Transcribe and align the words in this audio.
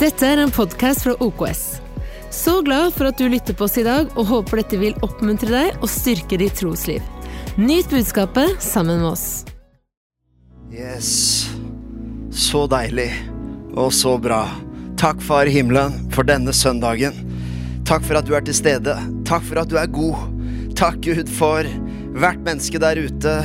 Dette 0.00 0.24
er 0.24 0.40
en 0.40 0.48
podkast 0.48 1.02
fra 1.04 1.12
OKS. 1.20 1.74
Så 2.32 2.62
glad 2.64 2.94
for 2.94 3.10
at 3.10 3.18
du 3.20 3.26
lytter 3.28 3.52
på 3.52 3.66
oss 3.66 3.74
i 3.76 3.82
dag, 3.84 4.08
og 4.16 4.30
håper 4.30 4.62
dette 4.62 4.78
vil 4.80 4.94
oppmuntre 5.04 5.50
deg 5.52 5.82
og 5.84 5.92
styrke 5.92 6.38
ditt 6.40 6.56
trosliv. 6.56 7.04
Nyt 7.60 7.92
budskapet 7.92 8.56
sammen 8.64 9.02
med 9.02 9.10
oss. 9.10 9.26
Yes. 10.72 11.10
Så 12.32 12.64
deilig 12.72 13.10
og 13.76 13.92
så 13.92 14.16
bra. 14.16 14.46
Takk, 14.96 15.20
Far 15.20 15.44
i 15.44 15.52
himmelen, 15.58 16.08
for 16.16 16.24
denne 16.24 16.56
søndagen. 16.56 17.20
Takk 17.84 18.08
for 18.08 18.16
at 18.16 18.24
du 18.24 18.32
er 18.38 18.48
til 18.48 18.56
stede. 18.56 18.96
Takk 19.28 19.44
for 19.52 19.60
at 19.60 19.68
du 19.68 19.76
er 19.76 19.96
god. 20.00 20.30
Takk, 20.80 21.02
Gud, 21.04 21.28
for 21.28 21.68
hvert 22.16 22.40
menneske 22.40 22.80
der 22.80 23.04
ute. 23.04 23.40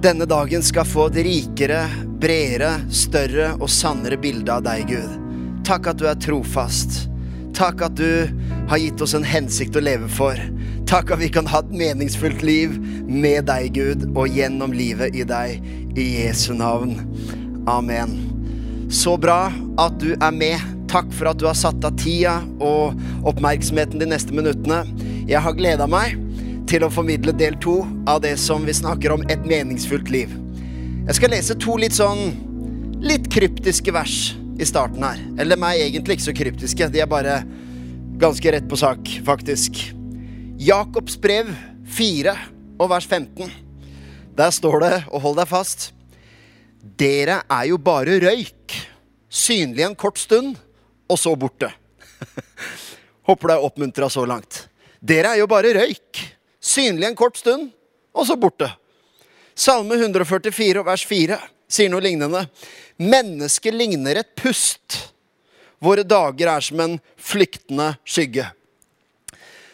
Denne 0.00 0.24
dagen 0.24 0.64
skal 0.64 0.88
få 0.88 1.10
et 1.12 1.20
rikere, 1.28 1.84
bredere, 2.16 2.78
større 2.88 3.58
og 3.58 3.68
sannere 3.68 4.16
bilde 4.16 4.56
av 4.56 4.64
deg, 4.64 4.88
Gud. 4.96 5.29
Takk 5.66 5.90
at 5.92 6.00
du 6.00 6.06
er 6.08 6.18
trofast. 6.18 7.06
Takk 7.56 7.82
at 7.84 7.98
du 7.98 8.30
har 8.70 8.80
gitt 8.80 9.02
oss 9.04 9.14
en 9.16 9.26
hensikt 9.26 9.76
å 9.76 9.82
leve 9.82 10.08
for. 10.10 10.38
Takk 10.88 11.12
at 11.14 11.20
vi 11.20 11.28
kan 11.32 11.48
ha 11.50 11.60
et 11.62 11.74
meningsfullt 11.74 12.42
liv 12.46 12.78
med 13.06 13.46
deg, 13.50 13.74
Gud, 13.76 14.06
og 14.14 14.32
gjennom 14.32 14.72
livet 14.74 15.14
i 15.14 15.26
deg. 15.26 15.60
I 15.98 16.06
Jesu 16.22 16.52
navn. 16.54 16.96
Amen. 17.68 18.16
Så 18.90 19.16
bra 19.20 19.50
at 19.78 20.00
du 20.02 20.14
er 20.14 20.34
med. 20.34 20.64
Takk 20.90 21.12
for 21.14 21.30
at 21.30 21.38
du 21.38 21.46
har 21.46 21.58
satt 21.58 21.84
av 21.86 21.94
tida 22.00 22.40
og 22.58 22.98
oppmerksomheten 23.28 24.00
de 24.02 24.08
neste 24.10 24.34
minuttene. 24.34 24.82
Jeg 25.28 25.42
har 25.44 25.54
gleda 25.58 25.86
meg 25.90 26.16
til 26.70 26.86
å 26.86 26.90
formidle 26.90 27.34
del 27.36 27.58
to 27.62 27.82
av 28.10 28.22
det 28.24 28.36
som 28.42 28.66
vi 28.66 28.74
snakker 28.74 29.14
om 29.14 29.26
et 29.30 29.46
meningsfullt 29.46 30.10
liv. 30.10 30.32
Jeg 31.06 31.18
skal 31.18 31.34
lese 31.34 31.58
to 31.58 31.76
litt 31.78 31.94
sånn 31.94 32.30
litt 33.00 33.30
kryptiske 33.32 33.94
vers 33.94 34.32
i 34.60 34.66
starten 34.68 35.02
her. 35.04 35.20
Eller 35.40 35.56
de 35.56 35.66
er 35.66 35.86
egentlig 35.86 36.18
ikke 36.18 36.28
så 36.28 36.36
kryptiske. 36.36 36.88
De 36.92 37.00
er 37.00 37.08
bare 37.08 37.40
ganske 38.20 38.52
rett 38.52 38.68
på 38.68 38.78
sak, 38.78 39.08
faktisk. 39.24 39.80
Jakobs 40.60 41.16
brev 41.20 41.48
4 41.88 42.34
og 42.80 42.90
vers 42.92 43.06
15. 43.08 43.48
Der 44.36 44.52
står 44.54 44.80
det, 44.84 44.94
og 45.08 45.24
hold 45.24 45.40
deg 45.40 45.50
fast 45.50 45.90
Dere 46.80 47.42
er 47.44 47.66
jo 47.68 47.76
bare 47.80 48.16
røyk. 48.22 48.76
Synlig 49.28 49.84
en 49.84 49.96
kort 49.96 50.18
stund, 50.18 50.54
og 51.08 51.18
så 51.20 51.34
borte. 51.36 51.68
Håper 53.28 53.50
du 53.50 53.52
er 53.52 53.64
oppmuntra 53.66 54.08
så 54.12 54.24
langt. 54.28 54.62
Dere 55.00 55.34
er 55.34 55.42
jo 55.42 55.48
bare 55.48 55.74
røyk. 55.76 56.22
Synlig 56.60 57.08
en 57.08 57.18
kort 57.18 57.36
stund, 57.36 57.68
og 58.16 58.26
så 58.28 58.36
borte. 58.40 58.70
Salme 59.54 59.98
144 60.00 60.84
vers 60.86 61.04
4 61.04 61.36
sier 61.70 61.90
noe 61.92 62.04
lignende. 62.04 62.44
Mennesket 63.00 63.76
ligner 63.76 64.20
et 64.20 64.34
pust. 64.38 64.98
Våre 65.80 66.04
dager 66.04 66.50
er 66.52 66.64
som 66.64 66.80
en 66.84 66.98
flyktende 67.16 67.94
skygge. 68.04 68.50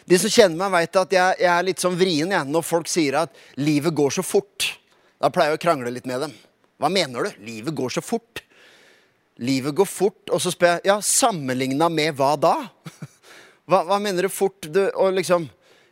De 0.07 0.15
som 0.21 0.31
kjenner 0.31 0.55
meg, 0.55 0.71
vet 0.71 0.99
at 1.01 1.15
jeg, 1.17 1.39
jeg 1.43 1.51
er 1.51 1.65
litt 1.67 1.83
sånn 1.83 1.97
vrien 1.99 2.31
jeg, 2.31 2.47
når 2.47 2.63
folk 2.63 2.87
sier 2.87 3.19
at 3.25 3.33
livet 3.59 3.95
går 3.95 4.13
så 4.15 4.23
fort. 4.23 4.69
Da 5.19 5.31
pleier 5.33 5.51
jeg 5.51 5.59
å 5.59 5.63
krangle 5.65 5.91
litt 5.91 6.07
med 6.07 6.23
dem. 6.23 6.35
Hva 6.79 6.91
mener 6.93 7.27
du? 7.27 7.41
Livet 7.43 7.75
går 7.75 7.97
så 7.97 8.03
fort. 8.05 8.43
Livet 9.43 9.75
går 9.75 9.89
fort, 9.89 10.23
og 10.31 10.39
så 10.41 10.53
spør 10.53 10.77
jeg 10.77 10.87
ja, 10.89 10.97
sammenligna 11.03 11.89
med 11.93 12.15
hva 12.17 12.33
da? 12.39 12.55
Hva, 13.67 13.81
hva 13.83 13.97
mener 13.99 14.23
du 14.23 14.31
fort? 14.31 14.63
Du, 14.71 14.79
og 14.95 15.11
liksom, 15.17 15.43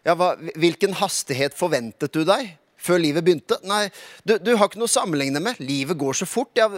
ja, 0.08 0.14
hva, 0.16 0.30
hvilken 0.56 0.94
hastighet 0.95 1.58
forventet 1.59 2.14
du 2.16 2.22
deg 2.23 2.53
før 2.86 3.02
livet 3.02 3.25
begynte? 3.25 3.58
Nei, 3.67 3.88
du, 4.28 4.36
du 4.41 4.53
har 4.55 4.69
ikke 4.69 4.80
noe 4.81 4.89
å 4.89 4.95
sammenligne 4.95 5.41
med. 5.44 5.59
Livet 5.64 5.97
går 6.00 6.19
så 6.22 6.28
fort. 6.30 6.53
Ja, 6.58 6.69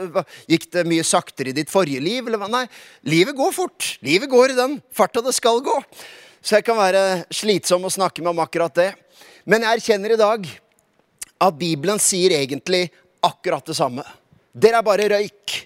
gikk 0.49 0.69
det 0.73 0.85
mye 0.87 1.05
saktere 1.07 1.51
i 1.51 1.57
ditt 1.57 1.71
forrige 1.73 2.03
liv? 2.03 2.23
Eller 2.25 2.41
hva? 2.41 2.49
Nei, 2.51 2.63
livet 3.07 3.37
går 3.37 3.51
fort. 3.55 3.91
Livet 4.05 4.31
går 4.31 4.53
i 4.53 4.59
den 4.59 4.77
farta 4.95 5.23
det 5.25 5.35
skal 5.35 5.61
gå. 5.65 5.75
Så 6.41 6.57
jeg 6.57 6.67
kan 6.67 6.79
være 6.79 7.25
slitsom 7.33 7.87
å 7.87 7.91
snakke 7.91 8.23
med 8.23 8.31
om 8.31 8.43
akkurat 8.43 8.75
det. 8.77 8.91
Men 9.47 9.65
jeg 9.65 9.79
erkjenner 9.79 10.15
i 10.15 10.19
dag 10.19 10.47
at 11.43 11.59
Bibelen 11.59 11.99
sier 12.01 12.33
egentlig 12.37 12.87
akkurat 13.25 13.65
det 13.67 13.75
samme. 13.77 14.05
Dere 14.57 14.81
er 14.81 14.85
bare 14.85 15.09
røyk. 15.11 15.57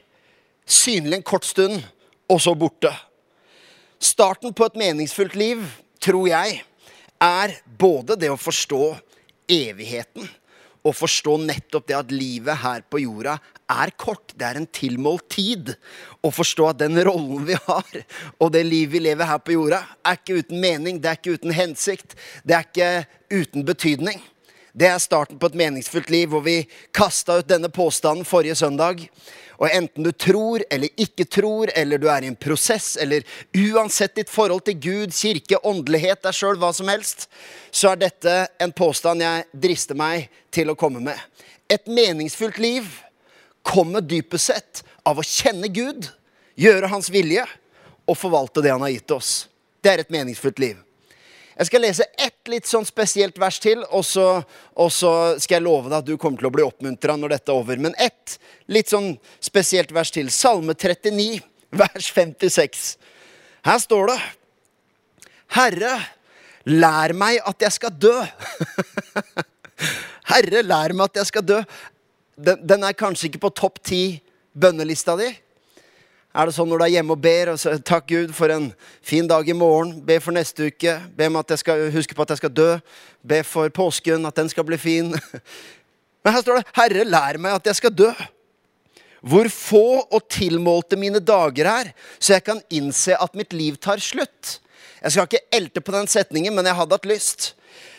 Synlig 0.65 1.19
en 1.19 1.27
kort 1.27 1.45
stund, 1.47 1.81
og 2.31 2.39
så 2.41 2.53
borte. 2.55 2.91
Starten 4.01 4.53
på 4.55 4.65
et 4.65 4.77
meningsfullt 4.79 5.35
liv, 5.37 5.63
tror 6.01 6.29
jeg, 6.31 6.61
er 7.21 7.55
både 7.65 8.17
det 8.17 8.31
å 8.33 8.39
forstå 8.39 8.83
evigheten 9.49 10.29
og 10.81 10.95
forstå 10.97 11.35
nettopp 11.43 11.89
det 11.89 11.97
at 11.97 12.13
livet 12.13 12.57
her 12.63 12.81
på 12.89 13.03
jorda 13.03 13.35
er 13.71 13.91
kort. 14.01 14.33
Det 14.33 14.47
er 14.47 14.57
en 14.57 14.67
tilmålt 14.73 15.27
tid. 15.29 15.73
Og 16.25 16.33
forstå 16.33 16.71
at 16.71 16.79
den 16.81 16.97
rollen 17.05 17.45
vi 17.47 17.57
har, 17.67 18.01
og 18.41 18.51
det 18.53 18.65
livet 18.65 18.95
vi 18.95 19.03
lever 19.05 19.29
her 19.29 19.41
på 19.41 19.55
jorda, 19.55 19.83
er 20.05 20.17
ikke 20.17 20.41
uten 20.41 20.61
mening, 20.61 20.99
det 21.01 21.11
er 21.11 21.19
ikke 21.19 21.37
uten 21.37 21.53
hensikt, 21.55 22.17
det 22.45 22.57
er 22.57 22.67
ikke 22.67 23.41
uten 23.41 23.65
betydning. 23.65 24.21
Det 24.73 24.87
er 24.87 24.99
starten 25.03 25.39
på 25.39 25.49
et 25.51 25.57
meningsfullt 25.59 26.09
liv, 26.13 26.29
hvor 26.31 26.43
vi 26.45 26.61
kasta 26.95 27.41
ut 27.41 27.49
denne 27.49 27.69
påstanden 27.71 28.27
forrige 28.27 28.55
søndag. 28.55 29.03
Og 29.61 29.67
enten 29.69 30.05
du 30.07 30.11
tror 30.11 30.63
eller 30.71 30.89
ikke 30.97 31.27
tror, 31.29 31.69
eller 31.75 31.99
du 32.01 32.07
er 32.09 32.23
i 32.23 32.29
en 32.31 32.39
prosess, 32.39 32.95
eller 32.97 33.25
uansett 33.53 34.15
ditt 34.17 34.31
forhold 34.31 34.63
til 34.65 34.79
Gud, 34.81 35.13
kirke, 35.13 35.59
åndelighet, 35.67 36.23
deg 36.23 36.33
sjøl, 36.33 36.57
hva 36.61 36.71
som 36.73 36.89
helst, 36.89 37.27
så 37.69 37.91
er 37.91 38.01
dette 38.07 38.35
en 38.63 38.73
påstand 38.73 39.21
jeg 39.21 39.45
drister 39.53 39.99
meg 39.99 40.31
til 40.55 40.71
å 40.71 40.77
komme 40.79 41.03
med. 41.03 41.19
Et 41.69 41.85
meningsfullt 41.87 42.57
liv 42.63 42.87
kommer 43.61 44.01
dypest 44.01 44.49
sett 44.49 44.83
av 45.05 45.19
å 45.21 45.25
kjenne 45.25 45.69
Gud, 45.69 46.07
gjøre 46.57 46.89
Hans 46.91 47.11
vilje 47.13 47.45
og 48.09 48.17
forvalte 48.17 48.63
det 48.63 48.73
Han 48.73 48.83
har 48.87 48.95
gitt 48.95 49.13
oss. 49.13 49.33
Det 49.81 49.93
er 49.93 50.01
et 50.01 50.13
meningsfullt 50.13 50.59
liv. 50.61 50.79
Jeg 51.61 51.67
skal 51.69 51.83
lese 51.85 52.05
ett 52.17 52.49
litt 52.49 52.65
sånn 52.65 52.87
spesielt 52.89 53.35
vers 53.37 53.59
til, 53.61 53.83
og 53.93 54.01
så, 54.01 54.23
og 54.81 54.87
så 54.89 55.11
skal 55.37 55.59
jeg 55.59 55.65
love 55.67 55.91
deg 55.91 55.99
at 55.99 56.07
du 56.07 56.15
kommer 56.17 56.41
til 56.41 56.47
å 56.49 56.53
bli 56.55 56.63
oppmuntra 56.65 57.13
når 57.21 57.35
dette 57.35 57.53
er 57.53 57.59
over. 57.61 57.77
Men 57.77 57.93
ett 58.01 58.39
litt 58.65 58.89
sånn 58.89 59.11
spesielt 59.37 59.93
vers 59.93 60.09
til. 60.15 60.31
Salme 60.33 60.73
39, 60.73 61.37
vers 61.77 62.07
56. 62.15 62.87
Her 63.69 63.83
står 63.83 64.09
det 64.09 64.17
Herre, 65.53 65.93
lær 66.65 67.13
meg 67.21 67.37
at 67.45 67.67
jeg 67.67 67.77
skal 67.77 67.93
dø. 68.09 68.15
Herre, 70.33 70.65
lær 70.65 70.97
meg 70.97 71.11
at 71.11 71.21
jeg 71.21 71.29
skal 71.29 71.45
dø. 71.45 71.61
Den, 72.41 72.65
den 72.73 72.89
er 72.89 72.97
kanskje 72.97 73.29
ikke 73.29 73.45
på 73.45 73.53
topp 73.61 73.83
ti 73.85 74.03
bønnelista 74.57 75.13
di. 75.21 75.29
Er 76.31 76.47
det 76.47 76.55
sånn 76.55 76.69
når 76.71 76.79
du 76.79 76.85
er 76.85 76.93
hjemme 76.93 77.15
og 77.17 77.19
ber 77.19 77.49
og 77.51 77.57
så, 77.59 77.73
Takk, 77.83 78.05
Gud, 78.07 78.29
for 78.35 78.51
en 78.53 78.69
fin 79.03 79.27
dag 79.27 79.47
i 79.51 79.55
morgen. 79.57 79.97
Be 80.07 80.15
for 80.23 80.31
neste 80.31 80.69
uke. 80.71 80.93
Be 81.17 81.27
om 81.27 81.39
at 81.41 81.51
jeg 81.51 81.59
skal 81.59 81.89
huske 81.91 82.15
på 82.15 82.23
at 82.23 82.31
jeg 82.31 82.39
skal 82.39 82.53
dø. 82.55 82.69
Be 83.19 83.41
for 83.43 83.71
påsken, 83.75 84.23
at 84.29 84.39
den 84.39 84.51
skal 84.51 84.63
bli 84.67 84.79
fin. 84.79 85.11
Men 86.23 86.37
her 86.37 86.45
står 86.45 86.61
det 86.61 86.71
'Herre, 86.77 87.03
lær 87.03 87.41
meg 87.41 87.57
at 87.59 87.67
jeg 87.67 87.81
skal 87.81 87.95
dø'. 87.97 88.13
Hvor 89.21 89.49
få 89.53 90.07
og 90.07 90.29
tilmålte 90.29 90.95
mine 90.97 91.19
dager 91.19 91.67
er, 91.67 91.91
så 92.17 92.33
jeg 92.33 92.43
kan 92.43 92.61
innse 92.71 93.13
at 93.21 93.35
mitt 93.35 93.53
liv 93.53 93.75
tar 93.75 93.99
slutt. 94.01 94.59
Jeg 95.03 95.11
skal 95.11 95.27
ikke 95.27 95.45
elte 95.51 95.81
på 95.81 95.91
den 95.91 96.07
setningen, 96.07 96.55
men 96.55 96.65
jeg 96.65 96.75
hadde 96.79 96.95
hatt 96.95 97.05
lyst. 97.05 97.53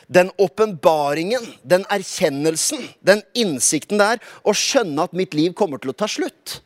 Den 0.08 0.32
åpenbaringen, 0.38 1.44
den 1.62 1.84
erkjennelsen, 1.90 2.88
den 3.06 3.22
innsikten 3.34 4.00
der, 4.00 4.18
å 4.42 4.54
skjønne 4.56 5.04
at 5.04 5.14
mitt 5.14 5.34
liv 5.34 5.54
kommer 5.54 5.78
til 5.78 5.92
å 5.92 5.96
ta 5.96 6.08
slutt. 6.10 6.62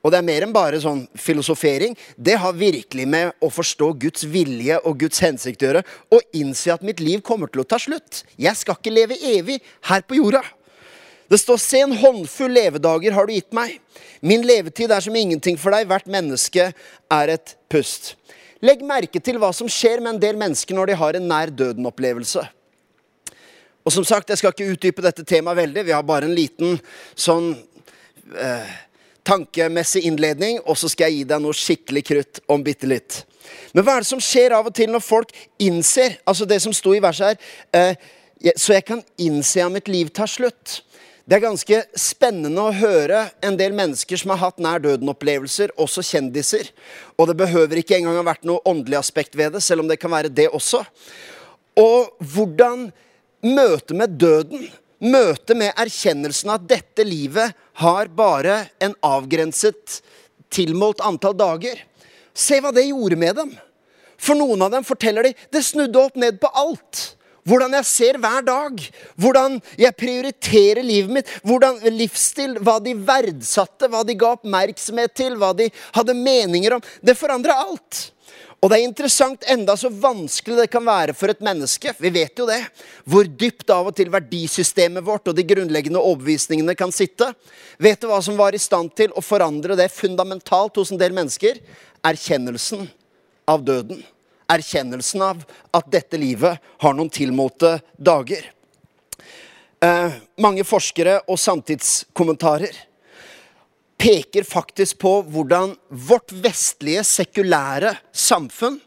Og 0.00 0.12
det 0.12 0.20
er 0.20 0.24
mer 0.24 0.46
enn 0.46 0.54
bare 0.54 0.78
sånn 0.80 1.02
filosofering. 1.18 1.96
Det 2.16 2.38
har 2.40 2.56
virkelig 2.56 3.04
med 3.08 3.34
å 3.44 3.50
forstå 3.52 3.90
Guds 4.00 4.24
vilje 4.32 4.78
og 4.88 4.96
Guds 5.02 5.20
hensikt 5.20 5.60
å 5.60 5.68
gjøre. 5.68 5.82
Og 6.16 6.38
innse 6.40 6.72
at 6.72 6.84
mitt 6.86 7.02
liv 7.04 7.20
kommer 7.26 7.52
til 7.52 7.64
å 7.64 7.68
ta 7.68 7.76
slutt. 7.80 8.22
Jeg 8.40 8.56
skal 8.56 8.78
ikke 8.78 8.94
leve 8.94 9.18
evig 9.34 9.58
her 9.90 10.06
på 10.08 10.16
jorda. 10.16 10.40
Det 11.30 11.38
står 11.38 11.58
'Se 11.58 11.80
en 11.80 11.92
håndfull 11.92 12.50
levedager 12.50 13.12
har 13.12 13.26
du 13.26 13.32
gitt 13.32 13.52
meg'. 13.52 13.78
Min 14.22 14.42
levetid 14.42 14.90
er 14.90 15.00
som 15.00 15.14
ingenting 15.14 15.56
for 15.56 15.70
deg. 15.70 15.86
Hvert 15.86 16.06
menneske 16.06 16.72
er 17.10 17.28
et 17.28 17.54
pust. 17.68 18.16
Legg 18.60 18.82
merke 18.82 19.22
til 19.22 19.38
hva 19.38 19.54
som 19.54 19.68
skjer 19.68 20.00
med 20.00 20.14
en 20.14 20.20
del 20.20 20.36
mennesker 20.36 20.74
når 20.74 20.86
de 20.86 20.94
har 20.94 21.16
en 21.16 21.28
nær 21.28 21.46
døden-opplevelse. 21.46 22.48
Og 23.84 23.92
som 23.92 24.04
sagt, 24.04 24.28
Jeg 24.28 24.38
skal 24.38 24.52
ikke 24.52 24.72
utdype 24.72 25.02
dette 25.02 25.24
temaet 25.24 25.56
veldig. 25.56 25.84
Vi 25.84 25.92
har 25.92 26.02
bare 26.02 26.24
en 26.24 26.34
liten 26.34 26.80
sånn 27.14 27.56
eh, 28.36 28.68
tankemessig 29.26 30.04
innledning, 30.08 30.60
og 30.64 30.78
så 30.78 30.90
skal 30.90 31.10
jeg 31.10 31.20
gi 31.20 31.28
deg 31.32 31.42
noe 31.42 31.56
skikkelig 31.56 32.04
krutt 32.06 32.40
om 32.50 32.62
bitte 32.64 32.88
litt. 32.90 33.22
Men 33.74 33.84
hva 33.84 33.96
er 33.96 34.04
det 34.04 34.10
som 34.10 34.22
skjer 34.22 34.54
av 34.56 34.68
og 34.68 34.74
til 34.76 34.90
når 34.92 35.02
folk 35.04 35.32
innser 35.62 36.18
altså 36.28 36.46
det 36.48 36.60
som 36.62 36.74
sto 36.76 36.94
i 36.94 37.02
verset 37.02 37.32
her, 37.32 37.38
eh, 37.72 37.94
Så 38.56 38.72
jeg 38.72 38.86
kan 38.88 39.02
innse 39.18 39.60
at 39.60 39.68
mitt 39.70 39.86
liv 39.86 40.08
tar 40.08 40.24
slutt. 40.24 40.80
Det 41.28 41.36
er 41.36 41.42
ganske 41.44 41.76
spennende 41.94 42.62
å 42.62 42.72
høre 42.72 43.26
en 43.44 43.54
del 43.54 43.74
mennesker 43.76 44.16
som 44.16 44.30
har 44.32 44.40
hatt 44.40 44.58
nær 44.58 44.80
døden-opplevelser, 44.80 45.74
også 45.76 46.00
kjendiser. 46.00 46.70
Og 47.18 47.28
det 47.28 47.36
behøver 47.36 47.76
ikke 47.76 47.98
engang 47.98 48.16
ha 48.16 48.24
vært 48.24 48.48
noe 48.48 48.64
åndelig 48.64 48.96
aspekt 48.96 49.36
ved 49.36 49.52
det, 49.52 49.60
selv 49.60 49.84
om 49.84 49.88
det 49.88 50.00
kan 50.00 50.10
være 50.10 50.32
det 50.32 50.48
også. 50.48 50.80
Og 51.76 52.16
hvordan 52.32 52.88
møtet 53.44 53.96
med 53.96 54.16
døden 54.18 54.70
Møtet 55.00 55.56
med 55.56 55.72
erkjennelsen 55.80 56.52
at 56.52 56.66
dette 56.68 57.04
livet 57.06 57.56
har 57.80 58.10
bare 58.12 58.66
en 58.84 58.92
avgrenset 59.06 60.00
tilmålt 60.52 61.00
antall 61.04 61.36
dager. 61.38 61.78
Se 62.36 62.60
hva 62.60 62.72
det 62.74 62.90
gjorde 62.90 63.16
med 63.20 63.38
dem. 63.40 63.54
For 64.20 64.36
noen 64.36 64.60
av 64.60 64.74
dem 64.74 64.84
forteller 64.84 65.30
de 65.30 65.32
det 65.52 65.64
snudde 65.64 66.02
opp 66.02 66.20
ned 66.20 66.36
på 66.42 66.50
alt. 66.52 67.14
Hvordan 67.48 67.72
jeg 67.78 67.88
ser 67.88 68.18
hver 68.20 68.44
dag. 68.44 68.82
Hvordan 69.16 69.56
jeg 69.80 69.96
prioriterer 69.96 70.84
livet 70.84 71.14
mitt. 71.16 71.34
Hvordan 71.48 71.80
livsstil, 71.96 72.58
Hva 72.60 72.76
de 72.84 72.92
verdsatte, 72.94 73.88
hva 73.88 74.04
de 74.04 74.18
ga 74.20 74.34
oppmerksomhet 74.36 75.16
til, 75.16 75.38
hva 75.40 75.54
de 75.56 75.70
hadde 75.96 76.16
meninger 76.18 76.76
om. 76.76 76.84
Det 77.00 77.16
forandra 77.16 77.56
alt. 77.64 78.10
Og 78.60 78.68
det 78.68 78.76
er 78.76 78.84
interessant 78.84 79.44
enda 79.48 79.72
så 79.80 79.88
vanskelig 79.88 80.58
det 80.58 80.68
kan 80.72 80.84
være 80.84 81.14
for 81.16 81.32
et 81.32 81.40
menneske, 81.44 81.94
vi 81.96 82.10
vet 82.12 82.36
jo 82.36 82.44
det, 82.48 82.58
hvor 83.08 83.24
dypt 83.24 83.72
av 83.72 83.88
og 83.88 83.96
til 83.96 84.10
verdisystemet 84.12 85.04
vårt 85.06 85.30
og 85.32 85.36
de 85.38 85.46
grunnleggende 85.48 86.02
overbevisningene 86.02 86.74
kan 86.76 86.92
sitte. 86.92 87.30
Vet 87.80 88.02
du 88.02 88.10
hva 88.10 88.20
som 88.24 88.36
var 88.36 88.52
i 88.52 88.60
stand 88.60 88.92
til 89.00 89.14
å 89.16 89.24
forandre 89.24 89.78
det 89.80 89.88
fundamentalt 89.94 90.76
hos 90.76 90.92
en 90.92 91.00
del 91.00 91.16
mennesker? 91.16 91.62
Erkjennelsen 92.04 92.84
av 93.48 93.64
døden. 93.64 94.04
Erkjennelsen 94.52 95.24
av 95.24 95.40
at 95.72 95.88
dette 95.88 96.20
livet 96.20 96.60
har 96.84 96.96
noen 96.96 97.08
tilmålte 97.12 97.78
dager. 97.96 98.44
Eh, 99.80 100.20
mange 100.36 100.68
forskere 100.68 101.22
og 101.24 101.40
samtidskommentarer 101.40 102.76
peker 104.00 104.46
faktisk 104.48 104.98
på 104.98 105.18
hvordan 105.28 105.74
vårt 105.88 106.32
vestlige, 106.32 107.04
sekulære 107.04 107.92
samfunn 108.16 108.78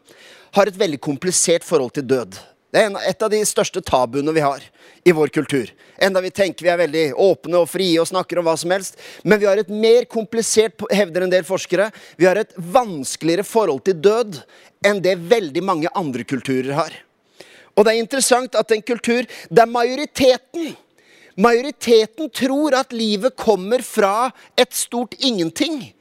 har 0.54 0.70
et 0.70 0.78
veldig 0.78 0.98
komplisert 1.02 1.66
forhold 1.66 1.94
til 1.94 2.06
død. 2.10 2.38
Det 2.74 2.82
er 2.82 2.96
et 3.06 3.22
av 3.22 3.30
de 3.30 3.38
største 3.46 3.82
tabuene 3.86 4.34
vi 4.34 4.42
har 4.42 4.62
i 5.06 5.14
vår 5.14 5.30
kultur. 5.34 5.70
Enda 6.02 6.18
vi 6.24 6.32
tenker 6.34 6.66
vi 6.66 6.72
er 6.72 6.80
veldig 6.80 7.04
åpne 7.22 7.60
og 7.62 7.70
frie 7.70 8.00
og 8.02 8.08
snakker 8.10 8.40
om 8.40 8.48
hva 8.48 8.56
som 8.58 8.72
helst. 8.74 8.98
Men 9.22 9.38
vi 9.38 9.46
har 9.46 9.60
et 9.60 9.70
mer 9.70 10.08
komplisert, 10.10 10.82
hevder 10.90 11.26
en 11.26 11.34
del 11.34 11.46
forskere, 11.46 11.92
vi 12.18 12.26
har 12.26 12.40
et 12.40 12.54
vanskeligere 12.56 13.46
forhold 13.46 13.84
til 13.86 14.00
død 14.02 14.40
enn 14.84 15.02
det 15.04 15.20
veldig 15.30 15.62
mange 15.62 15.92
andre 15.94 16.26
kulturer 16.26 16.74
har. 16.74 16.96
Og 17.74 17.86
det 17.86 17.94
er 17.94 18.02
interessant 18.02 18.58
at 18.58 18.74
en 18.74 18.82
kultur 18.82 19.26
der 19.50 19.70
majoriteten 19.70 20.74
Majoriteten 21.34 22.30
tror 22.30 22.74
at 22.78 22.92
livet 22.94 23.36
kommer 23.36 23.82
fra 23.82 24.30
et 24.56 24.74
stort 24.74 25.16
ingenting, 25.18 25.94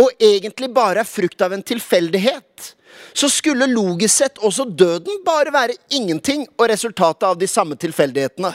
og 0.00 0.10
egentlig 0.18 0.70
bare 0.74 1.04
er 1.04 1.08
frukt 1.08 1.42
av 1.42 1.54
en 1.54 1.62
tilfeldighet. 1.62 2.74
Så 3.14 3.30
skulle 3.30 3.68
logisk 3.70 4.16
sett 4.16 4.40
også 4.42 4.66
døden 4.66 5.22
bare 5.26 5.52
være 5.54 5.78
ingenting 5.94 6.46
og 6.56 6.66
resultatet 6.72 7.28
av 7.28 7.38
de 7.38 7.46
samme 7.50 7.78
tilfeldighetene. 7.78 8.50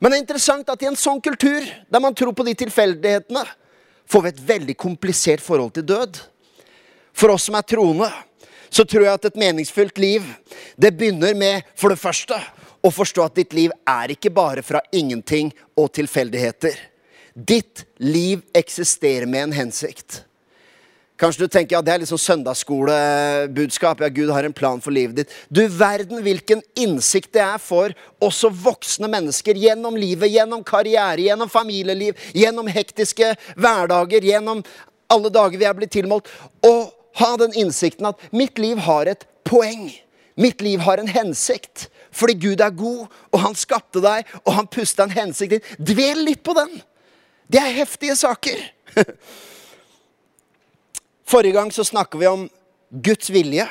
Men 0.00 0.10
det 0.10 0.18
er 0.18 0.24
interessant 0.24 0.68
at 0.68 0.82
i 0.82 0.88
en 0.90 0.98
sånn 0.98 1.22
kultur, 1.24 1.64
der 1.64 2.02
man 2.02 2.16
tror 2.16 2.34
på 2.36 2.44
de 2.44 2.52
tilfeldighetene, 2.64 3.44
får 4.04 4.24
vi 4.24 4.32
et 4.34 4.44
veldig 4.50 4.76
komplisert 4.76 5.40
forhold 5.40 5.72
til 5.78 5.86
død. 5.88 6.18
For 7.16 7.32
oss 7.32 7.46
som 7.48 7.56
er 7.56 7.64
troende, 7.64 8.10
så 8.74 8.84
tror 8.84 9.06
jeg 9.06 9.16
at 9.16 9.28
et 9.30 9.40
meningsfylt 9.40 10.00
liv, 10.02 10.26
det 10.76 10.92
begynner 10.98 11.36
med, 11.38 11.62
for 11.78 11.94
det 11.94 12.00
første, 12.02 12.36
og 12.84 12.92
forstå 12.92 13.24
at 13.24 13.38
ditt 13.40 13.56
liv 13.56 13.72
er 13.88 14.12
ikke 14.12 14.32
bare 14.34 14.62
fra 14.62 14.82
ingenting 14.92 15.52
og 15.78 15.90
tilfeldigheter. 15.96 16.76
Ditt 17.34 17.86
liv 17.98 18.44
eksisterer 18.54 19.26
med 19.26 19.48
en 19.48 19.58
hensikt. 19.64 20.22
Kanskje 21.18 21.46
du 21.46 21.52
tenker 21.52 21.76
ja, 21.76 21.80
det 21.82 21.92
er 21.94 22.00
litt 22.02 22.10
sånn 22.10 22.20
søndagsskolebudskap. 22.20 24.02
Ja, 24.02 24.10
Gud 24.10 24.32
har 24.34 24.46
en 24.46 24.54
plan 24.56 24.80
for 24.82 24.94
livet 24.94 25.20
ditt. 25.20 25.34
Du 25.46 25.62
verden 25.70 26.24
hvilken 26.26 26.62
innsikt 26.74 27.32
det 27.36 27.42
er 27.44 27.62
for 27.62 27.94
også 28.22 28.50
voksne 28.50 29.08
mennesker 29.12 29.54
gjennom 29.58 29.94
livet, 29.98 30.32
gjennom 30.34 30.64
karriere, 30.66 31.22
gjennom 31.22 31.50
familieliv, 31.50 32.18
gjennom 32.34 32.66
hektiske 32.66 33.30
hverdager, 33.54 34.26
gjennom 34.26 34.64
alle 35.14 35.30
dager 35.30 35.60
vi 35.60 35.68
er 35.70 35.78
blitt 35.78 35.94
tilmålt. 35.94 36.30
Å 36.66 36.74
ha 37.22 37.30
den 37.38 37.54
innsikten 37.62 38.10
at 38.10 38.26
mitt 38.34 38.58
liv 38.58 38.82
har 38.82 39.06
et 39.06 39.22
poeng. 39.46 39.86
Mitt 40.34 40.60
liv 40.60 40.82
har 40.82 40.98
en 40.98 41.10
hensikt. 41.10 41.88
Fordi 42.14 42.34
Gud 42.38 42.62
er 42.62 42.74
god, 42.74 43.06
og 43.32 43.40
han 43.42 43.56
skapte 43.58 44.02
deg, 44.02 44.28
og 44.44 44.54
han 44.58 44.70
pusta 44.70 45.06
en 45.06 45.14
hensikt 45.14 45.56
inn. 45.56 45.72
Dvel 45.78 46.24
litt 46.26 46.44
på 46.46 46.54
den! 46.58 46.76
Det 47.50 47.60
er 47.60 47.74
heftige 47.76 48.16
saker. 48.16 48.60
Forrige 51.30 51.56
gang 51.56 51.72
så 51.74 51.84
snakka 51.86 52.18
vi 52.20 52.30
om 52.30 52.46
Guds 53.04 53.30
vilje. 53.34 53.66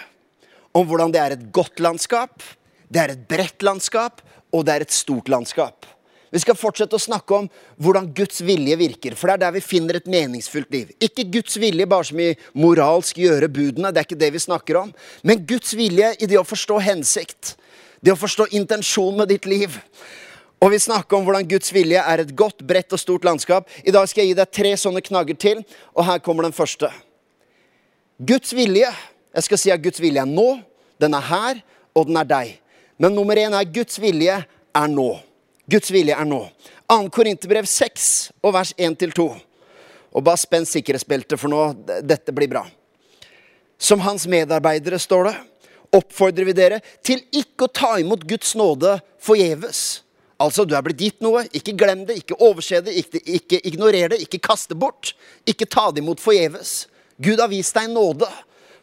Om 0.74 0.88
hvordan 0.90 1.14
det 1.14 1.22
er 1.22 1.36
et 1.36 1.48
godt 1.54 1.82
landskap, 1.84 2.44
det 2.90 3.02
er 3.02 3.14
et 3.14 3.26
bredt 3.30 3.66
landskap, 3.66 4.22
og 4.54 4.66
det 4.66 4.74
er 4.74 4.86
et 4.86 4.94
stort 4.94 5.30
landskap. 5.30 5.86
Vi 6.34 6.42
skal 6.42 6.58
fortsette 6.58 6.98
å 6.98 7.02
snakke 7.02 7.36
om 7.38 7.48
hvordan 7.78 8.08
Guds 8.18 8.42
vilje 8.42 8.74
virker. 8.80 9.14
For 9.14 9.30
det 9.30 9.36
er 9.36 9.42
der 9.44 9.54
vi 9.54 9.62
finner 9.62 10.00
et 10.00 10.10
meningsfullt 10.10 10.72
liv. 10.74 10.90
Ikke 10.98 11.28
Guds 11.30 11.60
vilje 11.62 11.86
bare 11.90 12.08
som 12.10 12.22
i 12.24 12.32
moralsk 12.58 13.20
gjøre 13.22 13.52
budene, 13.54 13.92
det 13.94 14.02
er 14.02 14.08
ikke 14.08 14.18
det 14.24 14.32
vi 14.34 14.42
snakker 14.42 14.80
om. 14.80 14.90
Men 15.22 15.44
Guds 15.46 15.76
vilje 15.78 16.16
i 16.18 16.30
det 16.30 16.40
å 16.42 16.48
forstå 16.48 16.80
hensikt. 16.82 17.54
Det 18.02 18.16
å 18.16 18.18
forstå 18.18 18.48
intensjonen 18.58 19.22
med 19.22 19.30
ditt 19.30 19.46
liv. 19.46 19.78
Og 20.64 20.72
vi 20.74 20.80
snakker 20.82 21.20
om 21.20 21.28
hvordan 21.28 21.46
Guds 21.52 21.70
vilje 21.76 22.02
er 22.02 22.24
et 22.24 22.32
godt, 22.40 22.64
bredt 22.66 22.96
og 22.98 23.02
stort 23.02 23.28
landskap. 23.28 23.70
I 23.86 23.94
dag 23.94 24.08
skal 24.10 24.24
jeg 24.24 24.32
gi 24.32 24.38
deg 24.40 24.54
tre 24.58 24.72
sånne 24.80 25.04
knagger 25.06 25.38
til, 25.38 25.62
og 25.94 26.08
her 26.08 26.24
kommer 26.24 26.48
den 26.48 26.56
første. 26.56 26.90
Guds 28.18 28.56
vilje. 28.58 28.90
Jeg 29.34 29.46
skal 29.46 29.62
si 29.62 29.74
at 29.74 29.86
Guds 29.86 30.02
vilje 30.02 30.24
er 30.24 30.30
nå, 30.30 30.48
den 31.02 31.14
er 31.18 31.28
her, 31.30 31.62
og 31.94 32.10
den 32.10 32.18
er 32.18 32.26
deg. 32.30 32.58
Men 32.98 33.14
nummer 33.14 33.38
én 33.38 33.54
er 33.54 33.70
Guds 33.70 34.02
vilje 34.02 34.40
er 34.42 34.90
nå. 34.90 35.12
Guds 35.70 35.92
vilje 35.94 36.16
er 36.18 36.28
nå. 36.28 36.42
2. 36.92 37.00
Korinterbrev 37.14 37.68
6 37.70 38.10
og 38.44 38.54
vers 38.56 38.74
1-2. 38.78 39.28
Og 40.14 40.26
bare 40.26 40.38
spenn 40.42 40.68
sikkerhetsbeltet, 40.70 41.40
for 41.42 41.50
nå, 41.50 41.62
dette 42.06 42.36
blir 42.36 42.52
bra. 42.52 42.68
Som 43.82 44.04
hans 44.04 44.28
medarbeidere, 44.30 45.00
står 45.02 45.30
det 45.30 45.36
oppfordrer 45.94 46.48
vi 46.48 46.56
dere 46.58 46.80
til 47.06 47.22
ikke 47.36 47.68
å 47.68 47.74
ta 47.74 47.92
imot 48.02 48.26
Guds 48.30 48.56
nåde 48.60 48.98
forgjeves. 49.24 50.02
Altså, 50.42 50.66
du 50.66 50.74
er 50.76 50.84
blitt 50.86 51.02
gitt 51.02 51.20
noe. 51.24 51.46
Ikke 51.56 51.76
glem 51.78 52.04
det, 52.08 52.18
ikke 52.24 52.40
overse 52.42 52.82
det, 52.84 52.96
ikke, 53.04 53.22
ikke 53.38 53.62
ignorer 53.70 54.14
det, 54.14 54.24
ikke 54.26 54.42
kaste 54.44 54.76
bort. 54.76 55.14
Ikke 55.48 55.70
ta 55.70 55.90
det 55.94 56.04
imot 56.04 56.24
forgjeves. 56.24 56.88
Gud 57.22 57.40
har 57.40 57.52
vist 57.52 57.78
deg 57.78 57.92
nåde. 57.94 58.28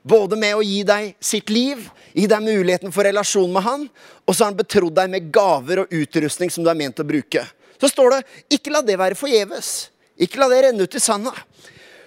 Både 0.02 0.36
med 0.36 0.56
å 0.56 0.64
gi 0.64 0.80
deg 0.86 1.12
sitt 1.20 1.50
liv, 1.52 1.82
gi 2.16 2.24
deg 2.30 2.44
muligheten 2.44 2.92
for 2.92 3.04
relasjon 3.04 3.50
med 3.52 3.64
Han, 3.66 3.86
og 4.24 4.34
så 4.34 4.44
har 4.44 4.52
han 4.52 4.60
betrodd 4.60 4.96
deg 4.96 5.10
med 5.12 5.28
gaver 5.32 5.82
og 5.82 5.92
utrustning 5.92 6.52
som 6.52 6.64
du 6.64 6.70
er 6.72 6.78
ment 6.78 7.02
å 7.02 7.06
bruke. 7.06 7.44
Så 7.80 7.88
står 7.88 8.10
det 8.10 8.24
'ikke 8.50 8.72
la 8.72 8.82
det 8.82 8.98
være 8.98 9.14
forgjeves'. 9.14 9.88
Ikke 10.18 10.38
la 10.38 10.48
det 10.48 10.64
renne 10.64 10.82
ut 10.82 10.94
i 10.94 11.00
sanda. 11.00 11.32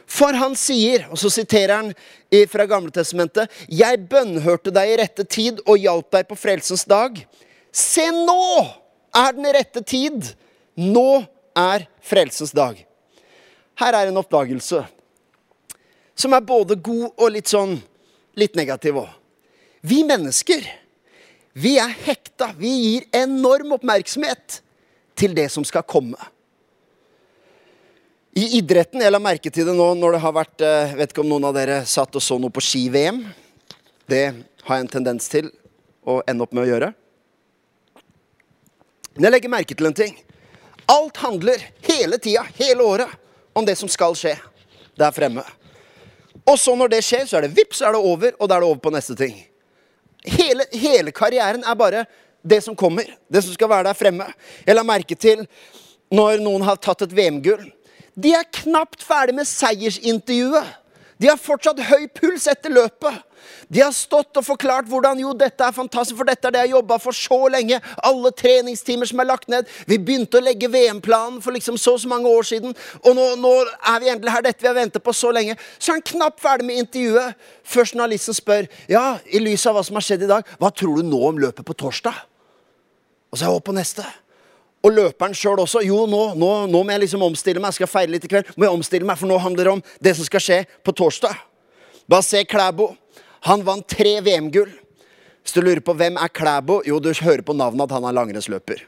For 0.06 0.34
han 0.34 0.56
sier, 0.56 1.08
og 1.10 1.18
så 1.18 1.30
siterer 1.30 1.76
han 1.76 1.94
fra 2.50 2.66
Gamletestamentet, 2.66 3.50
jeg 3.70 4.10
bønnhørte 4.10 4.72
deg 4.74 4.90
i 4.90 4.98
rette 4.98 5.24
tid 5.24 5.60
og 5.66 5.78
hjalp 5.78 6.12
deg 6.12 6.28
på 6.28 6.38
frelsens 6.38 6.86
dag. 6.86 7.26
Se, 7.72 8.06
nå 8.12 8.74
er 9.16 9.32
den 9.34 9.46
rette 9.54 9.82
tid! 9.82 10.36
Nå 10.76 11.26
er 11.56 11.88
frelsens 12.02 12.52
dag. 12.52 12.86
Her 13.78 13.94
er 13.94 14.08
en 14.08 14.18
oppdagelse 14.18 14.84
som 16.16 16.34
er 16.34 16.46
både 16.46 16.78
god 16.82 17.10
og 17.18 17.32
litt 17.34 17.50
sånn 17.50 17.80
litt 18.40 18.56
negativ 18.58 18.98
òg. 19.04 19.12
Vi 19.84 20.02
mennesker, 20.08 20.64
vi 21.54 21.76
er 21.78 21.92
hekta. 22.06 22.52
Vi 22.58 22.70
gir 22.70 23.08
enorm 23.14 23.76
oppmerksomhet 23.78 24.62
til 25.20 25.36
det 25.38 25.50
som 25.54 25.66
skal 25.68 25.86
komme. 25.86 26.18
I 28.34 28.58
idretten 28.58 29.04
Jeg 29.04 29.14
la 29.14 29.20
merke 29.22 29.52
til 29.54 29.68
det 29.68 29.76
nå 29.78 29.92
når 29.94 30.16
det 30.16 30.22
har 30.24 30.34
vært 30.34 30.64
eh, 30.66 30.96
vet 30.98 31.12
ikke 31.14 31.22
om 31.22 31.30
noen 31.30 31.46
av 31.52 31.54
dere 31.54 31.84
satt 31.86 32.16
og 32.18 32.24
så 32.24 32.40
noe 32.42 32.50
på 32.54 32.64
ski-VM. 32.66 33.22
Det 34.10 34.24
har 34.66 34.80
jeg 34.80 34.86
en 34.88 34.94
tendens 34.96 35.30
til 35.30 35.52
å 36.10 36.24
ende 36.26 36.42
opp 36.42 36.56
med 36.56 36.66
å 36.66 36.72
gjøre. 36.72 36.90
Men 39.14 39.28
jeg 39.28 39.36
legger 39.36 39.54
merke 39.54 39.78
til 39.78 39.90
en 39.92 40.00
ting. 40.00 40.16
Alt 40.90 41.22
handler 41.22 41.62
hele 41.86 42.18
tida, 42.18 42.42
hele 42.58 42.82
året, 42.82 43.14
om 43.54 43.66
det 43.66 43.78
som 43.78 43.92
skal 43.92 44.18
skje 44.18 44.34
der 44.98 45.14
fremme. 45.14 45.46
Og 46.50 46.58
så 46.60 46.76
når 46.76 46.92
det 46.92 47.04
skjer, 47.06 47.28
så 47.28 47.38
er 47.40 47.48
det 47.48 47.56
vips, 47.56 47.80
så 47.80 47.88
er 47.88 47.96
det 47.96 48.02
over, 48.04 48.34
og 48.40 48.50
da 48.50 48.58
er 48.58 48.64
det 48.64 48.70
over 48.72 48.82
på 48.84 48.92
neste 48.94 49.16
ting. 49.20 49.38
Hele, 50.24 50.66
hele 50.72 51.12
karrieren 51.16 51.64
er 51.64 51.78
bare 51.80 52.04
det 52.44 52.60
som 52.64 52.76
kommer. 52.76 53.08
Det 53.32 53.44
som 53.44 53.56
skal 53.56 53.72
være 53.72 53.88
der 53.90 53.98
fremme. 53.98 54.28
Jeg 54.68 54.76
la 54.76 54.84
merke 54.88 55.16
til 55.16 55.46
når 56.14 56.44
noen 56.44 56.66
har 56.68 56.80
tatt 56.84 57.06
et 57.06 57.16
VM-gull 57.16 57.64
de 58.16 58.34
er 58.38 58.46
knapt 58.62 59.04
ferdig 59.04 59.36
med 59.36 59.48
seiersintervjuet. 59.50 60.80
De 61.22 61.30
har 61.30 61.40
fortsatt 61.40 61.80
høy 61.88 62.08
puls 62.16 62.48
etter 62.50 62.74
løpet. 62.74 63.22
De 63.68 63.82
har 63.82 63.92
stått 63.96 64.38
og 64.40 64.46
forklart 64.46 64.88
hvordan 64.90 65.20
jo, 65.20 65.34
dette 65.38 65.66
er 65.66 65.76
fantastisk, 65.76 66.18
for 66.20 66.30
dette 66.30 66.48
er 66.48 66.56
det 66.56 66.64
jeg 66.66 66.74
jobba 66.76 66.98
for 67.02 67.16
så 67.18 67.40
lenge. 67.52 67.80
Alle 68.06 68.32
treningstimer 68.36 69.10
som 69.10 69.22
er 69.22 69.30
lagt 69.30 69.50
ned. 69.52 69.70
Vi 69.90 70.00
begynte 70.00 70.40
å 70.40 70.44
legge 70.44 70.70
VM-planen 70.72 71.42
for 71.44 71.56
liksom 71.56 71.78
så 71.82 71.96
og 71.98 72.02
så 72.04 72.10
mange 72.12 72.32
år 72.32 72.48
siden. 72.50 72.76
Og 73.04 73.18
nå, 73.18 73.28
nå, 73.42 73.54
er 73.94 74.02
vi 74.02 74.12
endelig 74.14 74.34
her. 74.34 74.46
Dette 74.48 74.66
vi 74.66 74.72
har 74.72 74.78
ventet 74.78 75.04
på 75.04 75.16
så 75.16 75.32
lenge. 75.36 75.58
Så 75.78 75.92
er 75.92 76.00
han 76.00 76.08
knapt 76.14 76.42
ferdig 76.44 76.68
med 76.70 76.82
intervjuet 76.84 77.48
før 77.68 77.90
journalisten 77.90 78.38
spør 78.38 78.68
ja, 78.90 79.06
i 79.26 79.42
lys 79.44 79.68
av 79.70 79.78
hva 79.78 79.86
som 79.86 80.00
har 80.00 80.06
skjedd 80.06 80.26
i 80.26 80.32
dag, 80.32 80.48
hva 80.60 80.72
tror 80.74 81.00
du 81.00 81.08
nå 81.08 81.20
om 81.30 81.42
løpet 81.42 81.66
på 81.68 81.78
torsdag? 81.86 82.16
Og 83.32 83.38
så 83.38 83.46
er 83.46 83.50
jeg 83.50 83.56
over 83.56 83.66
på 83.70 83.76
neste. 83.76 84.06
Og 84.84 84.92
løperen 84.92 85.36
sjøl 85.38 85.62
også. 85.64 85.82
Jo, 85.88 86.04
nå, 86.10 86.22
nå, 86.36 86.52
nå, 86.68 86.84
må 86.84 86.92
jeg 86.92 87.06
liksom 87.06 87.24
omstille 87.24 87.62
meg. 87.62 87.72
Jeg 87.72 87.82
skal 87.84 87.92
feire 87.92 88.12
litt 88.12 88.26
i 88.28 88.32
kveld. 88.32 88.52
Må 88.58 88.68
jeg 88.68 88.76
omstille 88.76 89.08
meg, 89.08 89.20
For 89.20 89.30
nå 89.30 89.38
handler 89.40 89.70
det 89.70 89.76
om 89.78 89.84
det 90.04 90.16
som 90.18 90.28
skal 90.28 90.44
skje 90.44 90.60
på 90.84 90.96
torsdag. 90.96 91.38
Bare 92.12 92.26
se 92.28 92.44
Klæbo. 92.44 92.90
Han 93.48 93.64
vant 93.64 93.88
tre 93.88 94.18
VM-gull. 94.24 94.72
Hvis 95.44 95.56
du 95.56 95.62
lurer 95.64 95.84
på 95.84 95.96
hvem 96.00 96.20
er 96.20 96.32
Klæbo, 96.32 96.82
jo, 96.88 97.00
du 97.00 97.12
hører 97.12 97.44
på 97.44 97.56
navnet 97.56 97.88
at 97.88 97.96
han 97.96 98.08
er 98.08 98.16
langrennsløper. 98.16 98.84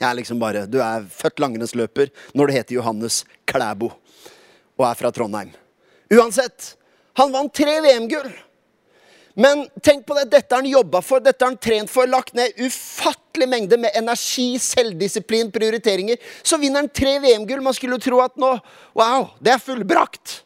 Jeg 0.00 0.08
er 0.08 0.16
liksom 0.16 0.40
bare, 0.40 0.66
Du 0.66 0.80
er 0.80 1.04
født 1.04 1.40
langrennsløper 1.40 2.08
når 2.34 2.46
du 2.46 2.52
heter 2.56 2.74
Johannes 2.74 3.24
Klæbo 3.46 3.92
og 4.78 4.86
er 4.88 4.96
fra 4.98 5.12
Trondheim. 5.12 5.52
Uansett, 6.12 6.74
han 7.16 7.32
vant 7.32 7.52
tre 7.54 7.76
VM-gull. 7.84 8.32
Men 9.34 9.64
tenk 9.80 10.04
på 10.06 10.16
det, 10.18 10.26
dette 10.32 10.52
har 10.52 10.60
han 10.60 10.70
jobba 10.70 11.00
for, 11.04 11.22
dette 11.24 11.40
har 11.40 11.52
han 11.52 11.60
trent 11.60 11.90
for, 11.90 12.08
lagt 12.10 12.34
ned 12.36 12.58
ufattelig 12.60 13.48
mengde 13.48 13.78
med 13.80 13.96
energi, 13.96 14.58
selvdisiplin, 14.60 15.50
prioriteringer. 15.54 16.20
Så 16.44 16.58
vinner 16.60 16.82
han 16.82 16.92
tre 16.92 17.16
VM-gull. 17.22 17.62
Man 17.64 17.76
skulle 17.76 17.96
jo 17.96 18.06
tro 18.10 18.20
at 18.24 18.36
nå 18.40 18.54
Wow, 18.98 19.30
det 19.40 19.54
er 19.54 19.62
fullbrakt. 19.62 20.42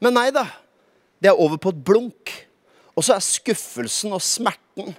Men 0.00 0.16
nei 0.16 0.30
da. 0.34 0.46
Det 1.20 1.30
er 1.32 1.40
over 1.40 1.60
på 1.60 1.72
et 1.74 1.84
blunk. 1.84 2.32
Og 2.94 3.04
så 3.04 3.16
er 3.16 3.26
skuffelsen 3.26 4.14
og 4.16 4.22
smerten 4.24 4.94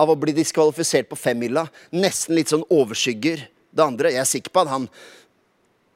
av 0.00 0.12
å 0.12 0.18
bli 0.18 0.32
diskvalifisert 0.36 1.10
på 1.10 1.18
femmila 1.18 1.66
nesten 1.92 2.36
litt 2.38 2.52
sånn 2.52 2.64
overskygger 2.72 3.42
det 3.46 3.84
andre. 3.84 4.12
Jeg 4.14 4.22
er 4.22 4.30
sikker 4.30 4.54
på 4.54 4.62
at 4.62 4.72
han 4.72 4.86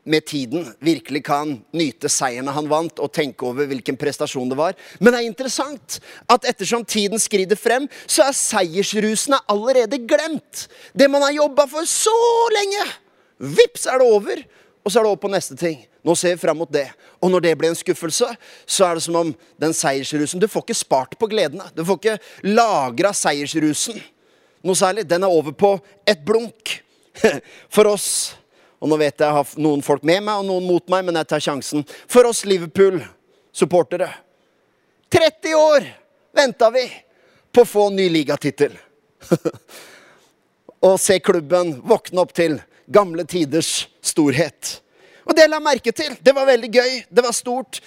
med 0.04 0.26
tiden 0.28 0.66
virkelig 0.84 1.22
kan 1.24 1.54
nyte 1.76 2.10
seierne 2.12 2.52
han 2.54 2.68
vant, 2.70 3.00
og 3.00 3.12
tenke 3.12 3.46
over 3.48 3.68
hvilken 3.70 3.96
prestasjon 4.00 4.50
det 4.50 4.58
var. 4.58 4.76
Men 5.00 5.12
det 5.12 5.20
er 5.20 5.28
interessant 5.28 5.98
at 6.30 6.48
ettersom 6.48 6.84
tiden 6.84 7.20
skrider 7.20 7.58
frem, 7.58 7.88
så 8.06 8.26
er 8.26 8.36
seiersrusene 8.36 9.40
allerede 9.50 10.02
glemt. 10.04 10.66
Det 10.92 11.08
man 11.10 11.24
har 11.24 11.36
jobba 11.38 11.66
for 11.70 11.88
så 11.88 12.14
lenge. 12.54 12.84
Vips, 13.38 13.88
er 13.88 14.00
det 14.00 14.12
over. 14.12 14.44
Og 14.84 14.92
så 14.92 15.00
er 15.00 15.06
det 15.06 15.14
over 15.14 15.22
på 15.24 15.32
neste 15.32 15.56
ting. 15.56 15.84
Nå 16.04 16.12
ser 16.20 16.34
vi 16.36 16.44
fram 16.44 16.58
mot 16.60 16.72
det. 16.72 16.86
Og 17.24 17.30
når 17.32 17.46
det 17.46 17.54
blir 17.56 17.72
en 17.72 17.78
skuffelse, 17.78 18.28
så 18.68 18.86
er 18.86 18.98
det 18.98 19.04
som 19.06 19.16
om 19.16 19.30
den 19.60 19.72
seiersrusen 19.72 20.42
Du 20.42 20.44
får 20.50 20.66
ikke 20.66 20.76
spart 20.76 21.16
på 21.16 21.28
gledene. 21.32 21.64
Du 21.72 21.80
får 21.88 22.00
ikke 22.00 22.18
lagra 22.52 23.14
seiersrusen 23.16 24.02
noe 24.64 24.76
særlig. 24.78 25.06
Den 25.08 25.24
er 25.24 25.32
over 25.32 25.52
på 25.52 25.76
et 26.08 26.24
blunk. 26.24 26.78
For 27.74 27.88
oss 27.92 28.08
og 28.84 28.90
nå 28.92 28.98
vet 29.00 29.16
jeg 29.16 29.24
jeg 29.24 29.36
har 29.38 29.52
noen 29.64 29.80
folk 29.80 30.02
med 30.04 30.20
meg 30.26 30.42
og 30.42 30.44
noen 30.44 30.66
mot 30.68 30.92
meg, 30.92 31.06
men 31.06 31.16
jeg 31.16 31.28
tar 31.30 31.40
sjansen. 31.40 31.86
For 32.04 32.28
oss 32.28 32.42
Liverpool-supportere 32.44 34.10
30 35.14 35.54
år 35.56 35.86
venta 36.36 36.68
vi 36.74 36.82
på 37.54 37.62
å 37.64 37.68
få 37.70 37.86
ny 37.94 38.10
ligatittel. 38.12 38.74
og 40.84 40.98
se 41.00 41.16
klubben 41.24 41.78
våkne 41.86 42.24
opp 42.26 42.34
til 42.36 42.58
gamle 42.92 43.24
tiders 43.24 43.86
storhet. 44.04 44.82
Og 45.24 45.32
det 45.32 45.46
la 45.48 45.62
jeg 45.62 45.68
merke 45.70 45.94
til. 45.96 46.18
Det 46.20 46.34
var 46.36 46.50
veldig 46.50 46.70
gøy. 46.74 46.98
Det 47.08 47.24
var 47.24 47.32
stort. 47.32 47.80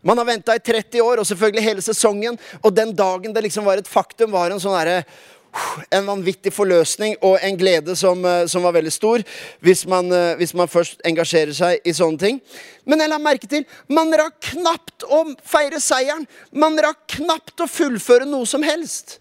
Man 0.00 0.16
har 0.16 0.30
venta 0.30 0.56
i 0.56 0.62
30 0.64 1.02
år, 1.04 1.20
og 1.20 1.28
selvfølgelig 1.28 1.66
hele 1.66 1.84
sesongen. 1.84 2.38
Og 2.62 2.72
den 2.72 2.94
dagen 2.96 3.34
det 3.36 3.44
liksom 3.50 3.68
var 3.68 3.82
et 3.82 3.90
faktum, 3.90 4.32
var 4.32 4.54
en 4.54 4.62
sånn 4.62 4.78
herre 4.78 5.02
en 5.92 6.06
vanvittig 6.08 6.52
forløsning 6.54 7.16
og 7.20 7.36
en 7.44 7.56
glede 7.60 7.96
som, 7.98 8.24
eh, 8.24 8.46
som 8.46 8.64
var 8.64 8.74
veldig 8.76 8.92
stor 8.92 9.24
hvis 9.60 9.84
man, 9.86 10.12
eh, 10.12 10.34
hvis 10.36 10.54
man, 10.54 10.68
først 10.68 11.02
engasjerer 11.04 11.52
seg 11.52 11.80
i 11.84 11.92
sånne 11.92 12.18
ting. 12.18 12.40
Men 12.86 13.00
jeg 13.00 13.12
la 13.12 13.18
merke 13.18 13.48
til 13.48 13.66
man 13.88 14.12
rakk 14.12 14.40
knapt 14.52 15.04
å 15.04 15.24
feire 15.44 15.80
seieren. 15.80 16.26
Man 16.52 16.78
rakk 16.80 17.04
knapt 17.18 17.60
å 17.60 17.68
fullføre 17.68 18.26
noe 18.28 18.46
som 18.46 18.62
helst. 18.62 19.18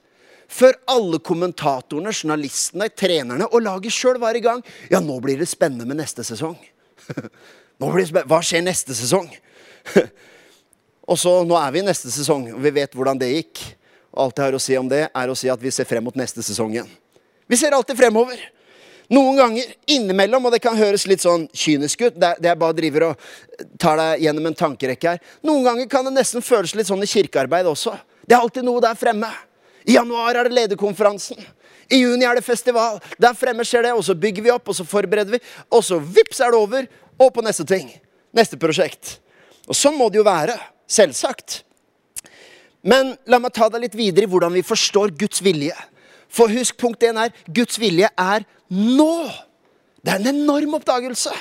Før 0.52 0.76
alle 0.92 1.20
kommentatorene, 1.20 2.12
journalistene, 2.12 2.90
trenerne 2.90 3.48
og 3.52 3.64
laget 3.64 3.96
sjøl 3.96 4.20
var 4.20 4.36
i 4.36 4.44
gang. 4.44 4.64
Ja, 4.92 5.00
nå 5.00 5.20
blir 5.24 5.40
det 5.40 5.48
spennende 5.48 5.88
med 5.88 6.02
neste 6.02 6.26
sesong. 6.28 6.58
Hva 7.80 8.42
skjer 8.44 8.64
neste 8.64 8.96
sesong? 8.96 9.30
og 11.10 11.18
så, 11.18 11.38
nå 11.48 11.56
er 11.58 11.72
vi 11.72 11.80
i 11.80 11.86
neste 11.88 12.12
sesong, 12.12 12.52
og 12.54 12.60
vi 12.62 12.74
vet 12.76 12.94
hvordan 12.96 13.20
det 13.20 13.32
gikk. 13.32 13.64
Alt 14.12 14.39
jeg 14.39 14.50
har 14.50 14.58
å 14.58 14.62
si 14.62 14.75
om 14.80 14.89
det, 14.91 15.06
er 15.08 15.32
å 15.32 15.36
si 15.38 15.50
at 15.51 15.62
vi 15.62 15.72
ser 15.72 15.88
frem 15.88 16.03
mot 16.03 16.18
neste 16.20 16.44
sesong 16.44 16.74
igjen. 16.75 16.89
Vi 17.48 17.60
ser 17.60 17.75
alltid 17.75 18.00
fremover. 18.00 18.39
Noen 19.12 19.36
ganger 19.36 19.72
innimellom, 19.91 20.46
og 20.48 20.53
det 20.56 20.62
kan 20.63 20.77
høres 20.80 21.03
litt 21.08 21.24
sånn 21.24 21.44
kynisk 21.51 22.06
ut, 22.06 22.15
det 22.15 22.48
er 22.48 22.60
bare 22.60 22.75
driver 22.77 23.10
og 23.10 23.24
tar 23.80 24.00
deg 24.00 24.24
gjennom 24.24 24.46
en 24.48 24.56
tankerekke 24.56 25.15
her. 25.15 25.24
Noen 25.44 25.65
ganger 25.68 25.89
kan 25.91 26.08
det 26.08 26.13
nesten 26.15 26.44
føles 26.44 26.72
litt 26.80 26.88
sånn 26.88 27.03
i 27.03 27.10
kirkearbeid 27.12 27.68
også. 27.68 27.98
Det 28.24 28.38
er 28.38 28.39
alltid 28.39 28.63
noe 28.63 28.84
der 28.84 28.96
fremme. 28.96 29.27
I 29.84 29.98
januar 29.98 30.39
er 30.39 30.48
det 30.48 30.56
lederkonferansen. 30.56 31.41
I 31.91 32.00
juni 32.06 32.24
er 32.24 32.39
det 32.39 32.46
festival. 32.46 33.01
Der 33.20 33.36
fremme 33.36 33.65
skjer 33.68 33.89
det, 33.89 33.96
og 33.98 34.06
så 34.08 34.15
bygger 34.15 34.46
vi 34.46 34.53
opp, 34.53 34.72
og 34.72 34.77
så 34.77 34.88
forbereder 34.88 35.36
vi. 35.36 35.41
Og 35.75 35.84
så 35.84 36.00
vips 36.00 36.39
er 36.39 36.53
det 36.53 36.62
over, 36.62 36.88
og 37.20 37.34
på 37.36 37.44
neste 37.44 37.65
ting. 37.68 37.89
Neste 38.32 38.56
prosjekt. 38.60 39.18
Og 39.68 39.75
sånn 39.75 39.98
må 40.00 40.08
det 40.08 40.22
jo 40.22 40.27
være. 40.27 40.56
Selvsagt. 40.88 41.65
Men 42.82 43.16
la 43.30 43.40
meg 43.42 43.54
ta 43.54 43.70
deg 43.70 43.86
litt 43.86 43.98
videre 43.98 44.26
i 44.26 44.32
hvordan 44.32 44.54
vi 44.56 44.66
forstår 44.66 45.14
Guds 45.20 45.42
vilje. 45.46 45.76
For 46.32 46.52
husk, 46.52 46.78
punkt 46.80 47.04
1 47.04 47.20
er 47.20 47.34
Guds 47.52 47.78
vilje 47.82 48.10
er 48.18 48.46
nå. 48.72 49.16
Det 50.02 50.14
er 50.14 50.22
en 50.22 50.32
enorm 50.32 50.80
oppdagelse. 50.80 51.34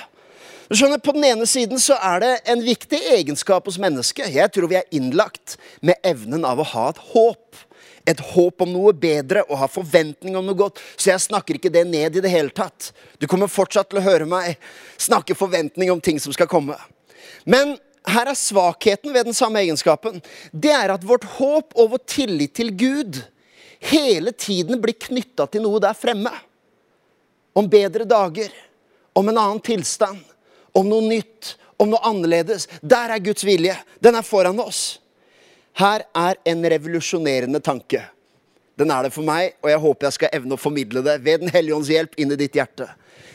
Du 0.71 0.77
skjønner, 0.79 1.01
På 1.03 1.15
den 1.17 1.25
ene 1.27 1.47
siden 1.51 1.81
så 1.83 1.97
er 1.99 2.21
det 2.23 2.35
en 2.53 2.61
viktig 2.63 3.01
egenskap 3.17 3.67
hos 3.67 3.79
mennesket. 3.81 4.31
Jeg 4.31 4.53
tror 4.55 4.69
vi 4.71 4.79
er 4.79 4.93
innlagt 4.95 5.57
med 5.83 5.99
evnen 6.07 6.45
av 6.47 6.61
å 6.61 6.69
ha 6.75 6.85
et 6.93 7.01
håp. 7.11 7.59
Et 8.07 8.21
håp 8.33 8.63
om 8.65 8.71
noe 8.71 8.93
bedre 8.97 9.43
og 9.49 9.59
ha 9.61 9.69
forventning 9.71 10.37
om 10.39 10.47
noe 10.47 10.59
godt. 10.59 10.79
Så 10.97 11.11
jeg 11.11 11.25
snakker 11.27 11.59
ikke 11.59 11.73
det 11.73 11.87
ned 11.89 12.17
i 12.17 12.23
det 12.23 12.31
hele 12.31 12.55
tatt. 12.55 12.93
Du 13.19 13.27
kommer 13.27 13.51
fortsatt 13.51 13.91
til 13.91 13.99
å 13.99 14.05
høre 14.05 14.29
meg 14.31 14.61
snakke 14.99 15.35
forventning 15.39 15.91
om 15.91 16.01
ting 16.03 16.21
som 16.23 16.35
skal 16.35 16.51
komme. 16.51 16.79
Men 17.45 17.77
her 18.09 18.31
er 18.31 18.39
svakheten 18.39 19.13
ved 19.13 19.29
den 19.29 19.37
samme 19.37 19.61
egenskapen. 19.61 20.21
Det 20.53 20.73
er 20.73 20.95
at 20.95 21.05
vårt 21.07 21.27
håp 21.37 21.75
og 21.77 21.93
vår 21.95 22.03
tillit 22.09 22.55
til 22.57 22.73
Gud 22.73 23.21
hele 23.91 24.33
tiden 24.33 24.81
blir 24.81 24.97
knytta 24.97 25.47
til 25.51 25.65
noe 25.65 25.81
der 25.83 25.97
fremme. 25.97 26.33
Om 27.57 27.69
bedre 27.69 28.07
dager, 28.09 28.53
om 29.17 29.29
en 29.29 29.39
annen 29.41 29.61
tilstand, 29.65 30.21
om 30.73 30.87
noe 30.89 31.03
nytt, 31.03 31.57
om 31.81 31.91
noe 31.91 32.01
annerledes. 32.07 32.69
Der 32.81 33.13
er 33.15 33.23
Guds 33.25 33.45
vilje. 33.45 33.75
Den 34.01 34.17
er 34.17 34.27
foran 34.27 34.61
oss. 34.63 35.01
Her 35.77 36.05
er 36.17 36.41
en 36.49 36.65
revolusjonerende 36.73 37.61
tanke. 37.65 38.05
Den 38.81 38.93
er 38.93 39.07
det 39.07 39.13
for 39.13 39.27
meg, 39.27 39.57
og 39.61 39.69
jeg 39.69 39.81
håper 39.83 40.09
jeg 40.09 40.17
skal 40.17 40.37
evne 40.39 40.57
å 40.57 40.61
formidle 40.61 41.03
det 41.05 41.19
ved 41.25 41.43
Den 41.43 41.53
hellige 41.53 41.77
ånds 41.77 41.91
hjelp 41.93 42.15
inn 42.21 42.33
i 42.33 42.39
ditt 42.41 42.57
hjerte. 42.57 42.89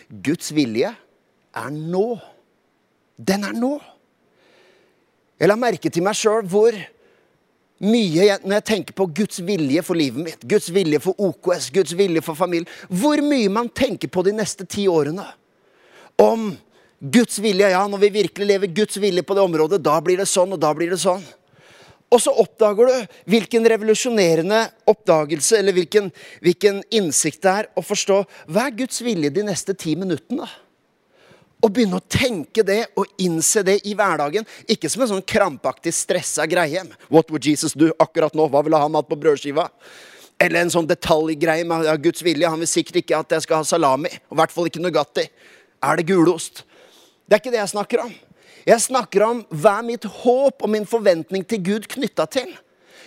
Guds 0.09 0.49
vilje 0.55 0.89
er 1.55 1.75
nå. 1.75 2.07
Den 3.17 3.45
er 3.45 3.53
nå. 3.57 3.75
Jeg 5.39 5.51
la 5.51 5.57
merke 5.59 5.91
til 5.91 6.05
meg 6.05 6.15
sjøl 6.17 6.45
hvor 6.47 6.75
mye 7.83 8.23
jeg, 8.23 8.39
Når 8.43 8.61
jeg 8.61 8.65
tenker 8.69 8.95
på 8.95 9.07
Guds 9.11 9.41
vilje 9.43 9.81
for 9.83 9.99
livet 9.99 10.23
mitt, 10.23 10.45
Guds 10.47 10.69
vilje 10.71 11.01
for 11.03 11.17
OKS, 11.19 11.71
Guds 11.75 11.95
vilje 11.97 12.23
for 12.23 12.37
familien 12.39 12.69
Hvor 12.87 13.19
mye 13.25 13.51
man 13.51 13.67
tenker 13.67 14.07
på 14.07 14.23
de 14.23 14.31
neste 14.35 14.63
ti 14.65 14.87
årene. 14.87 15.25
Om 16.15 16.53
Guds 16.99 17.39
vilje. 17.43 17.67
Ja, 17.69 17.83
når 17.87 18.05
vi 18.05 18.13
virkelig 18.21 18.47
lever 18.47 18.71
Guds 18.71 18.97
vilje 18.97 19.23
på 19.23 19.35
det 19.35 19.43
området, 19.43 19.81
da 19.83 19.97
blir 20.01 20.17
det 20.17 20.29
sånn, 20.31 20.55
og 20.55 20.61
da 20.63 20.71
blir 20.73 20.93
det 20.93 21.01
sånn. 21.01 21.23
Og 22.13 22.21
så 22.21 22.31
oppdager 22.31 22.87
du 22.87 23.15
hvilken 23.33 23.65
revolusjonerende 23.67 24.61
oppdagelse 24.87 25.57
eller 25.59 25.75
hvilken, 25.75 26.11
hvilken 26.45 26.79
innsikt 26.93 27.41
det 27.43 27.51
er 27.51 27.69
å 27.75 27.83
forstå 27.83 28.21
hva 28.47 28.67
er 28.69 28.77
Guds 28.77 29.01
vilje 29.03 29.33
de 29.35 29.43
neste 29.43 29.75
ti 29.75 29.97
minuttene. 29.99 30.47
Og 31.65 31.71
begynne 31.73 31.97
å 31.97 32.05
tenke 32.05 32.61
det 32.65 32.83
og 32.93 33.09
innse 33.21 33.63
det 33.65 33.79
i 33.89 33.95
hverdagen. 33.97 34.45
Ikke 34.69 34.89
som 34.91 35.01
en 35.01 35.15
sånn 35.15 35.25
krampaktig 35.25 35.95
stressa 35.97 36.45
greie. 36.49 36.83
What 37.09 37.31
would 37.33 37.45
Jesus 37.45 37.73
do 37.73 37.89
akkurat 37.97 38.35
nå? 38.37 38.45
Hva 38.53 38.61
ville 38.65 38.77
han 38.77 38.97
hatt 38.97 39.09
på 39.09 39.17
brødskiva? 39.17 39.65
Eller 40.37 40.61
en 40.61 40.73
sånn 40.73 40.87
detaljgreie 40.89 41.65
med 41.65 41.87
Guds 42.03 42.21
vilje. 42.25 42.51
Han 42.51 42.61
vil 42.61 42.69
sikkert 42.69 43.01
ikke 43.01 43.17
at 43.17 43.33
jeg 43.33 43.47
skal 43.47 43.63
ha 43.63 43.67
salami. 43.67 44.11
Og 44.29 44.37
i 44.37 44.41
hvert 44.43 44.53
fall 44.53 44.69
ikke 44.69 44.83
Nugatti. 44.83 45.25
Er 45.81 45.97
det 45.97 46.05
gulost? 46.11 46.61
Det 47.25 47.37
er 47.37 47.41
ikke 47.41 47.55
det 47.55 47.63
jeg 47.63 47.73
snakker 47.73 48.03
om. 48.03 48.13
Jeg 48.65 48.81
snakker 48.81 49.25
om 49.25 49.41
hva 49.49 49.79
er 49.79 49.87
mitt 49.87 50.05
håp 50.21 50.63
og 50.65 50.71
min 50.73 50.85
forventning 50.89 51.45
til 51.49 51.61
Gud 51.65 51.87
knytta 51.89 52.27
til. 52.29 52.51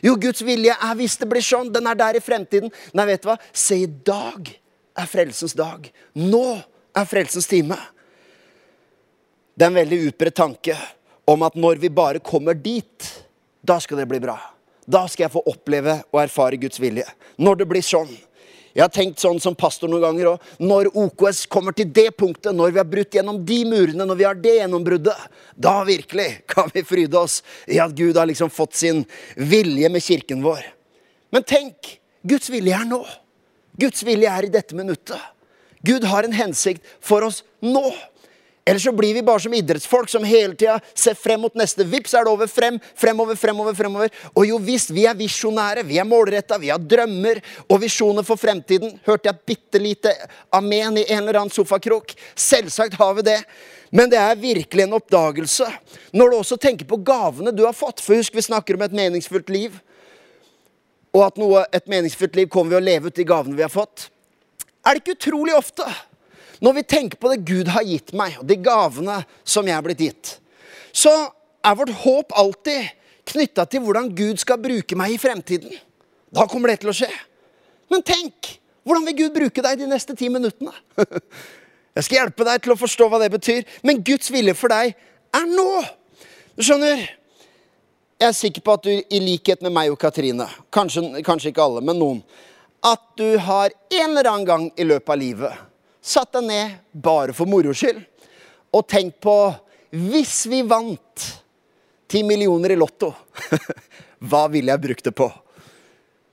Jo, 0.02 0.14
Guds 0.18 0.42
vilje 0.46 0.74
er 0.74 0.98
hvis 0.98 1.16
det 1.18 1.26
blir 1.30 1.42
sånn. 1.42 1.70
Den 1.74 1.86
er 1.90 1.98
der 1.98 2.18
i 2.18 2.22
fremtiden. 2.22 2.72
Nei, 2.94 3.06
vet 3.10 3.22
du 3.22 3.30
hva? 3.30 3.38
Se, 3.50 3.78
i 3.82 3.86
dag 3.86 4.50
er 4.98 5.10
frelsens 5.10 5.54
dag. 5.58 5.86
Nå 6.18 6.44
er 6.98 7.08
frelsens 7.10 7.50
time. 7.50 7.78
Det 9.58 9.66
er 9.66 9.72
en 9.72 9.80
veldig 9.80 9.96
utbredt 10.12 10.36
tanke 10.38 10.74
om 11.26 11.42
at 11.42 11.56
når 11.58 11.80
vi 11.82 11.88
bare 11.90 12.20
kommer 12.22 12.54
dit, 12.54 13.06
da 13.58 13.80
skal 13.82 13.98
det 13.98 14.06
bli 14.06 14.20
bra. 14.22 14.36
Da 14.86 15.00
skal 15.10 15.24
jeg 15.24 15.32
få 15.32 15.40
oppleve 15.50 15.96
og 16.12 16.20
erfare 16.22 16.60
Guds 16.62 16.78
vilje. 16.78 17.02
Når 17.42 17.58
det 17.58 17.66
blir 17.72 17.82
sånn. 17.82 18.12
Jeg 18.70 18.84
har 18.84 18.92
tenkt 18.94 19.18
sånn 19.18 19.40
som 19.42 19.56
pastor 19.58 19.90
noen 19.90 20.04
ganger 20.04 20.28
òg. 20.30 20.44
Når 20.62 20.92
OKS 21.02 21.40
kommer 21.50 21.74
til 21.74 21.88
det 21.90 22.12
punktet, 22.14 22.54
når 22.54 22.70
vi 22.70 22.78
har 22.78 22.86
brutt 22.86 23.16
gjennom 23.18 23.40
de 23.48 23.56
murene, 23.66 24.06
når 24.06 24.20
vi 24.20 24.26
har 24.28 24.38
det 24.38 24.52
gjennombruddet, 24.60 25.24
da 25.58 25.72
virkelig 25.88 26.28
kan 26.54 26.70
vi 26.70 26.84
fryde 26.86 27.18
oss 27.18 27.40
i 27.66 27.80
at 27.82 27.96
Gud 27.98 28.14
har 28.20 28.28
liksom 28.30 28.52
fått 28.54 28.78
sin 28.78 29.02
vilje 29.34 29.90
med 29.90 30.04
kirken 30.06 30.44
vår. 30.44 30.62
Men 31.34 31.42
tenk, 31.42 31.96
Guds 32.22 32.46
vilje 32.54 32.78
er 32.78 32.86
nå. 32.86 33.00
Guds 33.82 34.06
vilje 34.06 34.30
er 34.30 34.46
i 34.46 34.52
dette 34.54 34.78
minuttet. 34.78 35.18
Gud 35.82 36.06
har 36.06 36.22
en 36.22 36.38
hensikt 36.38 36.86
for 37.02 37.26
oss 37.26 37.42
nå. 37.58 37.88
Eller 38.68 38.78
så 38.78 38.92
blir 38.92 39.14
vi 39.14 39.22
bare 39.24 39.40
som 39.40 39.54
idrettsfolk 39.54 40.10
som 40.12 40.24
hele 40.28 40.52
tida 40.52 40.74
ser 40.92 41.14
frem 41.16 41.40
mot 41.40 41.54
neste. 41.56 41.86
Vips 41.88 42.12
er 42.12 42.26
det 42.26 42.32
over. 42.34 42.50
Frem, 42.52 42.76
fremover, 43.00 43.38
fremover, 43.40 43.72
fremover. 43.72 44.10
Og 44.34 44.44
jo 44.44 44.58
visst, 44.60 44.90
vi 44.92 45.06
er 45.08 45.16
visjonære, 45.16 45.86
vi 45.88 45.96
er 45.96 46.04
målretta, 46.04 46.58
vi 46.60 46.68
har 46.68 46.82
drømmer 46.82 47.40
og 47.64 47.80
visjoner 47.80 48.26
for 48.28 48.36
fremtiden. 48.36 48.98
Hørte 49.08 49.30
jeg 49.30 49.40
bitte 49.48 49.80
lite 49.80 50.12
amen 50.52 50.98
i 51.00 51.06
en 51.06 51.22
eller 51.22 51.38
annen 51.40 51.54
sofakrok? 51.54 52.12
Selvsagt 52.36 52.98
har 53.00 53.16
vi 53.16 53.24
det. 53.30 53.38
Men 53.88 54.12
det 54.12 54.20
er 54.20 54.36
virkelig 54.36 54.84
en 54.84 54.98
oppdagelse 54.98 55.70
når 56.12 56.28
du 56.28 56.36
også 56.42 56.60
tenker 56.60 56.84
på 56.90 57.00
gavene 57.08 57.54
du 57.56 57.64
har 57.64 57.72
fått. 57.72 58.04
For 58.04 58.20
husk, 58.20 58.36
vi 58.36 58.44
snakker 58.44 58.76
om 58.76 58.84
et 58.84 58.98
meningsfullt 59.00 59.48
liv. 59.48 59.80
Og 61.16 61.24
at 61.24 61.40
noe, 61.40 61.64
et 61.72 61.88
meningsfullt 61.88 62.36
liv 62.36 62.52
kommer 62.52 62.76
ved 62.76 62.82
å 62.82 62.88
leve 62.90 63.08
ut 63.08 63.16
de 63.16 63.24
gavene 63.32 63.56
vi 63.56 63.64
har 63.64 63.72
fått. 63.72 64.10
Er 64.84 64.92
det 64.92 65.06
ikke 65.06 65.16
utrolig 65.16 65.56
ofte 65.56 65.88
når 66.64 66.78
vi 66.80 66.86
tenker 66.90 67.20
på 67.20 67.30
det 67.32 67.44
Gud 67.46 67.70
har 67.70 67.86
gitt 67.86 68.14
meg, 68.16 68.38
og 68.40 68.46
de 68.48 68.56
gavene 68.62 69.20
som 69.46 69.66
jeg 69.66 69.76
er 69.76 69.84
blitt 69.84 70.02
gitt, 70.02 70.32
så 70.94 71.12
er 71.62 71.76
vårt 71.78 71.94
håp 72.02 72.34
alltid 72.38 72.88
knytta 73.28 73.66
til 73.68 73.84
hvordan 73.84 74.10
Gud 74.16 74.40
skal 74.40 74.60
bruke 74.62 74.96
meg 74.98 75.14
i 75.14 75.20
fremtiden. 75.20 75.74
Da 76.34 76.46
kommer 76.48 76.72
det 76.72 76.80
til 76.82 76.92
å 76.92 76.96
skje. 76.96 77.10
Men 77.92 78.04
tenk! 78.04 78.56
Hvordan 78.88 79.04
vil 79.04 79.18
Gud 79.18 79.34
bruke 79.34 79.62
deg 79.64 79.82
de 79.82 79.88
neste 79.90 80.14
ti 80.16 80.30
minuttene? 80.32 80.72
Jeg 81.98 82.06
skal 82.06 82.18
hjelpe 82.22 82.46
deg 82.46 82.62
til 82.64 82.72
å 82.72 82.78
forstå 82.78 83.08
hva 83.10 83.20
det 83.20 83.28
betyr. 83.34 83.66
Men 83.84 84.00
Guds 84.06 84.30
vilje 84.32 84.54
for 84.56 84.72
deg 84.72 84.94
er 85.36 85.48
nå. 85.50 85.70
Du 86.56 86.64
skjønner? 86.64 87.04
Jeg 88.18 88.26
er 88.32 88.34
sikker 88.34 88.64
på 88.64 88.74
at 88.78 88.86
du, 88.86 88.92
i 88.94 89.20
likhet 89.22 89.60
med 89.62 89.74
meg 89.74 89.92
og 89.92 89.98
Katrine, 90.00 90.48
kanskje, 90.74 91.04
kanskje 91.26 91.52
ikke 91.52 91.62
alle, 91.62 91.82
men 91.86 92.00
noen, 92.00 92.22
at 92.82 93.02
du 93.18 93.36
har 93.44 93.70
en 93.70 94.08
eller 94.08 94.26
annen 94.26 94.46
gang 94.48 94.64
i 94.74 94.86
løpet 94.88 95.12
av 95.14 95.20
livet 95.20 95.67
satt 96.08 96.32
deg 96.38 96.46
ned 96.48 96.78
bare 96.92 97.34
for 97.36 97.50
moro 97.50 97.74
skyld 97.76 98.00
og 98.74 98.86
tenkt 98.88 99.20
på 99.24 99.36
Hvis 99.88 100.42
vi 100.50 100.60
vant 100.68 101.26
ti 102.08 102.20
millioner 102.24 102.74
i 102.74 102.76
Lotto, 102.76 103.08
hva 104.28 104.42
ville 104.52 104.72
jeg 104.72 104.82
brukt 104.82 105.06
det 105.06 105.14
på? 105.16 105.28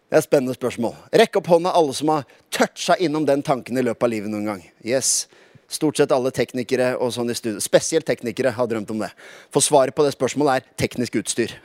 Det 0.06 0.18
er 0.18 0.20
et 0.20 0.28
spennende 0.28 0.56
spørsmål. 0.58 0.94
Rekk 1.22 1.40
opp 1.40 1.48
hånda 1.54 1.72
alle 1.76 1.96
som 1.96 2.12
har 2.12 2.26
toucha 2.52 2.98
innom 3.00 3.24
den 3.28 3.44
tanken 3.44 3.80
i 3.80 3.84
løpet 3.84 4.04
av 4.04 4.12
livet 4.12 4.32
noen 4.32 4.50
gang. 4.50 4.62
Yes. 4.84 5.26
Stort 5.72 5.98
sett 5.98 6.12
alle 6.12 6.34
teknikere 6.36 6.92
og 7.00 7.14
sånn 7.16 7.32
i 7.32 7.36
studio. 7.36 7.64
Spesielt 7.64 8.06
teknikere 8.08 8.52
har 8.54 8.68
drømt 8.70 8.92
om 8.92 9.00
det. 9.02 9.10
For 9.56 9.64
svaret 9.66 9.96
på 9.96 10.04
det 10.06 10.14
spørsmålet 10.14 10.60
er 10.60 10.76
teknisk 10.84 11.16
utstyr. 11.24 11.56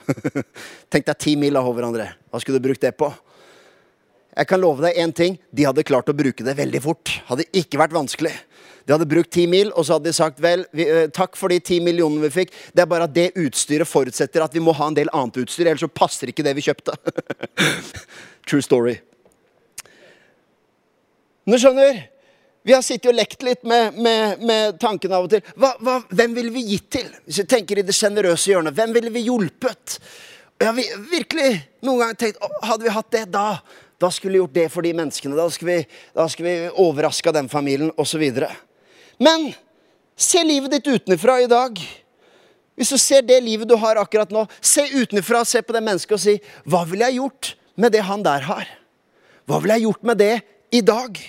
Tenk 0.94 1.10
deg 1.10 1.20
ti 1.20 1.34
mil 1.38 1.58
av 1.58 1.68
hverandre. 1.68 2.06
Hva 2.30 2.40
skulle 2.42 2.62
du 2.62 2.68
brukt 2.70 2.86
det 2.86 2.94
på? 2.96 3.10
Jeg 4.36 4.46
kan 4.46 4.62
love 4.62 4.84
deg 4.84 4.98
én 5.02 5.12
ting. 5.16 5.38
De 5.50 5.66
hadde 5.66 5.86
klart 5.86 6.10
å 6.10 6.16
bruke 6.16 6.44
det 6.46 6.54
veldig 6.58 6.82
fort. 6.84 7.12
Hadde 7.26 7.48
ikke 7.56 7.80
vært 7.80 7.96
vanskelig. 7.96 8.32
De 8.86 8.94
hadde 8.94 9.08
brukt 9.10 9.30
ti 9.34 9.44
mil, 9.50 9.72
og 9.76 9.84
så 9.86 9.96
hadde 9.96 10.08
de 10.08 10.16
sagt 10.16 10.40
vel, 10.42 10.64
vi, 10.74 10.86
eh, 10.88 11.08
takk 11.14 11.36
for 11.38 11.52
de 11.52 11.60
ti 11.60 11.80
millionene 11.84 12.24
vi 12.24 12.30
fikk. 12.40 12.54
Det 12.74 12.82
er 12.82 12.88
bare 12.90 13.06
at 13.06 13.14
det 13.14 13.32
utstyret 13.38 13.86
forutsetter 13.86 14.42
at 14.42 14.54
vi 14.54 14.62
må 14.64 14.74
ha 14.74 14.88
en 14.88 14.96
del 14.96 15.10
annet 15.12 15.42
utstyr, 15.44 15.66
ellers 15.66 15.84
så 15.84 15.90
passer 15.92 16.32
ikke 16.32 16.46
det 16.46 16.56
vi 16.56 16.64
kjøpte. 16.66 16.96
True 18.48 18.64
story. 18.64 18.96
Du 21.46 21.58
skjønner, 21.58 22.00
vi 22.62 22.74
har 22.74 22.82
sittet 22.84 23.10
og 23.10 23.16
lekt 23.16 23.42
litt 23.42 23.62
med, 23.64 23.96
med, 23.98 24.42
med 24.46 24.80
tanken 24.82 25.12
av 25.16 25.26
og 25.26 25.32
til. 25.32 25.44
Hva, 25.56 25.72
hva, 25.80 26.00
hvem 26.10 26.34
ville 26.36 26.52
vi 26.54 26.66
gitt 26.74 26.90
til? 26.98 27.06
Hvis 27.26 27.40
vi 27.42 27.46
tenker 27.50 27.80
i 27.80 27.86
det 27.86 27.96
sjenerøse 27.96 28.52
hjørnet. 28.52 28.76
Hvem 28.76 28.92
ville 28.96 29.12
vi 29.14 29.24
hjulpet? 29.26 30.00
Jeg 30.60 30.68
har 30.68 31.06
virkelig 31.08 31.48
noen 31.86 32.02
ganger 32.02 32.18
tenkt 32.20 32.42
Hadde 32.68 32.84
vi 32.84 32.92
hatt 32.92 33.14
det 33.14 33.22
da, 33.32 33.46
da 34.00 34.08
skulle 34.10 34.32
vi 34.32 34.40
gjort 34.40 34.54
det 34.56 34.68
for 34.72 34.86
de 34.86 34.94
menneskene. 34.96 35.36
Da 35.36 35.46
skulle 35.52 35.80
vi, 35.80 35.86
da 36.16 36.24
skulle 36.28 36.52
vi 36.52 36.68
overraska 36.80 37.32
den 37.36 37.48
familien, 37.52 37.92
osv. 38.00 38.22
Men 39.20 39.50
se 40.16 40.44
livet 40.44 40.72
ditt 40.72 40.86
utenfra 40.88 41.40
i 41.42 41.48
dag. 41.50 41.76
Hvis 42.80 42.94
du 42.94 42.96
ser 42.96 43.26
det 43.28 43.42
livet 43.44 43.68
du 43.68 43.76
har 43.76 44.00
akkurat 44.00 44.30
nå, 44.32 44.46
se 44.64 44.86
utenfra, 44.94 45.44
se 45.44 45.60
på 45.60 45.76
det 45.76 45.82
mennesket 45.84 46.16
og 46.16 46.22
si 46.22 46.38
Hva 46.64 46.86
ville 46.88 47.10
jeg 47.10 47.18
gjort 47.20 47.50
med 47.76 47.92
det 47.92 48.00
han 48.06 48.24
der 48.24 48.46
har? 48.46 48.70
Hva 49.44 49.60
ville 49.60 49.76
jeg 49.76 49.84
gjort 49.90 50.08
med 50.08 50.20
det 50.22 50.32
i 50.72 50.80
dag? 50.80 51.20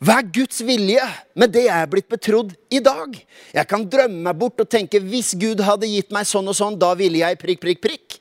Hva 0.00 0.16
er 0.22 0.32
Guds 0.32 0.62
vilje 0.64 1.04
med 1.36 1.52
det 1.52 1.66
jeg 1.66 1.76
er 1.76 1.92
blitt 1.92 2.08
betrodd 2.08 2.54
i 2.72 2.80
dag? 2.80 3.12
Jeg 3.52 3.68
kan 3.68 3.84
drømme 3.84 4.24
meg 4.30 4.40
bort 4.40 4.64
og 4.64 4.70
tenke 4.72 5.02
hvis 5.04 5.34
Gud 5.36 5.60
hadde 5.60 5.90
gitt 5.90 6.08
meg 6.16 6.24
sånn 6.24 6.48
og 6.48 6.56
sånn, 6.56 6.80
da 6.80 6.94
ville 6.96 7.20
jeg 7.20 7.36
prikk, 7.42 7.60
prikk, 7.60 7.84
prikk. 7.84 8.16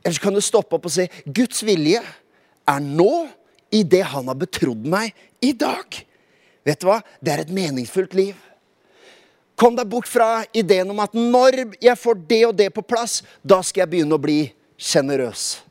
Eller 0.00 0.16
så 0.16 0.24
kan 0.24 0.32
du 0.32 0.40
stoppe 0.40 0.78
opp 0.78 0.88
og 0.88 0.94
si 0.94 1.04
Guds 1.28 1.60
vilje 1.68 2.00
er 2.68 2.82
nå 2.84 3.28
i 3.72 3.82
det 3.82 4.02
han 4.12 4.28
har 4.28 4.38
betrodd 4.38 4.86
meg 4.88 5.14
i 5.40 5.52
dag. 5.56 5.98
Vet 6.66 6.82
du 6.82 6.88
hva? 6.88 7.00
Det 7.20 7.32
er 7.32 7.44
et 7.44 7.54
meningsfullt 7.54 8.14
liv. 8.14 8.36
Kom 9.58 9.76
deg 9.78 9.88
bort 9.90 10.08
fra 10.10 10.44
ideen 10.56 10.90
om 10.90 11.00
at 11.02 11.14
når 11.16 11.64
jeg 11.82 11.98
får 11.98 12.20
det 12.28 12.42
og 12.48 12.54
det 12.58 12.70
på 12.74 12.84
plass, 12.86 13.20
da 13.42 13.60
skal 13.62 13.84
jeg 13.84 13.92
begynne 13.94 14.16
å 14.16 14.22
bli 14.22 14.44
sjenerøs. 14.80 15.62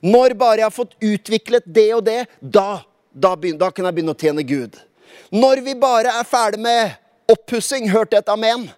Når 0.00 0.34
bare 0.38 0.62
jeg 0.62 0.68
har 0.70 0.74
fått 0.74 0.96
utviklet 1.04 1.66
det 1.68 1.90
og 1.94 2.06
det, 2.06 2.22
da 2.40 2.80
da, 3.12 3.34
da, 3.34 3.70
kan 3.70 3.88
jeg 3.88 3.96
begynne 3.96 4.14
å 4.14 4.18
tjene 4.18 4.44
Gud. 4.46 4.76
Når 5.34 5.62
vi 5.66 5.74
bare 5.78 6.12
er 6.20 6.26
ferdig 6.28 6.60
med 6.62 6.94
oppussing, 7.30 7.88
hørte 7.90 8.20
et 8.20 8.30
amen. 8.30 8.68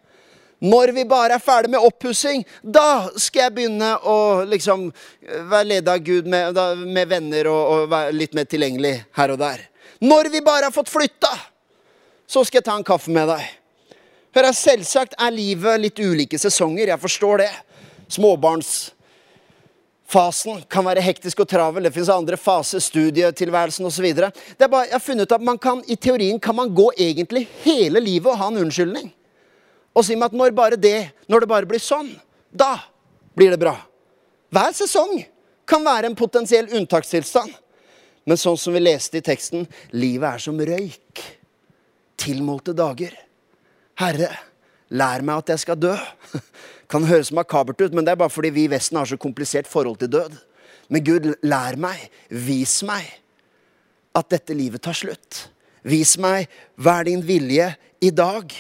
Når 0.63 0.93
vi 0.95 1.03
bare 1.11 1.35
er 1.35 1.43
ferdig 1.43 1.73
med 1.73 1.83
oppussing, 1.83 2.45
da 2.63 3.11
skal 3.19 3.49
jeg 3.49 3.55
begynne 3.57 3.99
å 4.07 4.45
liksom 4.47 4.95
være 5.51 5.67
ledet 5.73 5.89
av 5.91 5.99
Gud 6.07 6.29
med, 6.31 6.55
med 6.87 7.09
venner 7.11 7.51
og, 7.51 7.63
og, 7.67 7.91
være 7.91 8.15
litt 8.15 8.31
mer 8.39 8.47
tilgjengelig 8.47 9.03
her 9.19 9.35
og 9.35 9.39
der. 9.41 9.59
Når 10.07 10.31
vi 10.31 10.39
bare 10.47 10.65
har 10.69 10.75
fått 10.75 10.93
flytta, 10.93 11.33
så 12.31 12.45
skal 12.47 12.59
jeg 12.61 12.67
ta 12.69 12.77
en 12.79 12.87
kaffe 12.87 13.11
med 13.11 13.27
deg. 13.33 13.43
Hør, 14.37 14.53
Selvsagt 14.55 15.15
er 15.19 15.31
livet 15.35 15.81
litt 15.83 15.99
ulike 15.99 16.39
sesonger. 16.39 16.87
Jeg 16.93 17.01
forstår 17.03 17.37
det. 17.43 17.51
Småbarnsfasen 18.15 20.63
kan 20.71 20.87
være 20.87 21.03
hektisk 21.03 21.43
og 21.43 21.51
travel. 21.51 21.83
Det 21.89 21.97
fins 21.97 22.15
andre 22.15 22.37
faser, 22.39 22.79
studietilværelsen 22.81 23.87
osv. 23.91 24.07
Jeg 24.07 24.31
har 24.63 25.03
funnet 25.03 25.27
ut 25.27 25.37
at 25.37 25.43
man 25.43 25.59
kan, 25.59 25.83
i 25.91 25.99
teorien 25.99 26.39
kan 26.41 26.55
man 26.55 26.71
gå 26.71 26.93
egentlig 26.95 27.49
hele 27.65 28.01
livet 28.01 28.31
og 28.31 28.39
ha 28.39 28.47
en 28.53 28.63
unnskyldning. 28.63 29.11
Og 29.93 30.07
si 30.07 30.17
meg 30.17 30.31
at 30.31 30.37
når, 30.37 30.55
bare 30.57 30.79
det, 30.81 31.13
når 31.29 31.45
det 31.45 31.51
bare 31.51 31.69
blir 31.69 31.83
sånn, 31.83 32.11
da 32.49 32.77
blir 33.37 33.53
det 33.53 33.61
bra. 33.61 33.75
Hver 34.53 34.75
sesong 34.77 35.19
kan 35.69 35.85
være 35.85 36.11
en 36.11 36.19
potensiell 36.19 36.71
unntakstilstand. 36.77 37.53
Men 38.29 38.39
sånn 38.39 38.59
som 38.61 38.75
vi 38.75 38.83
leste 38.83 39.19
i 39.19 39.25
teksten, 39.25 39.67
livet 39.97 40.29
er 40.29 40.43
som 40.43 40.61
røyk. 40.61 41.23
Tilmålte 42.23 42.75
dager. 42.77 43.17
Herre, 43.99 44.31
lær 44.95 45.25
meg 45.27 45.43
at 45.43 45.55
jeg 45.55 45.65
skal 45.65 45.81
dø. 45.81 45.95
kan 46.93 47.09
høres 47.09 47.33
makabert 47.35 47.81
ut, 47.81 47.95
men 47.97 48.05
det 48.05 48.15
er 48.15 48.21
bare 48.21 48.33
fordi 48.33 48.53
vi 48.53 48.67
i 48.67 48.73
Vesten 48.73 49.01
har 49.01 49.09
så 49.09 49.19
komplisert 49.21 49.71
forhold 49.71 49.99
til 50.03 50.13
død. 50.13 50.37
Men 50.93 51.05
Gud, 51.07 51.31
lær 51.47 51.79
meg, 51.81 52.05
vis 52.29 52.83
meg 52.85 53.09
at 54.19 54.29
dette 54.35 54.55
livet 54.57 54.83
tar 54.85 54.97
slutt. 54.97 55.47
Vis 55.89 56.19
meg 56.21 56.51
er 56.79 57.09
din 57.09 57.25
vilje 57.25 57.71
i 58.05 58.11
dag. 58.13 58.53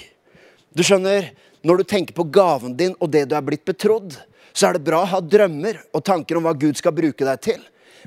Du 0.72 0.82
skjønner, 0.86 1.30
når 1.62 1.82
du 1.82 1.88
tenker 1.88 2.16
på 2.16 2.26
gaven 2.32 2.76
din 2.76 2.94
og 2.98 3.10
det 3.12 3.26
du 3.30 3.36
er 3.36 3.44
blitt 3.44 3.64
betrodd, 3.68 4.16
så 4.52 4.68
er 4.68 4.76
det 4.76 4.86
bra 4.86 5.02
å 5.04 5.10
ha 5.12 5.20
drømmer 5.20 5.80
og 5.92 6.04
tanker 6.04 6.38
om 6.38 6.48
hva 6.48 6.54
Gud 6.56 6.78
skal 6.80 6.94
bruke 6.96 7.26
deg 7.26 7.44
til. 7.44 7.60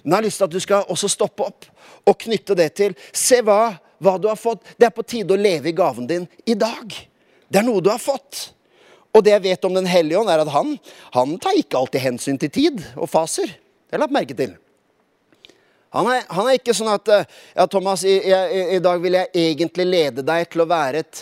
Men 0.03 0.11
jeg 0.11 0.17
har 0.17 0.25
lyst 0.27 0.41
til 0.41 0.47
at 0.47 0.55
du 0.55 0.61
skal 0.61 0.91
også 0.91 1.09
stoppe 1.09 1.45
opp 1.45 1.67
og 2.05 2.17
knytte 2.25 2.57
det 2.57 2.71
til. 2.77 2.95
Se 3.15 3.39
hva, 3.45 3.77
hva 4.03 4.17
du 4.21 4.27
har 4.29 4.39
fått. 4.39 4.65
Det 4.77 4.89
er 4.89 4.93
på 4.93 5.05
tide 5.07 5.33
å 5.33 5.39
leve 5.39 5.71
i 5.71 5.77
gaven 5.77 6.09
din 6.09 6.27
i 6.45 6.57
dag. 6.57 6.91
Det 7.47 7.61
er 7.61 7.65
noe 7.65 7.81
du 7.81 7.89
har 7.89 8.01
fått. 8.01 8.49
Og 9.15 9.23
det 9.23 9.31
jeg 9.31 9.45
vet 9.45 9.65
om 9.65 9.73
Den 9.77 9.87
hellige 9.87 10.19
ånd, 10.19 10.29
er 10.29 10.43
at 10.43 10.51
han, 10.51 10.75
han 11.15 11.37
tar 11.39 11.57
ikke 11.57 11.79
alltid 11.79 12.03
hensyn 12.03 12.39
til 12.41 12.51
tid 12.51 12.83
og 12.97 13.09
faser. 13.09 13.47
Det 13.47 13.95
har 13.95 14.01
jeg 14.01 14.03
lagt 14.03 14.17
merke 14.17 14.37
til. 14.37 14.55
Han 15.95 16.09
er, 16.11 16.25
han 16.27 16.49
er, 16.49 16.57
ikke 16.59 16.75
sånn 16.75 16.91
at 16.91 17.07
Ja, 17.07 17.65
Thomas, 17.71 18.03
i, 18.03 18.17
i, 18.19 18.63
i, 18.75 18.79
dag 18.83 18.99
vil 18.99 19.15
jeg 19.15 19.31
egentlig 19.45 19.85
lede 19.87 20.25
deg 20.27 20.49
til 20.51 20.65
å 20.65 20.67
være 20.67 21.05
et 21.05 21.21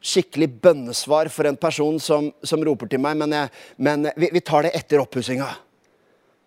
skikkelig 0.00 0.48
bønnesvar 0.64 1.28
for 1.32 1.48
en 1.48 1.58
person 1.60 1.98
som, 2.00 2.30
som 2.42 2.62
roper 2.64 2.88
til 2.90 3.02
meg, 3.02 3.18
men, 3.20 3.36
jeg, 3.36 3.52
men 3.76 4.08
vi, 4.16 4.30
vi, 4.32 4.40
tar 4.44 4.66
det 4.66 4.72
etter 4.78 5.02
oppussinga. 5.02 5.48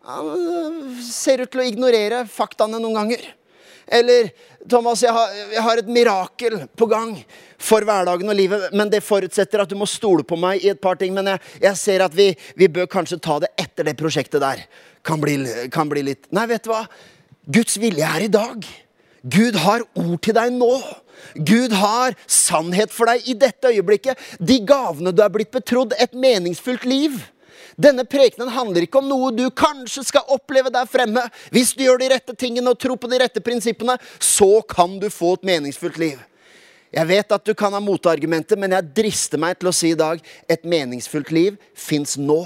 Han 0.10 0.98
ser 1.06 1.46
ut 1.46 1.54
til 1.54 1.64
å 1.64 1.70
ignorere 1.70 2.26
faktaene 2.28 2.82
noen 2.82 2.98
ganger. 2.98 3.24
Eller 3.88 4.32
Thomas, 4.70 5.04
jeg 5.04 5.12
har, 5.12 5.32
jeg 5.52 5.64
har, 5.64 5.80
et 5.80 5.92
mirakel 5.92 6.56
på 6.80 6.88
gang 6.92 7.14
for 7.62 7.84
hverdagen 7.86 8.32
og 8.32 8.38
livet, 8.38 8.70
men 8.76 8.92
det 8.92 9.04
forutsetter 9.04 9.64
at 9.64 9.72
du 9.72 9.76
må 9.80 9.88
stole 9.90 10.26
på 10.28 10.38
meg 10.40 10.64
i 10.64 10.72
et 10.72 10.82
par 10.82 10.98
ting. 11.00 11.14
Men 11.16 11.34
jeg, 11.34 11.44
jeg 11.68 11.80
ser 11.80 12.06
at 12.06 12.16
vi, 12.16 12.32
vi, 12.60 12.72
bør 12.72 12.90
kanskje 12.92 13.22
ta 13.24 13.40
det 13.44 13.52
etter 13.60 13.88
det 13.88 13.98
prosjektet 14.00 14.44
der. 14.44 14.64
Kan 15.04 15.22
bli, 15.24 15.38
kan 15.72 15.90
bli 15.92 16.06
litt 16.08 16.30
Nei, 16.32 16.48
vet 16.48 16.64
du 16.64 16.72
hva? 16.72 16.86
Guds 17.54 17.76
vilje 17.80 18.08
er 18.08 18.24
i 18.24 18.32
dag. 18.32 18.64
Gud 19.24 19.60
har 19.60 19.84
ord 20.00 20.20
til 20.24 20.36
deg 20.36 20.56
nå. 20.56 20.72
Gud 21.36 21.76
har 21.78 22.18
sannhet 22.28 22.94
for 22.94 23.10
deg 23.10 23.28
i 23.30 23.36
dette 23.38 23.72
øyeblikket. 23.72 24.20
De 24.40 24.60
gavene 24.66 25.14
du 25.16 25.24
er 25.24 25.32
blitt 25.34 25.54
betrodd, 25.54 25.96
et 26.00 26.14
meningsfullt 26.14 26.86
liv. 26.90 27.18
Denne 27.80 28.06
prekenen 28.06 28.52
handler 28.54 28.86
ikke 28.86 29.02
om 29.02 29.08
noe 29.10 29.32
du 29.34 29.48
kanskje 29.50 30.04
skal 30.06 30.30
oppleve 30.34 30.72
der 30.74 30.90
fremme. 30.90 31.24
Hvis 31.54 31.74
du 31.74 31.84
gjør 31.86 32.02
de 32.02 32.12
rette 32.14 32.36
tingene 32.38 32.70
og 32.70 32.80
tror 32.82 33.00
på 33.02 33.10
de 33.10 33.20
rette 33.24 33.42
prinsippene, 33.44 33.98
så 34.20 34.62
kan 34.70 35.00
du 35.02 35.10
få 35.14 35.34
et 35.40 35.50
meningsfullt 35.54 35.98
liv. 36.02 36.22
Jeg 36.94 37.10
vet 37.10 37.34
at 37.34 37.46
du 37.46 37.56
kan 37.58 37.74
ha 37.74 37.82
motargumenter, 37.82 38.60
men 38.60 38.76
jeg 38.76 38.92
drister 39.02 39.42
meg 39.42 39.58
til 39.58 39.72
å 39.72 39.74
si 39.74 39.94
i 39.94 39.98
dag 39.98 40.22
et 40.52 40.66
meningsfullt 40.70 41.32
liv 41.34 41.58
fins 41.74 42.20
nå. 42.22 42.44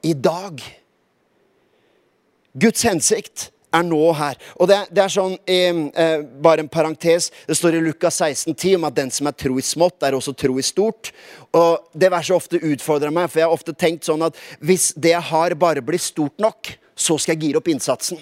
I 0.00 0.14
dag. 0.16 0.62
Guds 2.56 2.86
hensikt 2.88 3.50
er 3.74 3.86
nå 3.86 4.00
her. 4.18 4.38
Og 4.58 4.68
det, 4.70 4.78
det 4.94 5.04
er 5.04 5.12
sånn, 5.12 5.36
eh, 5.46 6.24
Bare 6.42 6.64
en 6.64 6.70
parentes. 6.70 7.30
Det 7.46 7.56
står 7.58 7.78
i 7.78 7.82
Lukas 7.84 8.20
16, 8.20 8.54
10 8.54 8.76
om 8.78 8.88
at 8.88 8.96
den 8.96 9.12
som 9.14 9.28
er 9.30 9.36
tro 9.38 9.58
i 9.58 9.64
smått, 9.64 10.02
er 10.06 10.16
også 10.18 10.34
tro 10.36 10.58
i 10.58 10.66
stort. 10.66 11.12
Og 11.56 11.90
Det 11.92 12.10
verset 12.12 12.36
ofte 12.36 12.60
utfordrer 12.60 13.14
meg, 13.14 13.30
for 13.30 13.42
jeg 13.42 13.48
har 13.48 13.56
ofte 13.56 13.76
tenkt 13.76 14.08
sånn 14.08 14.26
at 14.26 14.38
hvis 14.60 14.92
det 14.96 15.14
jeg 15.14 15.28
har, 15.30 15.56
bare 15.58 15.84
blir 15.84 16.02
stort 16.02 16.38
nok, 16.42 16.74
så 16.96 17.16
skal 17.18 17.36
jeg 17.36 17.48
gire 17.48 17.60
opp 17.60 17.70
innsatsen. 17.72 18.20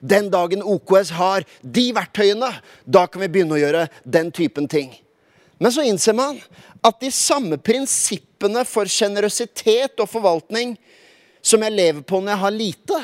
Den 0.00 0.30
dagen 0.32 0.62
OKS 0.64 1.12
har 1.18 1.44
de 1.60 1.90
verktøyene, 1.92 2.48
da 2.86 3.04
kan 3.06 3.20
vi 3.20 3.28
begynne 3.28 3.58
å 3.58 3.60
gjøre 3.60 3.86
den 4.08 4.30
typen 4.32 4.68
ting. 4.70 4.94
Men 5.60 5.74
så 5.74 5.84
innser 5.84 6.16
man 6.16 6.38
at 6.80 7.02
de 7.02 7.10
samme 7.12 7.58
prinsippene 7.60 8.62
for 8.64 8.88
sjenerøsitet 8.88 10.00
og 10.00 10.08
forvaltning 10.08 10.78
som 11.44 11.60
jeg 11.64 11.76
lever 11.76 12.04
på 12.04 12.20
når 12.20 12.32
jeg 12.32 12.42
har 12.44 12.54
lite, 12.56 13.00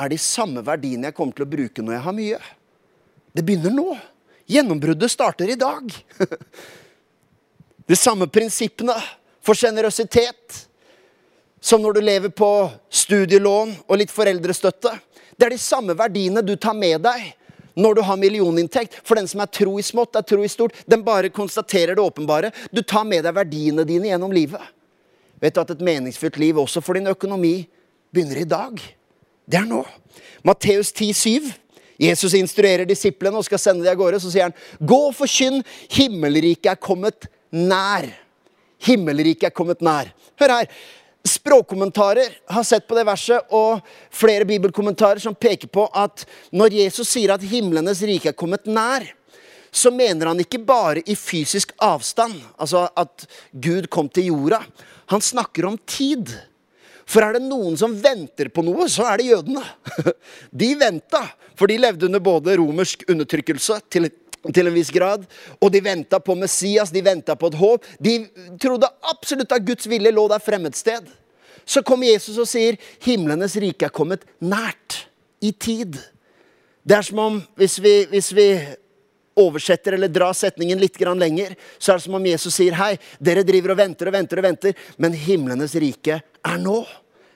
er 0.00 0.10
de 0.10 0.18
samme 0.18 0.62
verdiene 0.66 1.08
jeg 1.08 1.16
kommer 1.16 1.36
til 1.36 1.46
å 1.46 1.50
bruke 1.50 1.82
når 1.84 1.96
jeg 1.96 2.04
har 2.06 2.16
mye. 2.16 2.40
Det 3.34 3.44
begynner 3.46 3.74
nå. 3.74 3.88
Gjennombruddet 4.50 5.10
starter 5.12 5.50
i 5.50 5.58
dag. 5.58 5.88
De 7.88 7.96
samme 7.96 8.26
prinsippene 8.32 8.94
for 9.44 9.56
sjenerøsitet 9.58 10.64
som 11.64 11.82
når 11.82 11.96
du 11.96 12.00
lever 12.04 12.32
på 12.32 12.48
studielån 12.92 13.74
og 13.84 13.98
litt 14.00 14.12
foreldrestøtte. 14.12 14.92
Det 15.36 15.46
er 15.46 15.54
de 15.54 15.60
samme 15.60 15.96
verdiene 15.96 16.42
du 16.44 16.54
tar 16.60 16.76
med 16.76 17.00
deg 17.04 17.30
når 17.74 17.98
du 17.98 18.02
har 18.06 18.20
millioninntekt. 18.20 18.98
For 19.04 19.16
den 19.18 19.28
som 19.28 19.40
er 19.40 19.50
tro 19.52 19.78
i 19.80 19.84
smått, 19.84 20.16
er 20.16 20.26
tro 20.28 20.44
i 20.44 20.50
stort. 20.52 20.76
Den 20.88 21.04
bare 21.04 21.32
konstaterer 21.32 21.96
det 21.96 22.04
åpenbare. 22.04 22.52
Du 22.70 22.82
tar 22.82 23.04
med 23.08 23.24
deg 23.24 23.36
verdiene 23.36 23.86
dine 23.88 24.12
gjennom 24.12 24.32
livet. 24.32 24.60
Vet 25.40 25.56
du 25.56 25.62
at 25.64 25.72
et 25.74 25.84
meningsfylt 25.84 26.36
liv 26.40 26.60
også 26.60 26.84
for 26.84 26.96
din 26.96 27.10
økonomi 27.10 27.56
begynner 28.14 28.44
i 28.44 28.48
dag? 28.48 28.84
Det 29.44 29.60
er 29.60 29.68
nå. 29.68 29.82
Matteus 30.46 30.92
10, 30.92 31.12
7. 31.14 31.52
Jesus 32.00 32.34
instruerer 32.34 32.88
disiplene 32.88 33.38
og 33.38 33.46
skal 33.46 33.60
sende 33.60 33.84
dem 33.84 33.92
av 33.92 34.00
gårde. 34.00 34.20
Så 34.22 34.32
sier 34.32 34.48
han, 34.48 34.58
gå 34.80 34.98
og 35.10 35.16
forkynn, 35.16 35.62
himmelriket 35.94 36.72
er 36.74 36.80
kommet 36.80 37.28
nær. 37.54 38.08
Himmelriket 38.84 39.50
er 39.50 39.56
kommet 39.56 39.84
nær. 39.84 40.10
Hør 40.40 40.58
her. 40.58 40.70
Språkkommentarer 41.24 42.34
har 42.52 42.64
sett 42.68 42.84
på 42.84 42.96
det 42.98 43.06
verset, 43.08 43.46
og 43.48 43.80
flere 44.12 44.44
bibelkommentarer 44.44 45.22
som 45.22 45.32
peker 45.32 45.70
på 45.72 45.86
at 45.96 46.26
når 46.52 46.76
Jesus 46.82 47.08
sier 47.14 47.32
at 47.32 47.46
himlenes 47.48 48.02
rike 48.04 48.28
er 48.34 48.36
kommet 48.36 48.68
nær, 48.68 49.06
så 49.74 49.88
mener 49.90 50.28
han 50.28 50.42
ikke 50.42 50.60
bare 50.62 51.00
i 51.08 51.16
fysisk 51.18 51.72
avstand, 51.82 52.36
altså 52.60 52.84
at 52.92 53.24
Gud 53.56 53.88
kom 53.90 54.10
til 54.12 54.28
jorda. 54.34 54.60
Han 55.10 55.24
snakker 55.24 55.66
om 55.70 55.78
tid. 55.88 56.28
For 57.06 57.24
er 57.24 57.36
det 57.36 57.44
noen 57.44 57.76
som 57.78 57.94
venter 58.00 58.48
på 58.52 58.64
noe, 58.64 58.88
så 58.90 59.06
er 59.10 59.20
det 59.20 59.30
jødene. 59.30 59.62
De 60.62 60.70
venta, 60.80 61.24
for 61.54 61.70
de 61.70 61.78
levde 61.78 62.08
under 62.08 62.22
både 62.24 62.56
romersk 62.58 63.04
undertrykkelse 63.12 63.76
til, 63.92 64.08
til 64.48 64.70
en 64.70 64.74
viss 64.74 64.90
grad, 64.94 65.26
og 65.60 65.70
de 65.70 65.82
venta 65.84 66.18
på 66.18 66.34
Messias, 66.38 66.90
de 66.90 67.02
venta 67.04 67.36
på 67.38 67.52
et 67.52 67.58
håp. 67.60 67.86
De 68.02 68.16
trodde 68.60 68.90
absolutt 69.12 69.52
at 69.54 69.66
Guds 69.66 69.86
vilje 69.90 70.10
lå 70.14 70.26
der 70.32 70.42
fremme 70.42 70.72
et 70.72 70.80
sted. 70.80 71.06
Så 71.64 71.84
kommer 71.86 72.10
Jesus 72.10 72.40
og 72.40 72.48
sier 72.48 72.76
himlenes 73.04 73.54
rike 73.60 73.86
er 73.86 73.94
kommet 73.94 74.26
nært, 74.42 75.04
i 75.44 75.50
tid. 75.52 75.98
Det 76.84 76.96
er 76.96 77.04
som 77.04 77.20
om, 77.20 77.38
hvis 77.58 77.76
vi, 77.82 77.92
hvis 78.08 78.30
vi 78.36 78.48
oversetter 79.40 79.96
eller 79.96 80.08
drar 80.08 80.32
setningen 80.36 80.78
litt 80.78 81.00
lenger, 81.00 81.56
så 81.78 81.92
er 81.92 81.96
det 81.96 82.04
som 82.04 82.14
om 82.14 82.26
Jesus 82.26 82.54
sier 82.54 82.76
hei, 82.78 82.98
dere 83.18 83.42
driver 83.42 83.74
og 83.74 83.78
venter 83.78 84.06
og 84.06 84.14
venter 84.14 84.38
og 84.38 84.44
venter, 84.44 84.74
men 84.96 85.12
himlenes 85.12 85.74
rike 85.74 86.20
er 86.22 86.58
nå. 86.58 86.84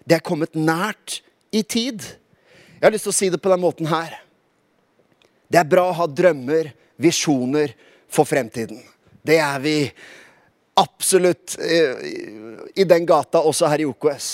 Det 0.05 0.17
er 0.19 0.25
kommet 0.25 0.55
nært 0.55 1.21
i 1.51 1.63
tid. 1.63 2.03
Jeg 2.79 2.87
har 2.87 2.95
lyst 2.95 3.09
til 3.09 3.15
å 3.15 3.19
si 3.19 3.29
det 3.29 3.43
på 3.43 3.51
den 3.51 3.61
måten 3.61 3.89
her. 3.91 4.15
Det 5.49 5.59
er 5.59 5.69
bra 5.69 5.89
å 5.89 5.97
ha 5.97 6.07
drømmer, 6.07 6.73
visjoner 6.97 7.75
for 8.11 8.29
fremtiden. 8.29 8.81
Det 9.23 9.39
er 9.43 9.59
vi 9.61 9.77
absolutt 10.79 11.57
eh, 11.59 12.05
i 12.79 12.85
den 12.87 13.07
gata 13.07 13.43
også 13.43 13.69
her 13.71 13.83
i 13.83 13.89
OKS. 13.89 14.29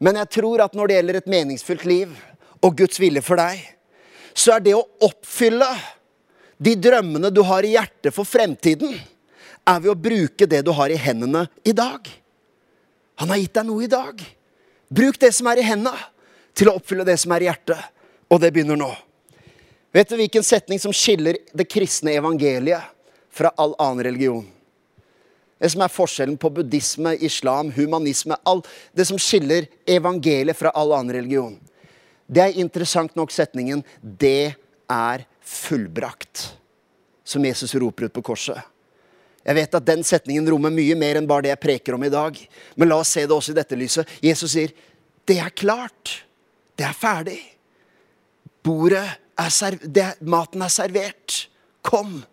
Men 0.00 0.18
jeg 0.20 0.32
tror 0.40 0.64
at 0.64 0.74
når 0.76 0.88
det 0.88 0.96
gjelder 0.98 1.18
et 1.20 1.30
meningsfylt 1.30 1.86
liv 1.88 2.12
og 2.64 2.76
Guds 2.76 3.00
vilje 3.00 3.22
for 3.24 3.40
deg, 3.40 3.60
så 4.34 4.56
er 4.56 4.64
det 4.64 4.76
å 4.76 4.86
oppfylle 5.04 5.68
de 6.60 6.76
drømmene 6.76 7.30
du 7.32 7.40
har 7.48 7.64
i 7.64 7.72
hjertet 7.74 8.12
for 8.12 8.28
fremtiden, 8.28 8.92
er 9.64 9.80
ved 9.80 9.92
å 9.92 9.98
bruke 9.98 10.48
det 10.48 10.60
du 10.66 10.72
har 10.76 10.92
i 10.92 10.98
hendene 11.00 11.46
i 11.64 11.72
dag. 11.76 12.04
Han 13.20 13.32
har 13.32 13.40
gitt 13.40 13.56
deg 13.56 13.68
noe 13.68 13.84
i 13.84 13.90
dag. 13.90 14.20
Bruk 14.88 15.18
det 15.20 15.32
som 15.36 15.48
er 15.50 15.60
i 15.60 15.64
hendene, 15.64 15.96
til 16.56 16.68
å 16.68 16.76
oppfylle 16.76 17.06
det 17.06 17.16
som 17.22 17.32
er 17.32 17.44
i 17.44 17.48
hjertet. 17.48 17.80
Og 18.30 18.40
det 18.42 18.52
begynner 18.54 18.78
nå. 18.78 18.90
Vet 19.94 20.10
du 20.10 20.16
hvilken 20.18 20.44
setning 20.46 20.78
som 20.82 20.94
skiller 20.94 21.38
det 21.56 21.66
kristne 21.70 22.12
evangeliet 22.18 22.92
fra 23.34 23.52
all 23.58 23.72
annen 23.80 24.04
religion? 24.06 24.44
Det 25.60 25.68
som 25.72 25.82
er 25.84 25.92
forskjellen 25.92 26.38
på 26.40 26.50
buddhisme, 26.56 27.16
islam, 27.20 27.72
humanisme 27.74 28.36
all, 28.48 28.62
Det 28.94 29.04
som 29.04 29.18
skiller 29.18 29.66
evangeliet 29.86 30.56
fra 30.56 30.72
all 30.74 30.92
annen 30.96 31.12
religion. 31.14 31.58
Det 32.26 32.40
er 32.40 32.60
interessant 32.60 33.16
nok 33.16 33.30
setningen 33.30 33.84
'Det 34.02 34.54
er 34.88 35.26
fullbrakt', 35.50 36.52
som 37.24 37.44
Jesus 37.44 37.74
roper 37.74 38.08
ut 38.08 38.14
på 38.14 38.22
korset. 38.22 38.62
Jeg 39.44 39.56
vet 39.56 39.74
at 39.74 39.86
den 39.86 40.02
setningen 40.04 40.48
rommer 40.52 40.72
mye 40.74 40.96
mer 40.98 41.18
enn 41.18 41.28
bare 41.28 41.46
det 41.46 41.54
jeg 41.54 41.62
preker 41.64 41.96
om 41.96 42.04
i 42.04 42.12
dag. 42.12 42.36
Men 42.76 42.90
la 42.90 43.00
oss 43.00 43.14
se 43.16 43.24
det 43.24 43.34
også 43.34 43.54
i 43.54 43.58
dette 43.58 43.78
lyset. 43.78 44.08
Jesus 44.22 44.52
sier, 44.52 44.72
'Det 45.26 45.38
er 45.38 45.50
klart. 45.50 46.24
Det 46.76 46.84
er 46.86 46.92
ferdig. 46.92 47.40
Bordet 48.62 49.08
er 49.38 49.78
det, 49.82 50.14
Maten 50.20 50.62
er 50.62 50.68
servert. 50.68 51.48
Kom. 51.82 52.24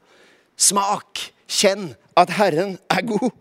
Smak. 0.57 1.31
Kjenn 1.47 1.95
at 2.17 2.29
Herren 2.29 2.77
er 2.89 3.01
god. 3.01 3.31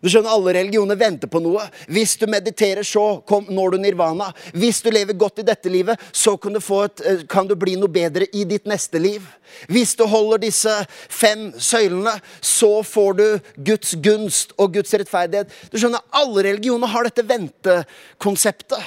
Du 0.00 0.08
skjønner, 0.08 0.32
Alle 0.32 0.54
religioner 0.56 0.96
venter 0.96 1.28
på 1.28 1.42
noe. 1.44 1.66
Hvis 1.92 2.14
du 2.16 2.24
mediterer, 2.30 2.82
så 2.86 3.20
når 3.52 3.74
du 3.74 3.78
nirvana. 3.82 4.30
Hvis 4.56 4.80
du 4.80 4.88
lever 4.90 5.16
godt 5.18 5.42
i 5.42 5.46
dette 5.46 5.68
livet, 5.68 6.00
så 6.12 6.36
kan 6.40 6.56
du, 6.56 6.60
et, 6.60 7.02
eh, 7.04 7.24
kan 7.28 7.46
du, 7.46 7.54
bli 7.54 7.76
noe 7.76 7.88
bedre 7.88 8.26
i 8.32 8.44
ditt 8.44 8.64
neste 8.64 8.98
liv. 8.98 9.26
Hvis 9.68 9.94
du 9.96 10.06
holder 10.08 10.38
disse 10.38 10.72
fem 11.08 11.52
søylene, 11.52 12.16
så 12.40 12.82
får 12.82 13.12
du 13.18 13.26
Guds 13.56 13.94
gunst 14.00 14.54
og 14.56 14.72
Guds 14.74 14.94
rettferdighet. 14.94 15.52
Du 15.70 15.76
skjønner, 15.76 16.00
Alle 16.12 16.44
religioner 16.48 16.88
har 16.88 17.04
dette 17.04 17.26
ventekonseptet. 17.26 18.80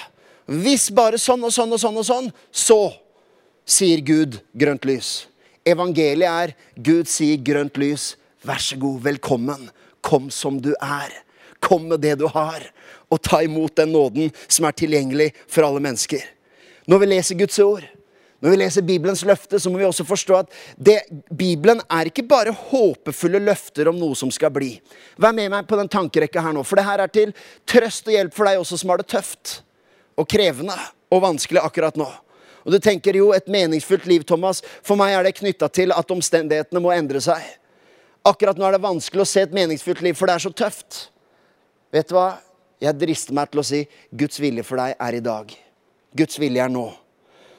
Hvis 0.47 0.89
bare 0.91 1.21
sånn 1.21 1.43
og 1.45 1.53
sånn 1.53 1.71
og 1.71 1.79
sånn 1.79 1.97
og 2.01 2.05
sånn, 2.05 2.33
så 2.51 2.91
sier 3.65 4.01
Gud 4.01 4.41
grønt 4.57 4.83
lys. 4.85 5.27
Evangeliet 5.63 6.27
er 6.27 6.55
Gud 6.75 7.07
sier 7.07 7.37
grønt 7.37 7.77
lys. 7.77 8.15
Vær 8.43 8.59
så 8.59 8.75
god, 8.75 8.99
velkommen. 9.05 9.69
Kom 10.03 10.29
som 10.33 10.59
du 10.61 10.73
er. 10.75 11.13
Kom 11.63 11.87
med 11.87 12.03
det 12.03 12.17
du 12.19 12.27
har, 12.27 12.63
og 13.07 13.21
ta 13.23 13.39
imot 13.45 13.75
den 13.79 13.93
nåden 13.95 14.31
som 14.51 14.67
er 14.67 14.75
tilgjengelig 14.75 15.29
for 15.47 15.63
alle 15.63 15.79
mennesker. 15.83 16.23
Når 16.91 16.99
vi 16.99 17.07
leser 17.13 17.39
Guds 17.39 17.59
ord, 17.63 17.85
når 18.43 18.51
vi 18.51 18.57
leser 18.59 18.83
Bibelens 18.83 19.21
løfte, 19.23 19.55
så 19.55 19.71
må 19.71 19.79
vi 19.79 19.85
også 19.87 20.03
forstå 20.03 20.35
at 20.41 20.57
det, 20.75 20.97
Bibelen 21.31 21.79
er 21.87 22.09
ikke 22.09 22.25
bare 22.27 22.51
håpefulle 22.51 23.39
løfter 23.39 23.87
om 23.87 23.95
noe 23.95 24.17
som 24.19 24.33
skal 24.35 24.51
bli. 24.51 24.73
Vær 25.15 25.31
med 25.31 25.47
meg 25.53 25.69
på 25.69 25.79
den 25.79 25.87
tankerekka 25.87 26.43
her 26.43 26.57
nå, 26.57 26.65
for 26.67 26.75
det 26.75 26.83
her 26.89 27.05
er 27.05 27.13
til 27.13 27.31
trøst 27.69 28.11
og 28.11 28.17
hjelp 28.17 28.35
for 28.35 28.49
deg 28.49 28.59
også 28.59 28.81
som 28.81 28.91
har 28.91 28.99
det 28.99 29.07
tøft 29.15 29.55
og 30.19 30.27
krevende 30.27 30.75
og 31.13 31.23
vanskelig 31.23 31.63
akkurat 31.63 31.95
nå. 31.95 32.09
Og 32.67 32.75
du 32.75 32.79
tenker 32.83 33.15
jo 33.15 33.31
et 33.35 33.47
meningsfullt 33.51 34.05
liv, 34.11 34.27
Thomas. 34.27 34.59
For 34.83 34.99
meg 34.99 35.15
er 35.15 35.27
det 35.27 35.37
knytta 35.39 35.71
til 35.71 35.95
at 35.95 36.11
omstendighetene 36.11 36.83
må 36.83 36.91
endre 36.95 37.23
seg. 37.23 37.39
Akkurat 38.23 38.57
nå 38.59 38.65
er 38.67 38.77
det 38.77 38.85
vanskelig 38.85 39.23
å 39.25 39.27
se 39.27 39.43
et 39.43 39.55
meningsfullt 39.55 40.01
liv, 40.05 40.15
for 40.15 40.29
det 40.29 40.37
er 40.37 40.43
så 40.45 40.51
tøft. 40.55 41.07
Vet 41.93 42.09
du 42.09 42.15
hva? 42.15 42.37
Jeg 42.83 42.99
drister 42.99 43.35
meg 43.35 43.51
til 43.51 43.61
å 43.61 43.65
si 43.67 43.81
Guds 44.15 44.39
vilje 44.43 44.63
for 44.67 44.79
deg 44.79 44.95
er 44.99 45.17
i 45.17 45.23
dag. 45.23 45.51
Guds 46.15 46.39
vilje 46.39 46.63
er 46.63 46.71
nå. 46.71 46.87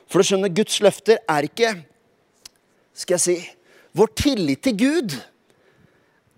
For 0.08 0.20
du 0.20 0.28
skjønner, 0.28 0.52
Guds 0.52 0.80
løfter 0.84 1.20
er 1.30 1.46
ikke 1.48 1.70
Skal 2.94 3.16
jeg 3.16 3.22
si 3.24 3.36
Vår 3.96 4.10
tillit 4.20 4.60
til 4.66 4.76
Gud 4.78 5.14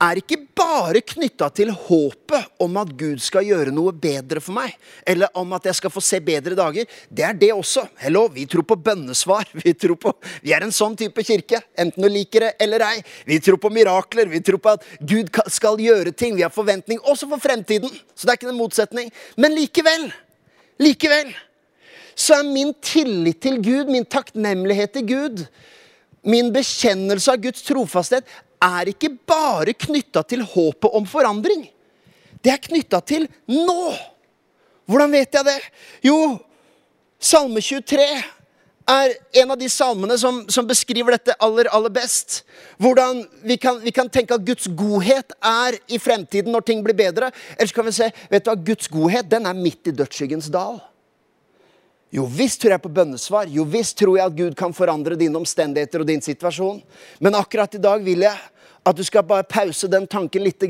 er 0.02 0.18
ikke 0.20 0.36
bare 0.56 1.00
knytta 1.00 1.48
til 1.56 1.70
håpet 1.72 2.50
om 2.60 2.74
at 2.80 2.90
Gud 2.98 3.20
skal 3.24 3.46
gjøre 3.48 3.72
noe 3.72 3.94
bedre 3.96 4.42
for 4.44 4.56
meg, 4.58 4.74
eller 5.08 5.32
om 5.38 5.54
at 5.56 5.68
jeg 5.70 5.78
skal 5.78 5.92
få 5.92 6.02
se 6.04 6.20
bedre 6.24 6.56
dager. 6.58 6.84
Det 7.08 7.24
er 7.24 7.36
det 7.38 7.50
også. 7.54 7.86
Hello, 8.02 8.26
vi 8.32 8.44
tror 8.50 8.66
på 8.68 8.76
bønnesvar. 8.76 9.48
Vi, 9.66 9.72
tror 9.74 9.96
på, 9.98 10.12
vi 10.44 10.52
er 10.54 10.62
en 10.62 10.72
sånn 10.74 10.94
type 10.98 11.22
kirke, 11.26 11.58
enten 11.80 12.04
du 12.04 12.08
liker 12.12 12.44
det 12.44 12.50
eller 12.62 12.84
ei. 12.86 13.00
Vi 13.26 13.38
tror 13.42 13.58
på 13.58 13.70
mirakler. 13.72 14.28
Vi 14.30 14.40
tror 14.44 14.60
på 14.62 14.74
at 14.76 14.84
Gud 15.00 15.30
skal 15.50 15.80
gjøre 15.82 16.12
ting. 16.14 16.36
Vi 16.36 16.44
har 16.44 16.52
forventning 16.54 17.00
også 17.02 17.28
for 17.30 17.42
fremtiden. 17.42 17.90
Så 18.14 18.26
det 18.26 18.34
er 18.34 18.38
ikke 18.38 18.50
en 18.52 18.60
motsetning. 18.60 19.10
Men 19.40 19.56
likevel, 19.56 20.06
likevel, 20.82 21.32
så 22.14 22.38
er 22.38 22.48
min 22.48 22.74
tillit 22.84 23.40
til 23.44 23.58
Gud, 23.64 23.90
min 23.90 24.06
takknemlighet 24.06 24.94
til 24.96 25.08
Gud, 25.08 25.42
min 26.26 26.52
bekjennelse 26.54 27.32
av 27.32 27.42
Guds 27.42 27.64
trofasthet 27.66 28.28
er 28.62 28.92
ikke 28.92 29.12
bare 29.28 29.74
knytta 29.76 30.22
til 30.28 30.44
håpet 30.46 30.96
om 30.96 31.06
forandring. 31.08 31.66
Det 32.42 32.52
er 32.52 32.62
knytta 32.62 33.00
til 33.04 33.26
nå. 33.50 33.92
Hvordan 34.86 35.12
vet 35.12 35.34
jeg 35.34 35.48
det? 35.48 35.60
Jo, 36.06 36.38
Salme 37.18 37.62
23 37.64 38.04
er 38.86 39.14
en 39.42 39.50
av 39.50 39.58
de 39.58 39.68
salmene 39.72 40.14
som, 40.20 40.44
som 40.52 40.66
beskriver 40.68 41.16
dette 41.16 41.34
aller, 41.42 41.66
aller 41.74 41.90
best. 41.90 42.42
Hvordan 42.78 43.24
vi 43.42 43.56
kan, 43.58 43.80
vi 43.82 43.92
kan, 43.94 44.10
tenke 44.12 44.36
at 44.36 44.44
Guds 44.46 44.68
godhet 44.78 45.34
er 45.42 45.78
i 45.90 45.98
fremtiden 45.98 46.54
når 46.54 46.66
ting 46.68 46.84
blir 46.86 46.96
bedre. 46.96 47.32
Eller 47.56 47.70
så 47.72 47.80
kan 47.80 47.88
vi 47.88 47.96
se 47.96 48.10
vet 48.30 48.44
du 48.44 48.52
hva, 48.52 48.58
Guds 48.68 48.90
godhet 48.92 49.30
den 49.32 49.48
er 49.48 49.58
midt 49.58 49.90
i 49.90 49.96
dødsskyggens 49.96 50.52
dal. 50.54 50.78
Jo 52.16 52.24
visst 52.32 52.62
tror 52.62 52.72
jeg 52.72 52.84
på 52.86 52.92
bønnesvar. 52.96 53.50
Jo 53.52 53.66
visst 53.68 53.98
tror 54.00 54.16
jeg 54.16 54.30
at 54.30 54.36
Gud 54.36 54.54
kan 54.56 54.72
forandre 54.72 55.18
dine 55.20 55.36
omstendigheter 55.36 56.00
og 56.00 56.08
din 56.08 56.24
situasjon. 56.24 56.80
Men 57.20 57.36
akkurat 57.36 57.74
i 57.76 57.82
dag 57.82 58.04
vil 58.06 58.24
jeg 58.24 58.38
at 58.86 58.94
du 58.94 59.02
skal 59.04 59.24
bare 59.26 59.46
pause 59.50 59.88
den 59.90 60.06
tanken 60.06 60.44
litt. 60.44 60.62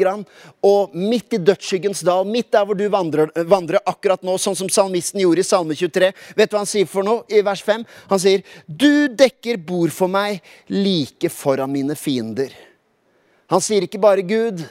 Og 0.64 0.94
midt 0.96 1.36
i 1.36 1.40
dødsskyggens 1.42 2.00
dal, 2.06 2.26
midt 2.28 2.50
der 2.54 2.64
hvor 2.66 2.78
du 2.78 2.86
vandrer, 2.92 3.30
vandrer, 3.48 3.82
akkurat 3.86 4.24
nå, 4.24 4.38
sånn 4.40 4.56
som 4.56 4.70
salmisten 4.72 5.20
gjorde 5.22 5.44
i 5.44 5.46
Salme 5.46 5.76
23, 5.76 6.12
vet 6.36 6.50
du 6.50 6.56
hva 6.56 6.64
han 6.64 6.70
sier 6.70 6.88
for 6.90 7.06
noe 7.06 7.26
i 7.28 7.44
vers 7.44 7.62
5? 7.62 7.84
Han 8.10 8.22
sier, 8.22 8.42
'Du 8.66 9.08
dekker 9.08 9.60
bord 9.60 9.92
for 9.92 10.08
meg 10.08 10.40
like 10.68 11.28
foran 11.28 11.72
mine 11.72 11.94
fiender'. 11.94 12.54
Han 13.50 13.60
sier 13.60 13.82
ikke 13.84 14.00
bare 14.00 14.22
'Gud, 14.22 14.64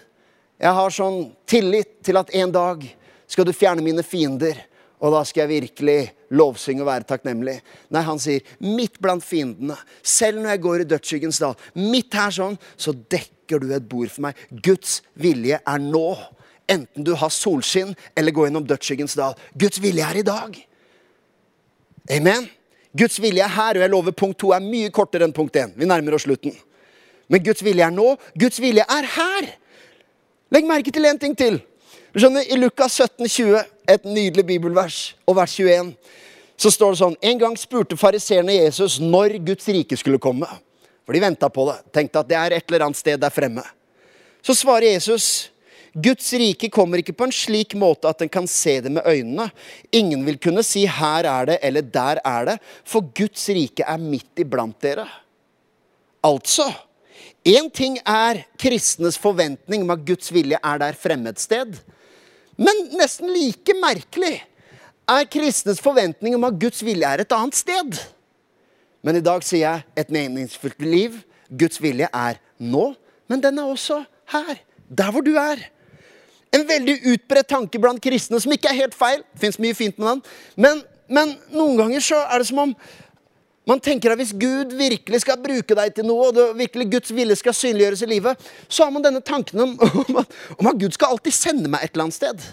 jeg 0.59 0.73
har 0.73 0.89
sånn 0.89 1.31
tillit 1.45 2.03
til 2.03 2.17
at 2.17 2.33
en 2.33 2.51
dag 2.51 2.83
skal 3.27 3.45
du 3.45 3.53
fjerne 3.53 3.83
mine 3.83 4.03
fiender', 4.03 4.57
og 4.99 5.11
da 5.11 5.23
skal 5.23 5.45
jeg 5.45 5.61
virkelig 5.61 6.11
lovsynge 6.35 6.83
og 6.83 6.89
være 6.89 7.07
takknemlig. 7.09 7.57
Nei, 7.93 8.03
han 8.05 8.21
sier, 8.21 8.43
midt 8.63 8.99
blant 9.03 9.23
fiendene, 9.25 9.77
selv 10.03 10.41
når 10.41 10.55
jeg 10.55 10.63
går 10.65 10.83
i 10.83 10.87
dødsskyggens 10.93 11.41
dal, 11.43 11.57
midt 11.79 12.17
her 12.17 12.35
sånn, 12.35 12.59
så 12.77 12.93
dekker 12.93 13.63
du 13.63 13.71
et 13.75 13.87
bord 13.89 14.11
for 14.13 14.27
meg. 14.27 14.45
Guds 14.65 14.99
vilje 15.19 15.59
er 15.61 15.83
nå. 15.83 16.07
Enten 16.71 17.05
du 17.05 17.13
har 17.17 17.29
solskinn 17.29 17.91
eller 18.17 18.33
går 18.33 18.49
gjennom 18.49 18.65
dødsskyggens 18.65 19.17
dal. 19.19 19.35
Guds 19.53 19.81
vilje 19.83 20.05
er 20.05 20.21
i 20.21 20.25
dag. 20.25 20.55
Amen. 22.15 22.47
Guds 22.95 23.19
vilje 23.19 23.43
er 23.43 23.51
her, 23.51 23.77
og 23.77 23.83
jeg 23.83 23.91
lover 23.91 24.15
punkt 24.15 24.39
to 24.41 24.53
er 24.55 24.63
mye 24.63 24.89
kortere 24.93 25.27
enn 25.27 25.35
punkt 25.35 25.57
én. 25.59 25.73
Vi 25.75 25.87
nærmer 25.89 26.15
oss 26.15 26.25
slutten. 26.25 26.55
Men 27.27 27.43
Guds 27.43 27.63
vilje 27.65 27.85
er 27.85 27.93
nå. 27.93 28.13
Guds 28.39 28.61
vilje 28.61 28.85
er 28.85 29.07
her. 29.17 29.47
Legg 30.53 30.67
merke 30.69 30.93
til 30.93 31.07
en 31.09 31.19
ting 31.19 31.35
til. 31.37 31.59
Du 32.15 32.21
skjønner, 32.21 32.45
I 32.47 32.55
Lukas 32.55 32.95
17, 32.95 33.27
20, 33.27 33.63
et 33.91 34.05
nydelig 34.07 34.45
bibelvers, 34.47 35.15
og 35.27 35.35
vers 35.35 35.51
21, 35.59 35.89
så 36.57 36.71
står 36.71 36.93
det 36.93 36.99
sånn 37.01 37.17
En 37.21 37.39
gang 37.39 37.57
spurte 37.59 37.97
fariseerne 37.99 38.55
Jesus 38.55 38.99
når 39.03 39.39
Guds 39.45 39.67
rike 39.67 39.97
skulle 39.99 40.21
komme. 40.21 40.47
For 41.05 41.13
de 41.13 41.21
venta 41.21 41.49
på 41.53 41.67
det. 41.69 41.79
Tenkte 41.93 42.21
at 42.21 42.29
det 42.29 42.37
er 42.39 42.55
et 42.55 42.69
eller 42.69 42.87
annet 42.87 42.99
sted 42.99 43.19
der 43.21 43.33
fremme. 43.33 43.63
Så 44.45 44.55
svarer 44.57 44.87
Jesus, 44.87 45.51
Guds 45.95 46.27
rike 46.35 46.69
kommer 46.73 46.99
ikke 46.99 47.15
på 47.15 47.27
en 47.27 47.33
slik 47.33 47.75
måte 47.79 48.09
at 48.09 48.23
en 48.23 48.31
kan 48.31 48.47
se 48.49 48.79
det 48.83 48.91
med 48.91 49.05
øynene. 49.07 49.47
Ingen 49.95 50.25
vil 50.25 50.37
kunne 50.37 50.63
si 50.63 50.85
'her 50.85 51.23
er 51.25 51.45
det' 51.45 51.59
eller 51.61 51.81
'der 51.81 52.19
er 52.25 52.45
det', 52.45 52.59
for 52.83 53.01
Guds 53.01 53.49
rike 53.49 53.83
er 53.87 53.97
midt 53.97 54.39
iblant 54.39 54.81
dere. 54.81 55.07
Altså 56.23 56.73
Én 57.45 57.69
ting 57.69 57.99
er 58.05 58.41
kristnes 58.57 59.19
forventning 59.21 59.83
om 59.83 59.91
at 59.93 60.05
Guds 60.05 60.33
vilje 60.33 60.57
er 60.63 60.77
der 60.77 60.93
fremme 60.93 61.29
et 61.29 61.39
sted. 61.39 61.77
Men 62.57 62.89
nesten 62.97 63.29
like 63.29 63.73
merkelig 63.77 64.41
er 65.09 65.29
kristnes 65.29 65.81
forventning 65.83 66.35
om 66.37 66.47
at 66.47 66.57
Guds 66.59 66.81
vilje 66.85 67.07
er 67.07 67.23
et 67.23 67.35
annet 67.35 67.57
sted. 67.57 67.99
Men 69.05 69.19
i 69.19 69.23
dag 69.23 69.43
sier 69.45 69.61
jeg 69.67 69.85
et 70.01 70.11
meningsfullt 70.13 70.81
liv. 70.81 71.19
Guds 71.49 71.77
vilje 71.81 72.09
er 72.09 72.39
nå, 72.57 72.87
men 73.29 73.43
den 73.43 73.61
er 73.61 73.69
også 73.69 74.01
her. 74.33 74.59
Der 74.89 75.11
hvor 75.13 75.21
du 75.25 75.35
er. 75.37 75.61
En 76.55 76.65
veldig 76.67 76.99
utbredt 77.11 77.49
tanke 77.51 77.79
blant 77.81 78.01
kristne, 78.01 78.39
som 78.41 78.53
ikke 78.53 78.71
er 78.71 78.81
helt 78.85 78.97
feil. 78.97 79.21
Fins 79.37 79.59
mye 79.61 79.77
fint 79.77 79.97
med 79.99 80.07
den. 80.07 80.21
Men, 80.55 80.83
men, 81.09 81.35
noen 81.53 81.77
ganger 81.77 82.05
så 82.05 82.21
er 82.25 82.41
det 82.41 82.49
som 82.49 82.63
om 82.65 82.75
man 83.65 83.81
tenker 83.81 84.13
at 84.13 84.19
hvis 84.21 84.33
Gud 84.37 84.75
virkelig 84.77 85.23
skal 85.23 85.39
bruke 85.41 85.73
deg 85.77 85.95
til 85.97 86.05
noe, 86.05 86.27
og 86.29 86.35
det 86.37 86.43
virkelig 86.57 86.85
Guds 86.91 87.13
vilje 87.17 87.39
skal 87.39 87.55
synliggjøres 87.57 88.03
i 88.05 88.09
livet, 88.11 88.45
så 88.69 88.85
har 88.85 88.93
man 88.93 89.05
denne 89.05 89.23
tanken 89.25 89.63
om, 89.63 89.73
om, 90.05 90.19
at, 90.21 90.37
om 90.59 90.69
at 90.69 90.79
Gud 90.81 90.93
skal 90.93 91.15
alltid 91.15 91.33
sende 91.33 91.71
meg 91.73 91.81
et 91.81 91.95
eller 91.95 92.07
annet 92.07 92.17
sted. 92.17 92.45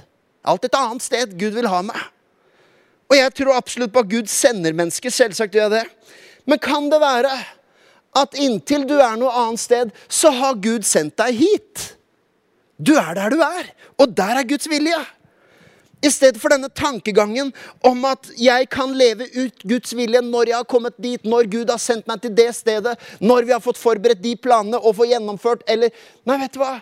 Alt 0.49 0.65
et 0.67 0.79
annet 0.79 1.05
sted 1.05 1.37
Gud 1.39 1.53
vil 1.59 1.69
ha 1.69 1.83
meg. 1.85 2.01
Og 3.13 3.19
jeg 3.19 3.33
tror 3.37 3.59
absolutt 3.59 3.93
på 3.93 4.01
at 4.01 4.09
Gud 4.09 4.31
sender 4.33 4.73
mennesker. 4.73 5.13
Selvsagt 5.13 5.53
gjør 5.53 5.69
jeg 5.69 5.83
det. 5.83 6.13
Men 6.49 6.61
kan 6.63 6.89
det 6.89 7.01
være 7.03 7.33
at 8.17 8.39
inntil 8.41 8.87
du 8.89 8.95
er 8.97 9.19
noe 9.21 9.33
annet 9.37 9.61
sted, 9.61 9.91
så 10.09 10.33
har 10.33 10.61
Gud 10.65 10.87
sendt 10.89 11.19
deg 11.21 11.37
hit? 11.37 11.83
Du 12.81 12.95
er 12.97 13.13
der 13.17 13.33
du 13.33 13.43
er, 13.45 13.69
og 14.01 14.15
der 14.17 14.41
er 14.41 14.49
Guds 14.49 14.69
vilje. 14.69 14.97
I 16.03 16.11
stedet 16.11 16.41
for 16.43 16.51
denne 16.51 16.67
tankegangen 16.73 17.53
om 17.87 18.01
at 18.09 18.33
jeg 18.41 18.67
kan 18.73 18.91
leve 18.97 19.29
ut 19.37 19.61
Guds 19.63 19.93
vilje 19.95 20.25
når 20.25 20.51
jeg 20.51 20.57
har 20.57 20.71
kommet 20.73 20.97
dit, 20.99 21.23
når 21.23 21.47
Gud 21.53 21.71
har 21.71 21.79
sendt 21.79 22.09
meg 22.11 22.25
til 22.25 22.33
det 22.35 22.49
stedet, 22.57 22.97
når 23.21 23.47
vi 23.47 23.55
har 23.55 23.63
fått 23.63 23.79
forberedt 23.79 24.25
de 24.25 24.33
planene 24.41 24.81
og 24.81 24.97
få 24.99 25.07
gjennomført, 25.13 25.63
eller 25.71 25.93
Nei, 26.27 26.41
vet 26.43 26.57
du 26.57 26.63
hva? 26.65 26.75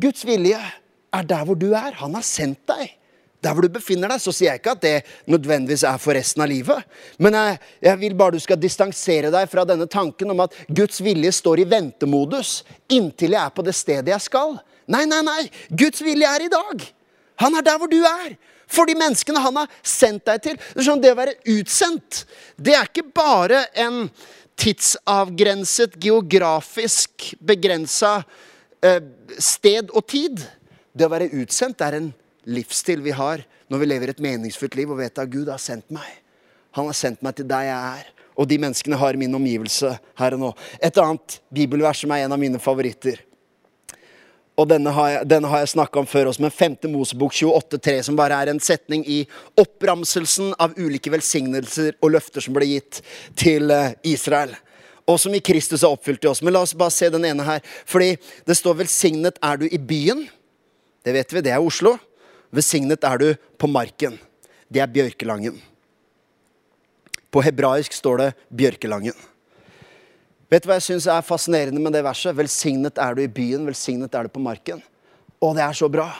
Guds 0.00 0.24
vilje 0.26 0.58
er 0.58 1.28
der 1.28 1.46
hvor 1.46 1.60
du 1.60 1.68
er. 1.70 1.92
Han 2.00 2.16
har 2.18 2.26
sendt 2.26 2.64
deg 2.72 2.96
der 3.42 3.54
hvor 3.54 3.66
du 3.66 3.72
befinner 3.74 4.12
deg, 4.12 4.22
så 4.22 4.32
sier 4.34 4.52
jeg 4.52 4.62
ikke 4.62 4.76
at 4.76 4.84
det 4.84 4.94
nødvendigvis 5.30 5.82
er 5.88 5.98
for 6.02 6.14
resten 6.14 6.44
av 6.44 6.50
livet. 6.50 6.86
Men 7.22 7.36
jeg, 7.38 7.58
jeg, 7.88 8.00
vil 8.04 8.16
bare 8.18 8.36
du 8.36 8.42
skal 8.42 8.60
distansere 8.60 9.32
deg 9.34 9.50
fra 9.50 9.66
denne 9.68 9.88
tanken 9.90 10.30
om 10.34 10.44
at 10.44 10.54
Guds 10.70 11.02
vilje 11.02 11.32
står 11.34 11.64
i 11.64 11.68
ventemodus 11.68 12.60
inntil 12.92 13.34
jeg 13.34 13.42
er 13.42 13.54
på 13.54 13.64
det 13.66 13.74
stedet 13.76 14.14
jeg 14.14 14.26
skal. 14.28 14.56
Nei, 14.90 15.04
nei, 15.10 15.22
nei. 15.26 15.42
Guds 15.70 16.02
vilje 16.04 16.28
er 16.28 16.46
i 16.46 16.52
dag. 16.52 16.86
Han 17.42 17.58
er 17.58 17.66
der 17.66 17.82
hvor 17.82 17.90
du 17.90 17.98
er. 18.06 18.36
For 18.72 18.88
de 18.88 18.96
menneskene 18.96 19.42
han 19.42 19.58
har 19.60 19.74
sendt 19.84 20.24
deg 20.30 20.46
til. 20.46 20.62
Det, 20.72 20.86
sånn, 20.86 21.02
å 21.02 21.18
være 21.18 21.36
utsendt, 21.58 22.22
det 22.56 22.76
er 22.78 22.88
ikke 22.88 23.08
bare 23.14 23.66
en 23.78 24.06
tidsavgrenset, 24.62 25.98
geografisk 26.00 27.32
begrensa 27.42 28.20
eh, 28.84 29.02
sted 29.40 29.90
og 29.90 30.06
tid. 30.12 30.44
Det 30.92 31.08
å 31.08 31.12
være 31.12 31.32
utsendt 31.42 31.82
er 31.84 31.98
en 31.98 32.10
livsstil 32.46 33.02
vi 33.04 33.14
har 33.16 33.44
når 33.70 33.82
vi 33.82 33.88
lever 33.88 34.12
et 34.12 34.22
meningsfullt 34.22 34.76
liv 34.78 34.90
og 34.90 35.00
vet 35.00 35.18
at 35.18 35.30
Gud 35.30 35.50
har 35.50 35.60
sendt 35.62 35.88
meg. 35.94 36.08
Han 36.76 36.88
har 36.88 36.96
sendt 36.96 37.22
meg 37.24 37.36
til 37.36 37.48
der 37.48 37.68
jeg 37.68 38.00
er. 38.02 38.08
Og 38.32 38.48
de 38.48 38.56
menneskene 38.60 38.96
har 38.96 39.18
min 39.20 39.34
omgivelse 39.36 39.92
her 40.18 40.36
og 40.36 40.40
nå. 40.40 40.54
Et 40.80 40.98
annet 40.98 41.36
bibelvers 41.52 42.00
som 42.00 42.14
er 42.14 42.24
en 42.24 42.32
av 42.32 42.40
mine 42.40 42.60
favoritter. 42.62 43.20
Og 44.56 44.68
denne 44.68 44.92
har 44.92 45.08
jeg, 45.08 45.28
denne 45.30 45.48
jeg 45.62 45.70
snakka 45.72 46.02
om 46.02 46.08
før 46.08 46.28
også, 46.28 46.42
men 46.44 46.52
5. 46.52 46.74
Mosebok 46.92 47.32
28,3, 47.32 47.94
som 48.04 48.18
bare 48.18 48.36
er 48.36 48.50
en 48.52 48.60
setning 48.60 49.04
i 49.08 49.22
oppramselsen 49.58 50.52
av 50.60 50.76
ulike 50.76 51.12
velsignelser 51.12 51.96
og 52.02 52.12
løfter 52.12 52.44
som 52.44 52.56
ble 52.56 52.68
gitt 52.74 53.00
til 53.38 53.72
eh, 53.72 53.94
Israel. 54.12 54.52
Og 55.08 55.18
som 55.18 55.34
i 55.34 55.42
Kristus 55.42 55.82
er 55.82 55.92
oppfylt 55.92 56.24
i 56.24 56.30
oss. 56.30 56.42
Men 56.44 56.54
la 56.54 56.62
oss 56.62 56.76
bare 56.78 56.94
se 56.94 57.08
den 57.10 57.24
ene 57.26 57.46
her. 57.46 57.64
Fordi 57.88 58.14
det 58.46 58.56
står 58.56 58.76
'velsignet 58.78 59.40
er 59.42 59.56
du 59.56 59.66
i 59.66 59.78
byen'. 59.80 60.28
Det 61.02 61.12
vet 61.12 61.32
vi, 61.32 61.40
det 61.40 61.52
er 61.52 61.58
Oslo. 61.58 61.96
Velsignet 62.52 63.04
er 63.08 63.20
du 63.20 63.28
på 63.56 63.68
marken. 63.70 64.18
Det 64.68 64.80
er 64.82 64.90
bjørkelangen. 64.92 65.56
På 67.32 67.40
hebraisk 67.44 67.94
står 67.96 68.20
det 68.20 68.30
bjørkelangen. 68.52 69.16
Vet 70.52 70.64
du 70.64 70.68
hva 70.68 70.76
jeg 70.76 70.90
syns 70.90 71.08
er 71.08 71.24
fascinerende 71.24 71.80
med 71.80 71.94
det 71.96 72.02
verset? 72.04 72.36
Velsignet 72.36 72.98
er 73.00 73.16
du 73.16 73.22
i 73.24 73.30
byen, 73.30 73.64
velsignet 73.64 74.12
er 74.12 74.28
du 74.28 74.34
på 74.34 74.42
marken. 74.44 74.82
Og 75.40 75.56
det 75.56 75.64
er 75.64 75.76
så 75.76 75.88
bra. 75.88 76.10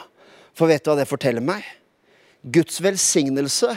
For 0.57 0.69
vet 0.69 0.81
du 0.81 0.89
hva 0.89 0.97
det 0.97 1.09
forteller 1.09 1.45
meg? 1.45 1.61
Guds 2.41 2.81
velsignelse 2.81 3.69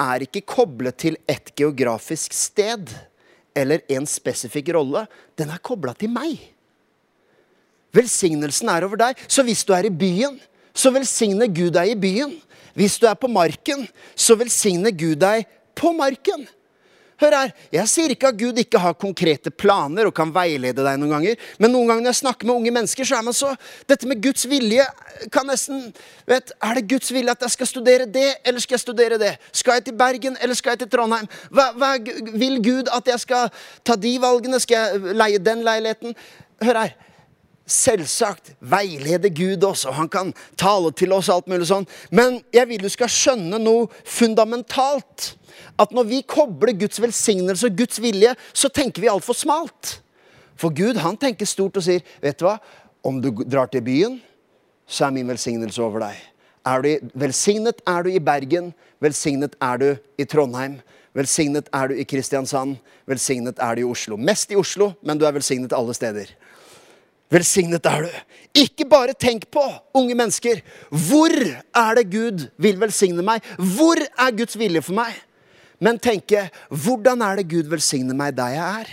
er 0.00 0.24
ikke 0.24 0.42
koblet 0.48 0.96
til 1.04 1.18
et 1.30 1.52
geografisk 1.54 2.32
sted 2.34 2.88
eller 3.54 3.84
en 3.92 4.08
spesifikk 4.08 4.72
rolle. 4.74 5.04
Den 5.36 5.52
er 5.52 5.62
kobla 5.62 5.92
til 6.00 6.10
meg. 6.16 6.40
Velsignelsen 7.94 8.72
er 8.72 8.88
over 8.88 8.98
deg. 9.04 9.20
Så 9.28 9.44
hvis 9.46 9.62
du 9.68 9.76
er 9.76 9.86
i 9.86 9.92
byen, 9.92 10.40
så 10.74 10.90
velsigner 10.94 11.46
Gud 11.46 11.72
deg 11.76 11.94
i 11.94 11.98
byen. 11.98 12.34
Hvis 12.74 12.98
du 12.98 13.06
er 13.06 13.14
på 13.18 13.30
marken, 13.30 13.86
så 14.18 14.34
velsigner 14.38 14.90
Gud 14.90 15.20
deg 15.22 15.46
på 15.78 15.94
marken. 15.94 16.46
Hør 17.22 17.34
her, 17.36 17.52
Jeg 17.70 17.88
sier 17.88 18.10
ikke 18.10 18.32
at 18.32 18.38
Gud 18.38 18.58
ikke 18.58 18.78
har 18.82 18.96
konkrete 18.98 19.50
planer 19.54 20.08
og 20.08 20.14
kan 20.16 20.32
veilede 20.34 20.82
deg 20.82 20.98
noen 20.98 21.12
ganger. 21.14 21.44
Men 21.62 21.70
noen 21.70 21.86
ganger 21.92 22.02
når 22.02 22.10
jeg 22.10 22.20
snakker 22.20 22.48
med 22.48 22.54
unge 22.58 22.72
mennesker, 22.74 23.06
så 23.06 23.20
er 23.20 23.22
man 23.22 23.36
så 23.36 23.52
Dette 23.86 24.08
med 24.10 24.22
Guds 24.22 24.48
vilje 24.50 24.86
kan 25.32 25.46
nesten 25.46 25.92
vet, 26.26 26.50
Er 26.58 26.74
det 26.74 26.88
Guds 26.90 27.12
vilje 27.14 27.30
at 27.30 27.46
jeg 27.46 27.54
skal 27.54 27.70
studere 27.70 28.06
det, 28.10 28.26
eller 28.44 28.60
skal 28.60 28.74
jeg 28.74 28.82
studere 28.82 29.18
det? 29.18 29.36
Skal 29.52 29.78
jeg 29.78 29.86
til 29.86 29.98
Bergen, 29.98 30.36
eller 30.42 30.58
skal 30.58 30.74
jeg 30.74 30.84
til 30.84 30.90
Trondheim? 30.90 31.30
Hva, 31.54 31.70
hva 31.78 31.94
Vil 32.34 32.58
Gud 32.64 32.90
at 32.90 33.06
jeg 33.06 33.22
skal 33.22 33.48
ta 33.86 33.94
de 33.94 34.16
valgene? 34.20 34.60
Skal 34.60 34.76
jeg 34.76 35.14
leie 35.14 35.38
den 35.38 35.62
leiligheten? 35.62 36.18
Hør 36.62 36.82
her. 36.82 36.96
Selvsagt 37.64 38.52
veileder 38.60 39.32
Gud 39.32 39.64
oss, 39.64 39.86
og 39.88 39.94
han 39.96 40.08
kan 40.12 40.34
tale 40.60 40.92
til 40.92 41.12
oss. 41.16 41.30
alt 41.32 41.46
mulig 41.48 41.66
sånn. 41.70 41.86
Men 42.10 42.42
jeg 42.52 42.68
vil 42.68 42.82
du 42.84 42.90
skal 42.92 43.08
skjønne 43.08 43.58
noe 43.58 43.88
fundamentalt. 44.04 45.36
At 45.78 45.92
når 45.92 46.04
vi 46.04 46.22
kobler 46.22 46.74
Guds 46.76 47.00
velsignelse 47.00 47.66
og 47.66 47.78
Guds 47.78 48.00
vilje, 48.02 48.34
så 48.52 48.68
tenker 48.68 49.00
vi 49.00 49.08
altfor 49.08 49.34
smalt. 49.34 50.00
For 50.56 50.70
Gud 50.70 51.00
han 51.02 51.16
tenker 51.16 51.46
stort 51.46 51.76
og 51.76 51.82
sier, 51.82 52.02
'Vet 52.20 52.38
du 52.38 52.44
hva? 52.44 52.58
Om 53.02 53.20
du 53.20 53.30
drar 53.44 53.66
til 53.66 53.82
byen, 53.82 54.20
så 54.86 55.06
er 55.06 55.10
min 55.10 55.28
velsignelse 55.28 55.82
over 55.82 56.00
deg.' 56.00 56.20
Er 56.66 56.82
du, 56.82 57.10
velsignet 57.14 57.82
er 57.86 58.02
du 58.02 58.10
i 58.10 58.18
Bergen, 58.18 58.72
velsignet 59.00 59.54
er 59.60 59.76
du 59.76 59.96
i 60.18 60.24
Trondheim. 60.24 60.80
Velsignet 61.14 61.68
er 61.72 61.88
du 61.88 61.94
i 61.94 62.06
Kristiansand, 62.08 62.78
velsignet 63.06 63.58
er 63.62 63.74
du 63.74 63.80
i 63.80 63.84
Oslo. 63.84 64.16
Mest 64.16 64.50
i 64.50 64.56
Oslo, 64.56 64.94
men 65.02 65.18
du 65.18 65.26
er 65.26 65.32
velsignet 65.36 65.72
alle 65.76 65.94
steder. 65.94 66.26
Velsignet 67.32 67.86
er 67.88 68.04
du. 68.04 68.16
Ikke 68.64 68.86
bare 68.88 69.14
tenk 69.18 69.46
på, 69.52 69.62
unge 69.96 70.14
mennesker, 70.18 70.60
hvor 70.90 71.32
er 71.34 71.98
det 71.98 72.04
Gud 72.12 72.44
vil 72.60 72.76
velsigne 72.80 73.24
meg? 73.26 73.44
Hvor 73.58 73.98
er 73.98 74.36
Guds 74.36 74.58
vilje 74.60 74.84
for 74.84 74.98
meg? 74.98 75.16
Men 75.82 75.98
tenke, 75.98 76.46
hvordan 76.70 77.24
er 77.26 77.40
det 77.40 77.48
Gud 77.50 77.70
velsigner 77.72 78.16
meg 78.16 78.36
der 78.38 78.54
jeg 78.54 78.84
er? 78.84 78.92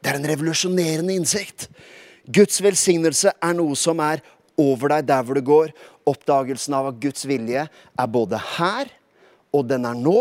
Det 0.00 0.12
er 0.12 0.20
en 0.20 0.30
revolusjonerende 0.30 1.16
innsikt. 1.18 1.68
Guds 2.26 2.62
velsignelse 2.62 3.34
er 3.34 3.58
noe 3.58 3.76
som 3.78 4.00
er 4.02 4.22
over 4.58 4.96
deg 4.96 5.10
der 5.10 5.26
hvor 5.26 5.36
du 5.36 5.44
går. 5.44 5.74
Oppdagelsen 6.08 6.74
av 6.78 6.92
at 6.92 7.02
Guds 7.02 7.26
vilje 7.28 7.66
er 7.66 8.08
både 8.10 8.40
her 8.56 8.88
og 9.56 9.66
den 9.68 9.86
er 9.88 9.96
nå, 9.98 10.18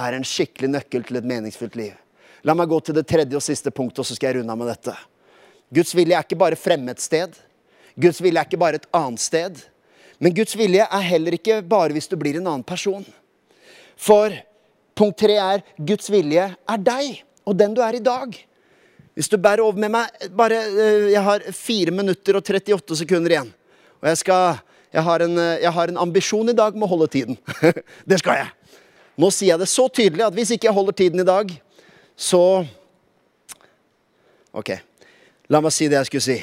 er 0.00 0.16
en 0.16 0.26
skikkelig 0.26 0.70
nøkkel 0.72 1.04
til 1.06 1.20
et 1.20 1.28
meningsfullt 1.28 1.76
liv. 1.78 1.94
La 2.44 2.56
meg 2.56 2.68
gå 2.68 2.80
til 2.84 2.96
det 2.96 3.06
tredje 3.08 3.38
og 3.38 3.44
siste 3.44 3.72
punktet, 3.74 4.02
og 4.02 4.08
så 4.08 4.16
skal 4.16 4.30
jeg 4.30 4.40
runde 4.40 4.52
av 4.52 4.60
med 4.60 4.70
dette. 4.72 4.94
Guds 5.72 5.94
vilje 5.94 6.16
er 6.16 6.26
ikke 6.26 6.38
bare 6.38 6.58
fremme 6.58 6.92
et 6.92 7.02
sted. 7.02 7.36
Guds 8.00 8.20
vilje 8.22 8.40
er 8.40 8.48
ikke 8.48 8.60
bare 8.60 8.80
et 8.80 8.88
annet 8.94 9.22
sted. 9.22 9.60
Men 10.18 10.34
Guds 10.34 10.56
vilje 10.58 10.84
er 10.84 11.06
heller 11.08 11.36
ikke 11.36 11.60
bare 11.66 11.94
hvis 11.94 12.10
du 12.10 12.16
blir 12.20 12.38
en 12.38 12.46
annen 12.46 12.66
person. 12.66 13.04
For 13.96 14.34
punkt 14.98 15.18
tre 15.22 15.38
er 15.38 15.64
Guds 15.78 16.10
vilje 16.12 16.50
er 16.54 16.82
deg 16.82 17.22
og 17.44 17.56
den 17.58 17.74
du 17.76 17.82
er 17.84 17.98
i 17.98 18.02
dag. 18.02 18.34
Hvis 19.14 19.30
du 19.30 19.36
bærer 19.38 19.62
over 19.62 19.78
med 19.78 19.92
meg 19.94 20.30
bare, 20.34 20.58
eh, 20.58 21.12
Jeg 21.12 21.22
har 21.22 21.40
4 21.40 21.90
minutter 21.90 22.36
og 22.36 22.42
38 22.42 22.96
sekunder 22.96 23.30
igjen. 23.30 23.52
Og 24.02 24.08
jeg, 24.08 24.16
skal, 24.18 24.58
jeg, 24.92 25.02
har 25.02 25.22
en, 25.22 25.38
eh, 25.38 25.62
jeg 25.62 25.72
har 25.72 25.88
en 25.88 25.98
ambisjon 25.98 26.48
i 26.48 26.56
dag 26.56 26.74
med 26.74 26.86
å 26.86 26.90
holde 26.96 27.08
tiden. 27.08 27.38
det 28.10 28.18
skal 28.18 28.42
jeg. 28.42 28.80
Nå 29.16 29.30
sier 29.30 29.52
jeg 29.52 29.62
det 29.62 29.70
så 29.70 29.86
tydelig 29.88 30.26
at 30.26 30.34
hvis 30.34 30.50
ikke 30.50 30.66
jeg 30.66 30.74
holder 30.74 30.92
tiden 30.92 31.20
i 31.20 31.28
dag, 31.28 31.52
så 32.16 32.66
Ok. 34.54 34.70
La 35.52 35.60
meg 35.60 35.74
si 35.76 35.88
det 35.90 35.98
jeg 35.98 36.08
skulle 36.08 36.24
si. 36.24 36.38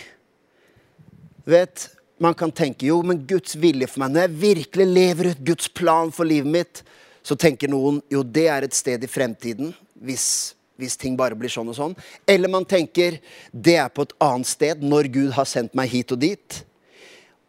Vet, 1.50 1.90
Man 2.22 2.36
kan 2.38 2.52
tenke 2.54 2.86
jo, 2.86 3.00
men 3.02 3.24
Guds 3.26 3.56
vilje 3.58 3.88
for 3.90 4.04
meg 4.04 4.12
Når 4.14 4.28
jeg 4.28 4.40
virkelig 4.44 4.86
lever 4.86 5.32
ut 5.32 5.40
Guds 5.42 5.72
plan 5.74 6.12
for 6.14 6.30
livet 6.30 6.52
mitt, 6.54 6.82
så 7.26 7.34
tenker 7.34 7.70
noen 7.70 7.98
jo, 8.14 8.22
det 8.22 8.44
er 8.46 8.66
et 8.66 8.76
sted 8.78 9.02
i 9.02 9.10
fremtiden. 9.10 9.72
Hvis, 9.98 10.54
hvis 10.78 10.98
ting 11.02 11.16
bare 11.18 11.38
blir 11.38 11.50
sånn 11.50 11.70
og 11.74 11.78
sånn. 11.78 11.96
Eller 12.30 12.50
man 12.50 12.66
tenker 12.66 13.18
det 13.50 13.76
er 13.82 13.90
på 13.90 14.06
et 14.06 14.14
annet 14.22 14.50
sted 14.50 14.86
når 14.86 15.10
Gud 15.14 15.32
har 15.34 15.50
sendt 15.50 15.74
meg 15.78 15.90
hit 15.90 16.14
og 16.14 16.22
dit. 16.22 16.60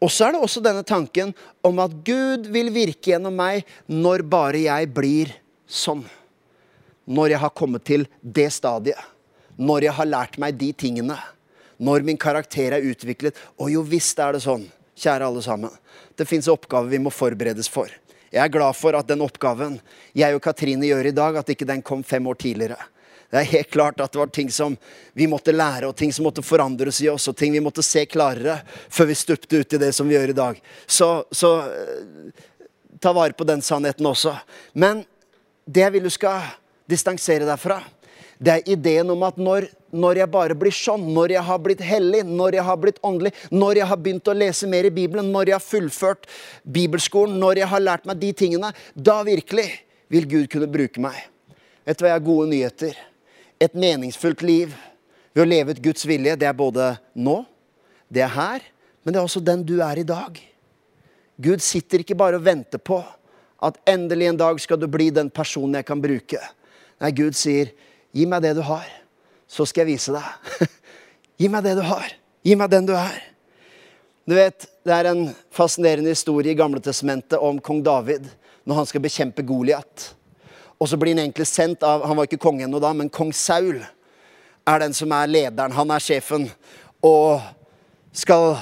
Og 0.02 0.10
så 0.12 0.26
er 0.26 0.34
det 0.34 0.42
også 0.44 0.64
denne 0.64 0.84
tanken 0.88 1.34
om 1.64 1.84
at 1.84 1.92
Gud 2.04 2.48
vil 2.52 2.72
virke 2.74 3.12
gjennom 3.12 3.36
meg 3.38 3.68
når 3.92 4.24
bare 4.24 4.64
jeg 4.64 4.88
blir 4.92 5.36
sånn. 5.68 6.02
Når 7.04 7.36
jeg 7.36 7.44
har 7.44 7.56
kommet 7.60 7.84
til 7.88 8.08
det 8.20 8.48
stadiet. 8.56 8.98
Når 9.60 9.88
jeg 9.88 9.96
har 10.00 10.08
lært 10.08 10.40
meg 10.40 10.56
de 10.56 10.72
tingene. 10.72 11.20
Når 11.82 12.06
min 12.06 12.20
karakter 12.20 12.76
er 12.76 12.86
utviklet. 12.86 13.38
Og 13.58 13.72
jo 13.74 13.82
visst 13.86 14.20
er 14.22 14.36
det 14.36 14.44
sånn, 14.44 14.68
kjære 14.98 15.26
alle 15.26 15.42
sammen. 15.44 15.74
Det 16.16 16.28
fins 16.28 16.50
oppgaver 16.52 16.92
vi 16.92 17.02
må 17.02 17.10
forberedes 17.10 17.70
for. 17.72 17.90
Jeg 18.32 18.40
er 18.40 18.52
glad 18.52 18.76
for 18.78 18.96
at 18.96 19.08
den 19.10 19.24
oppgaven 19.24 19.76
jeg 20.16 20.36
og 20.36 20.42
Katrine 20.44 20.88
gjør 20.88 21.10
i 21.10 21.16
dag, 21.16 21.36
at 21.36 21.50
ikke 21.52 21.68
den 21.68 21.82
kom 21.84 22.04
fem 22.06 22.26
år 22.30 22.38
tidligere. 22.40 22.78
Det 23.32 23.40
er 23.40 23.48
helt 23.48 23.70
klart 23.72 24.00
at 24.04 24.12
det 24.12 24.20
var 24.20 24.28
ting 24.32 24.50
som 24.52 24.74
vi 25.16 25.26
måtte 25.28 25.54
lære, 25.54 25.88
og 25.88 25.96
ting 25.96 26.12
som 26.12 26.26
måtte 26.28 26.44
forandres 26.44 26.98
i 27.00 27.08
oss, 27.08 27.30
og 27.30 27.36
ting 27.36 27.54
vi 27.54 27.62
måtte 27.64 27.84
se 27.84 28.04
klarere 28.04 28.58
før 28.92 29.08
vi 29.08 29.16
stupte 29.16 29.60
ut 29.60 29.76
i 29.76 29.80
det 29.80 29.88
som 29.96 30.08
vi 30.08 30.18
gjør 30.18 30.32
i 30.34 30.36
dag. 30.36 30.58
Så, 30.84 31.08
så 31.32 31.52
ta 33.00 33.12
vare 33.16 33.32
på 33.32 33.48
den 33.48 33.64
sannheten 33.64 34.08
også. 34.08 34.34
Men 34.76 35.00
det 35.64 35.86
jeg 35.86 35.94
vil 35.96 36.08
du 36.08 36.12
skal 36.12 36.44
distansere 36.88 37.48
deg 37.48 37.60
fra, 37.60 37.80
det 38.42 38.52
er 38.52 38.70
ideen 38.74 39.11
om 39.14 39.22
at 39.22 39.37
når, 39.38 39.68
når, 39.94 40.18
jeg 40.22 40.31
bare 40.33 40.57
blir 40.59 40.74
sånn, 40.74 41.05
når 41.14 41.37
jeg 41.37 41.46
har 41.46 41.61
blitt 41.62 41.83
hellig, 41.87 42.24
når 42.26 42.57
jeg 42.59 42.66
har 42.66 42.78
blitt 42.83 42.98
åndelig, 43.07 43.31
når 43.55 43.78
jeg 43.78 43.90
har 43.92 44.00
begynt 44.02 44.31
å 44.31 44.35
lese 44.35 44.70
mer 44.70 44.88
i 44.88 44.94
Bibelen, 44.94 45.31
når 45.31 45.52
jeg 45.52 45.59
har 45.61 45.64
fullført 45.64 46.26
bibelskolen, 46.64 47.37
når 47.38 47.62
jeg 47.62 47.70
har 47.70 47.85
lært 47.85 48.09
meg 48.11 48.18
de 48.18 48.33
tingene, 48.35 48.72
da 48.94 49.20
virkelig 49.26 49.68
vil 50.12 50.26
Gud 50.28 50.50
kunne 50.50 50.70
bruke 50.70 51.02
meg. 51.02 51.20
Vet 51.87 51.98
du 51.98 52.02
hva, 52.02 52.11
jeg 52.11 52.18
har 52.18 52.26
gode 52.26 52.48
nyheter. 52.50 52.98
Et 53.62 53.78
meningsfullt 53.78 54.42
liv 54.42 54.74
ved 55.33 55.44
å 55.44 55.48
leve 55.48 55.76
ut 55.76 55.85
Guds 55.85 56.07
vilje, 56.09 56.35
det 56.38 56.48
er 56.50 56.59
både 56.59 56.96
nå, 57.14 57.38
det 58.12 58.26
er 58.26 58.35
her, 58.35 58.66
men 59.02 59.14
det 59.14 59.22
er 59.22 59.28
også 59.28 59.44
den 59.44 59.62
du 59.66 59.76
er 59.87 60.02
i 60.02 60.07
dag. 60.07 60.35
Gud 61.42 61.62
sitter 61.62 62.02
ikke 62.02 62.18
bare 62.18 62.42
og 62.42 62.46
venter 62.46 62.83
på 62.83 62.98
at 63.62 63.78
endelig 63.88 64.33
en 64.33 64.42
dag 64.42 64.59
skal 64.61 64.83
du 64.83 64.88
bli 64.90 65.09
den 65.14 65.31
personen 65.31 65.78
jeg 65.78 65.87
kan 65.87 66.02
bruke. 66.02 66.42
Nei, 67.02 67.14
Gud 67.14 67.38
sier 67.38 67.70
Gi 68.12 68.27
meg 68.29 68.42
det 68.44 68.55
du 68.59 68.62
har, 68.66 68.88
så 69.48 69.64
skal 69.68 69.87
jeg 69.87 69.96
vise 69.96 70.12
deg. 70.14 70.68
Gi 71.40 71.48
meg 71.53 71.64
det 71.64 71.77
du 71.79 71.85
har. 71.87 72.11
Gi 72.44 72.57
meg 72.59 72.72
den 72.72 72.88
du 72.88 72.94
er. 72.96 73.20
Du 74.29 74.37
vet, 74.37 74.68
Det 74.83 74.90
er 74.90 75.07
en 75.12 75.29
fascinerende 75.55 76.11
historie 76.11 76.51
i 76.51 76.59
Gamle 76.59 76.81
Testamentet 76.83 77.38
om 77.38 77.61
kong 77.62 77.85
David 77.87 78.25
når 78.66 78.81
han 78.81 78.87
skal 78.87 79.03
bekjempe 79.05 79.44
Goliat. 79.46 80.09
Og 80.83 80.88
så 80.90 80.98
blir 80.98 81.14
han 81.14 81.22
egentlig 81.22 81.46
sendt 81.46 81.85
av 81.87 82.03
Han 82.03 82.16
var 82.18 82.27
ikke 82.27 82.42
konge 82.42 82.64
ennå 82.66 82.81
da, 82.83 82.90
men 82.92 83.11
kong 83.11 83.31
Saul 83.31 83.79
er 84.66 84.83
den 84.83 84.94
som 84.94 85.12
er 85.14 85.31
lederen. 85.31 85.75
Han 85.75 85.90
er 85.94 86.03
sjefen. 86.03 86.48
Og 87.03 87.38
skal 88.12 88.57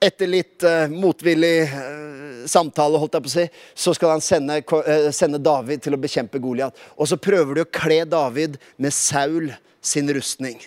etter 0.00 0.30
litt 0.30 0.62
uh, 0.66 0.86
motvillig 0.90 1.66
uh, 1.72 2.46
samtale, 2.46 2.98
holdt 3.00 3.16
jeg 3.18 3.24
på 3.24 3.30
å 3.30 3.34
si, 3.34 3.46
så 3.74 3.94
skal 3.96 4.14
han 4.14 4.24
sende, 4.24 4.60
uh, 4.62 5.08
sende 5.14 5.40
David 5.42 5.82
til 5.84 5.96
å 5.96 6.00
bekjempe 6.00 6.40
Goliat. 6.42 6.76
Og 6.96 7.10
så 7.10 7.18
prøver 7.20 7.58
de 7.58 7.64
å 7.66 7.70
kle 7.80 8.04
David 8.08 8.58
med 8.78 8.94
Saul 8.94 9.50
sin 9.82 10.10
rustning. 10.14 10.60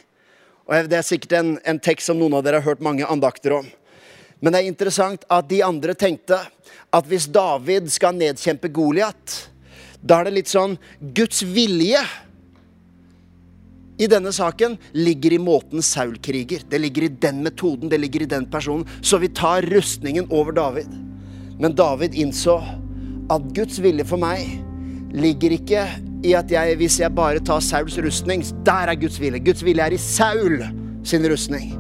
Og 0.68 0.90
Det 0.92 1.00
er 1.00 1.08
sikkert 1.08 1.38
en, 1.40 1.54
en 1.68 1.80
tekst 1.84 2.12
som 2.12 2.20
noen 2.20 2.38
av 2.38 2.44
dere 2.46 2.62
har 2.62 2.68
hørt 2.74 2.84
mange 2.84 3.08
andakter 3.08 3.58
om. 3.62 3.70
Men 4.42 4.54
det 4.54 4.62
er 4.62 4.72
interessant 4.72 5.24
at 5.30 5.48
de 5.50 5.62
andre 5.64 5.94
tenkte 5.98 6.40
at 6.92 7.08
hvis 7.08 7.28
David 7.32 7.92
skal 7.94 8.18
nedkjempe 8.18 8.72
Goliat, 8.74 9.36
da 10.02 10.20
er 10.20 10.28
det 10.28 10.38
litt 10.40 10.52
sånn 10.52 10.76
Guds 11.14 11.44
vilje 11.46 12.02
i 13.98 14.08
denne 14.10 14.32
saken 14.34 14.78
ligger 14.96 15.34
i 15.36 15.40
måten 15.42 15.84
Saul 15.86 16.16
kriger. 16.24 16.64
Det 16.70 16.80
ligger 16.80 17.06
i 17.06 17.12
den 17.22 17.44
metoden, 17.44 17.90
det 17.90 18.00
ligger 18.02 18.24
i 18.24 18.30
den 18.30 18.46
personen. 18.50 18.88
Så 19.02 19.18
vi 19.22 19.30
tar 19.30 19.62
rustningen 19.62 20.28
over 20.30 20.52
David. 20.52 20.88
Men 21.60 21.76
David 21.76 22.16
innså 22.16 22.58
at 23.32 23.52
Guds 23.56 23.80
vilje 23.80 24.06
for 24.08 24.22
meg 24.22 24.58
ligger 25.14 25.54
ikke 25.54 25.86
i 26.26 26.34
at 26.38 26.52
jeg, 26.54 26.78
hvis 26.80 27.00
jeg 27.02 27.14
bare 27.18 27.42
tar 27.44 27.62
Sauls 27.66 27.98
rustning, 28.02 28.44
der 28.66 28.92
er 28.92 29.00
Guds 29.00 29.20
vilje. 29.22 29.44
Guds 29.46 29.64
vilje 29.66 29.86
er 29.86 29.96
i 29.96 30.02
Saul 30.02 30.62
sin 31.04 31.26
rustning. 31.30 31.74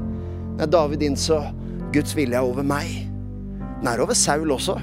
Men 0.59 0.69
David 0.69 1.03
innså 1.05 1.41
Guds 1.93 2.15
vilje 2.17 2.37
er 2.37 2.45
over 2.45 2.65
meg. 2.65 2.89
Den 3.81 3.89
er 3.89 4.03
over 4.03 4.17
Saul 4.17 4.53
også. 4.53 4.77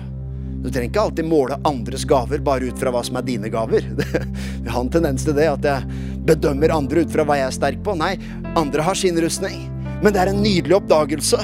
Du 0.59 0.67
trenger 0.73 0.89
ikke 0.89 1.03
alltid 1.05 1.27
måle 1.29 1.59
andres 1.69 2.03
gaver 2.09 2.43
bare 2.43 2.73
ut 2.73 2.81
fra 2.81 2.91
hva 2.91 3.05
som 3.07 3.19
er 3.21 3.27
dine 3.27 3.51
gaver. 3.53 3.85
Vi 4.65 4.67
har 4.67 4.81
en 4.81 4.91
tendens 4.91 5.27
til 5.27 5.37
det, 5.39 5.47
at 5.53 5.69
jeg 5.69 6.18
bedømmer 6.29 6.75
andre 6.75 7.05
ut 7.05 7.13
fra 7.13 7.25
hva 7.27 7.39
jeg 7.41 7.49
er 7.49 7.57
sterk 7.57 7.81
på. 7.87 7.97
Nei, 7.99 8.15
andre 8.59 8.85
har 8.85 8.99
sin 8.99 9.19
rustning. 9.23 9.67
Men 10.03 10.15
det 10.15 10.23
er 10.23 10.33
en 10.33 10.45
nydelig 10.45 10.79
oppdagelse 10.79 11.41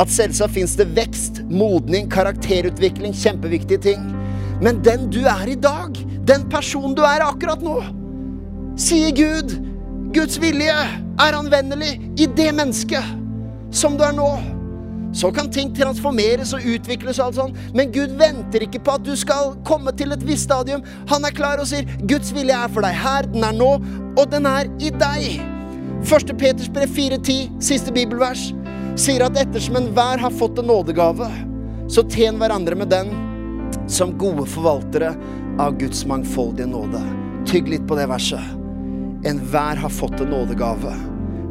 at 0.00 0.12
selvsagt 0.12 0.54
fins 0.54 0.74
det 0.78 0.88
vekst, 0.96 1.42
modning, 1.52 2.08
karakterutvikling, 2.10 3.14
kjempeviktige 3.16 3.82
ting. 3.90 4.06
Men 4.62 4.80
den 4.84 5.08
du 5.12 5.20
er 5.28 5.52
i 5.52 5.58
dag, 5.58 5.98
den 6.26 6.46
personen 6.50 6.96
du 6.96 7.02
er 7.06 7.24
akkurat 7.26 7.62
nå, 7.64 7.80
sier 8.80 9.12
Gud, 9.16 9.56
Guds 10.16 10.38
vilje 10.40 10.72
er 10.72 11.36
anvendelig 11.36 11.94
i 12.20 12.28
det 12.36 12.50
mennesket 12.56 13.16
som 13.74 13.96
du 13.98 14.04
er 14.06 14.16
nå. 14.16 14.30
Så 15.12 15.28
kan 15.34 15.50
ting 15.52 15.74
transformeres 15.76 16.54
og 16.56 16.64
utvikles, 16.64 17.18
og 17.18 17.26
alt 17.26 17.34
sånt. 17.36 17.56
men 17.74 17.92
Gud 17.92 18.16
venter 18.18 18.64
ikke 18.64 18.80
på 18.80 18.94
at 18.96 19.04
du 19.04 19.14
skal 19.16 19.54
komme 19.64 19.92
til 19.92 20.12
et 20.12 20.26
visst 20.26 20.48
stadium. 20.48 20.82
Han 21.08 21.24
er 21.24 21.30
klar 21.36 21.60
og 21.60 21.66
sier 21.66 21.84
'Guds 22.06 22.32
vilje 22.32 22.54
er 22.54 22.68
for 22.68 22.80
deg 22.82 22.94
her, 22.94 23.22
den 23.26 23.44
er 23.44 23.52
nå, 23.52 23.72
og 24.16 24.30
den 24.30 24.46
er 24.46 24.64
i 24.80 24.90
deg'. 24.90 25.40
1. 26.02 26.38
Peters 26.38 26.68
brev 26.68 26.88
4,10, 26.88 27.60
siste 27.60 27.92
bibelvers, 27.92 28.52
sier 28.96 29.22
at 29.24 29.36
ettersom 29.38 29.76
enhver 29.76 30.18
har 30.18 30.30
fått 30.30 30.58
en 30.58 30.66
nådegave, 30.66 31.28
så 31.88 32.02
tjen 32.02 32.40
hverandre 32.40 32.74
med 32.74 32.88
den 32.88 33.12
som 33.86 34.18
gode 34.18 34.46
forvaltere 34.46 35.14
av 35.58 35.78
Guds 35.78 36.06
mangfoldige 36.06 36.66
nåde. 36.66 37.00
Tygg 37.46 37.68
litt 37.68 37.86
på 37.88 37.96
det 37.98 38.08
verset. 38.10 38.42
Enhver 39.24 39.76
har 39.76 39.92
fått 39.92 40.20
en 40.20 40.32
nådegave. 40.32 40.94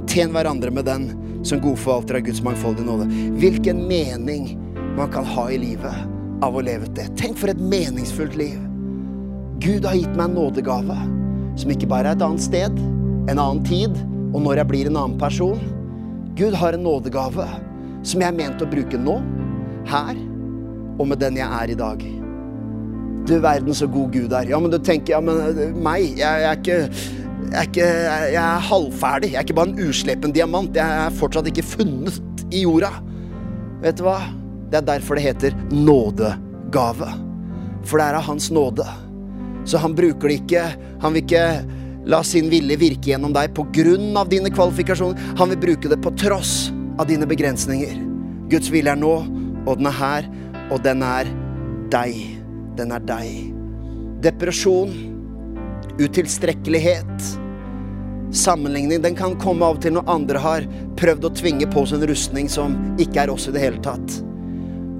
Tjen 0.07 0.33
hverandre 0.33 0.71
med 0.71 0.85
den 0.85 1.09
som 1.43 1.61
god 1.61 1.79
forvalter 1.79 2.19
av 2.19 2.25
Guds 2.27 2.41
mangfoldige 2.45 2.85
nåde. 2.85 3.07
Hvilken 3.41 3.85
mening 3.87 4.57
man 4.97 5.11
kan 5.11 5.25
ha 5.25 5.47
i 5.51 5.57
livet 5.61 5.95
av 6.41 6.57
å 6.57 6.63
leve 6.65 6.89
det. 6.95 7.07
Tenk 7.19 7.37
for 7.39 7.51
et 7.51 7.61
meningsfullt 7.61 8.35
liv. 8.39 8.57
Gud 9.61 9.85
har 9.85 9.97
gitt 9.97 10.15
meg 10.15 10.29
en 10.29 10.39
nådegave 10.39 10.97
som 11.59 11.73
ikke 11.73 11.89
bare 11.89 12.11
er 12.11 12.17
et 12.17 12.25
annet 12.25 12.43
sted, 12.43 12.79
en 13.29 13.37
annen 13.37 13.61
tid, 13.67 13.97
og 14.31 14.41
når 14.45 14.61
jeg 14.61 14.69
blir 14.71 14.89
en 14.89 14.97
annen 14.97 15.19
person, 15.21 15.61
Gud 16.39 16.55
har 16.57 16.73
en 16.73 16.85
nådegave 16.85 17.45
som 18.07 18.23
jeg 18.23 18.31
er 18.31 18.37
ment 18.37 18.63
å 18.63 18.69
bruke 18.69 18.97
nå, 18.97 19.19
her, 19.89 20.17
og 20.97 21.07
med 21.11 21.21
den 21.21 21.37
jeg 21.41 21.49
er 21.49 21.73
i 21.73 21.77
dag. 21.77 22.03
Du 23.29 23.35
verden 23.41 23.75
så 23.77 23.87
god 23.91 24.13
Gud 24.15 24.33
er. 24.33 24.49
Ja, 24.49 24.59
men 24.59 24.73
du 24.73 24.79
tenker, 24.81 25.13
ja, 25.13 25.21
men 25.21 25.37
eh, 25.51 25.75
meg, 25.75 26.17
jeg, 26.17 26.21
jeg 26.21 26.49
er 26.49 26.57
ikke 26.57 27.20
er, 27.51 27.67
ikke, 27.67 27.87
jeg 28.31 28.41
er 28.41 28.67
halvferdig. 28.67 29.31
Jeg 29.33 29.39
er 29.39 29.47
ikke 29.47 29.57
bare 29.57 29.71
en 29.73 29.89
uslepen 29.89 30.33
diamant. 30.35 30.75
Jeg 30.75 31.05
er 31.05 31.17
fortsatt 31.19 31.49
ikke 31.51 31.65
funnet 31.65 32.45
i 32.51 32.63
jorda. 32.63 32.93
Vet 33.83 33.99
du 33.99 34.05
hva? 34.05 34.19
Det 34.71 34.79
er 34.79 34.87
derfor 34.87 35.19
det 35.19 35.25
heter 35.25 35.55
nådegave. 35.73 37.09
For 37.83 37.99
det 37.99 38.07
er 38.07 38.19
av 38.19 38.27
Hans 38.29 38.51
nåde. 38.53 38.85
Så 39.65 39.81
han 39.81 39.93
bruker 39.93 40.31
det 40.31 40.39
ikke 40.39 40.61
Han 41.03 41.13
vil 41.13 41.21
ikke 41.21 41.43
la 42.09 42.23
sin 42.25 42.47
vilje 42.49 42.79
virke 42.81 43.11
gjennom 43.11 43.33
deg 43.35 43.51
på 43.57 43.67
grunn 43.75 44.15
av 44.17 44.29
dine 44.31 44.49
kvalifikasjoner. 44.53 45.19
Han 45.37 45.51
vil 45.53 45.61
bruke 45.61 45.91
det 45.91 45.99
på 46.01 46.13
tross 46.17 46.71
av 46.97 47.09
dine 47.09 47.27
begrensninger. 47.29 47.99
Guds 48.49 48.71
vilje 48.73 48.93
er 48.93 48.99
nå, 48.99 49.13
og 49.65 49.77
den 49.77 49.89
er 49.89 49.97
her, 49.99 50.29
og 50.73 50.81
den 50.85 51.03
er 51.05 51.29
deg. 51.93 52.17
Den 52.77 52.93
er 52.95 53.05
deg. 53.05 53.51
Depresjon, 54.25 54.93
utilstrekkelighet, 56.01 57.29
sammenligning, 58.31 59.01
den 59.01 59.15
kan 59.15 59.37
komme 59.39 59.65
av 59.65 59.77
og 59.77 59.83
til 59.83 59.95
når 59.97 60.09
andre 60.11 60.41
har 60.41 60.67
prøvd 60.99 61.27
å 61.27 61.33
tvinge 61.35 61.67
på 61.71 61.83
oss 61.83 61.93
en 61.95 62.05
rustning 62.07 62.49
som 62.51 62.75
ikke 63.01 63.25
er 63.25 63.33
oss 63.33 63.47
i 63.49 63.55
det 63.55 63.63
hele 63.63 63.81
tatt. 63.83 64.21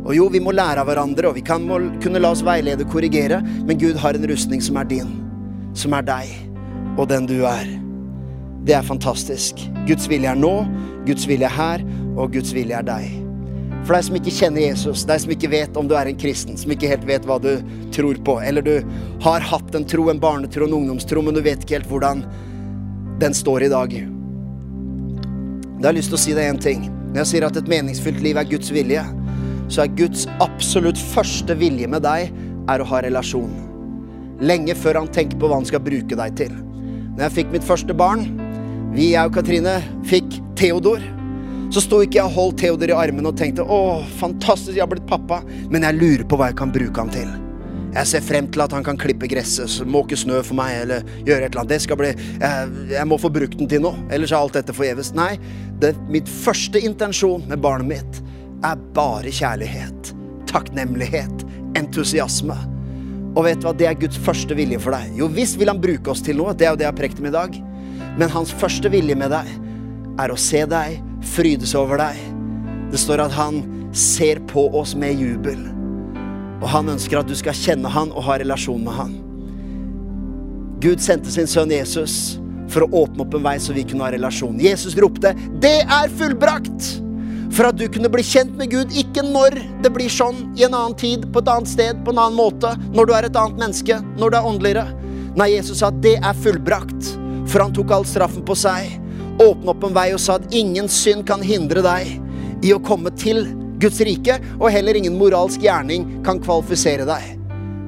Og 0.02 0.16
jo, 0.18 0.28
vi 0.34 0.42
må 0.42 0.54
lære 0.56 0.82
av 0.82 0.90
hverandre, 0.90 1.30
og 1.30 1.38
vi 1.38 1.44
kan 1.46 1.64
må 1.68 1.78
kunne 2.02 2.22
la 2.22 2.32
oss 2.34 2.42
veilede 2.46 2.88
og 2.88 2.94
korrigere, 2.94 3.42
men 3.68 3.80
Gud 3.82 4.00
har 4.02 4.18
en 4.18 4.28
rustning 4.30 4.64
som 4.64 4.80
er 4.82 4.90
din, 4.90 5.12
som 5.78 5.94
er 5.94 6.06
deg, 6.08 6.32
og 6.98 7.08
den 7.12 7.30
du 7.30 7.42
er. 7.46 7.70
Det 8.66 8.76
er 8.78 8.86
fantastisk. 8.86 9.62
Guds 9.88 10.10
vilje 10.10 10.30
er 10.34 10.38
nå, 10.38 10.56
Guds 11.08 11.28
vilje 11.30 11.48
er 11.48 11.56
her, 11.56 11.86
og 12.18 12.34
Guds 12.34 12.54
vilje 12.58 12.78
er 12.78 12.88
deg. 12.88 13.22
For 13.82 13.96
deg 13.96 14.06
som 14.06 14.18
ikke 14.18 14.34
kjenner 14.36 14.62
Jesus, 14.62 15.06
deg 15.10 15.22
som 15.24 15.32
ikke 15.34 15.50
vet 15.54 15.78
om 15.80 15.88
du 15.90 15.96
er 15.98 16.10
en 16.10 16.20
kristen, 16.22 16.58
som 16.60 16.74
ikke 16.74 16.90
helt 16.92 17.06
vet 17.10 17.26
hva 17.26 17.40
du 17.42 17.56
tror 17.94 18.20
på, 18.26 18.38
eller 18.46 18.66
du 18.66 18.76
har 19.24 19.46
hatt 19.54 19.78
en 19.78 19.88
tro, 19.90 20.10
en 20.12 20.22
barnetro, 20.22 20.68
en 20.68 20.78
ungdomstro, 20.82 21.24
men 21.26 21.38
du 21.38 21.42
vet 21.46 21.64
ikke 21.64 21.80
helt 21.80 21.90
hvordan 21.90 22.26
den 23.22 23.34
står 23.38 23.64
i 23.64 23.70
dag. 23.70 23.92
Da 25.78 25.88
har 25.88 25.94
jeg 25.94 26.00
lyst 26.00 26.12
til 26.14 26.18
å 26.18 26.22
si 26.24 26.34
deg 26.34 26.50
én 26.50 26.62
ting. 26.62 26.88
Når 27.12 27.22
jeg 27.22 27.30
sier 27.32 27.46
at 27.46 27.58
et 27.60 27.70
meningsfylt 27.70 28.22
liv 28.24 28.38
er 28.40 28.48
Guds 28.50 28.72
vilje, 28.74 29.04
så 29.72 29.84
er 29.84 29.94
Guds 29.98 30.26
absolutt 30.44 31.00
første 31.12 31.56
vilje 31.60 31.90
med 31.90 32.02
deg 32.06 32.32
er 32.72 32.82
å 32.82 32.88
ha 32.90 33.02
relasjon. 33.06 33.54
Lenge 34.42 34.74
før 34.78 35.04
han 35.04 35.12
tenker 35.14 35.38
på 35.38 35.50
hva 35.50 35.60
han 35.60 35.70
skal 35.70 35.84
bruke 35.86 36.18
deg 36.18 36.38
til. 36.40 36.56
Når 37.14 37.28
jeg 37.28 37.36
fikk 37.38 37.54
mitt 37.54 37.68
første 37.68 37.94
barn, 37.98 38.26
vi, 38.96 39.12
jeg 39.14 39.30
og 39.30 39.38
Katrine, 39.38 39.78
fikk 40.10 40.40
Theodor, 40.58 41.04
så 41.72 41.84
sto 41.84 42.02
ikke 42.04 42.20
jeg 42.20 42.28
og 42.28 42.36
holdt 42.40 42.60
Theodor 42.64 42.92
i 42.92 42.98
armen 43.06 43.30
og 43.30 43.38
tenkte 43.40 43.64
'Å, 43.64 44.02
fantastisk, 44.18 44.76
jeg 44.76 44.84
har 44.84 44.92
blitt 44.92 45.08
pappa', 45.08 45.44
men 45.70 45.84
jeg 45.84 46.00
lurer 46.02 46.26
på 46.26 46.38
hva 46.38 46.50
jeg 46.50 46.60
kan 46.60 46.74
bruke 46.74 46.98
ham 46.98 47.14
til. 47.14 47.30
Jeg 47.92 48.08
ser 48.08 48.24
frem 48.24 48.48
til 48.48 48.64
at 48.64 48.72
han 48.72 48.86
kan 48.88 49.00
klippe 49.00 49.28
gresset, 49.28 49.82
måke 49.84 50.16
snø 50.16 50.40
for 50.48 50.56
meg, 50.56 50.78
eller 50.86 51.08
gjøre 51.28 51.44
et 51.44 51.50
eller 51.50 51.64
annet. 51.66 51.74
Det 51.74 51.82
skal 51.84 52.00
bli 52.00 52.12
Jeg, 52.14 52.70
jeg 52.94 53.08
må 53.10 53.18
få 53.20 53.32
brukt 53.34 53.58
den 53.60 53.68
til 53.72 53.84
noe, 53.84 54.00
ellers 54.14 54.32
er 54.32 54.40
alt 54.40 54.56
dette 54.56 54.76
forgjeves. 54.76 55.12
Nei, 55.18 55.34
det, 55.84 55.94
mitt 56.12 56.30
første 56.32 56.80
intensjon 56.80 57.44
med 57.52 57.60
barnet 57.64 57.90
mitt 57.92 58.22
er 58.68 58.80
bare 58.96 59.34
kjærlighet, 59.34 60.14
takknemlighet, 60.48 61.44
entusiasme. 61.80 62.56
Og 63.36 63.44
vet 63.48 63.60
du 63.60 63.68
hva, 63.68 63.76
det 63.76 63.90
er 63.90 64.00
Guds 64.00 64.20
første 64.24 64.56
vilje 64.56 64.80
for 64.84 64.96
deg. 64.96 65.12
Jo 65.20 65.28
visst 65.32 65.60
vil 65.60 65.72
han 65.72 65.82
bruke 65.84 66.14
oss 66.14 66.24
til 66.24 66.40
noe, 66.40 66.56
det 66.56 66.68
er 66.68 66.76
jo 66.76 66.80
det 66.80 66.88
jeg 66.88 66.94
har 66.94 67.00
prekt 67.00 67.20
om 67.20 67.28
i 67.28 67.36
dag. 67.36 67.60
Men 68.20 68.32
hans 68.32 68.52
første 68.56 68.92
vilje 68.92 69.18
med 69.20 69.32
deg 69.36 69.52
er 70.22 70.32
å 70.32 70.40
se 70.40 70.64
deg, 70.70 71.00
fryde 71.34 71.68
seg 71.68 71.84
over 71.84 72.00
deg. 72.02 72.24
Det 72.92 73.00
står 73.00 73.28
at 73.28 73.36
han 73.36 73.62
ser 73.96 74.40
på 74.52 74.70
oss 74.80 74.96
med 75.00 75.20
jubel. 75.20 75.81
Og 76.62 76.70
han 76.70 76.94
ønsker 76.94 77.20
at 77.20 77.30
du 77.30 77.36
skal 77.38 77.58
kjenne 77.58 77.90
han 77.90 78.14
og 78.14 78.26
ha 78.28 78.38
relasjon 78.42 78.84
med 78.86 78.98
han. 78.98 79.18
Gud 80.82 81.02
sendte 81.02 81.34
sin 81.34 81.50
sønn 81.50 81.74
Jesus 81.74 82.38
for 82.72 82.86
å 82.86 83.04
åpne 83.04 83.26
opp 83.26 83.36
en 83.38 83.46
vei 83.46 83.58
så 83.62 83.74
vi 83.76 83.84
kunne 83.86 84.06
ha 84.06 84.14
relasjon. 84.14 84.60
Jesus 84.62 84.96
ropte 84.98 85.36
'Det 85.60 85.82
er 85.82 86.10
fullbrakt!' 86.18 87.02
For 87.52 87.68
at 87.68 87.76
du 87.76 87.88
kunne 87.92 88.10
bli 88.10 88.24
kjent 88.24 88.56
med 88.56 88.72
Gud, 88.72 88.94
ikke 88.96 89.26
når 89.28 89.58
det 89.84 89.92
blir 89.92 90.08
sånn, 90.08 90.56
i 90.56 90.64
en 90.64 90.74
annen 90.74 90.96
tid, 90.96 91.26
på 91.34 91.40
et 91.40 91.50
annet 91.52 91.68
sted, 91.68 92.06
på 92.06 92.14
en 92.14 92.18
annen 92.18 92.38
måte, 92.38 92.72
når 92.96 93.06
du 93.06 93.14
er 93.14 93.26
et 93.28 93.36
annet 93.36 93.60
menneske, 93.60 93.98
når 94.18 94.32
du 94.32 94.38
er 94.38 94.48
åndeligere. 94.48 94.88
Nei, 95.36 95.50
Jesus 95.58 95.80
sa 95.80 95.92
'det 95.92 96.16
er 96.24 96.34
fullbrakt', 96.34 97.18
for 97.46 97.60
han 97.60 97.74
tok 97.74 97.92
all 97.92 98.06
straffen 98.06 98.44
på 98.44 98.56
seg. 98.56 99.00
Åpne 99.38 99.68
opp 99.68 99.84
en 99.84 99.94
vei 99.94 100.14
og 100.14 100.20
sa 100.20 100.36
at 100.36 100.54
ingen 100.54 100.88
synd 100.88 101.26
kan 101.26 101.42
hindre 101.42 101.82
deg 101.82 102.22
i 102.64 102.72
å 102.72 102.80
komme 102.80 103.12
til 103.18 103.61
Guds 103.82 104.02
rike, 104.06 104.38
og 104.60 104.70
heller 104.74 104.98
ingen 104.98 105.18
moralsk 105.18 105.64
gjerning 105.66 106.06
kan 106.26 106.42
kvalifisere 106.44 107.08
deg. 107.10 107.34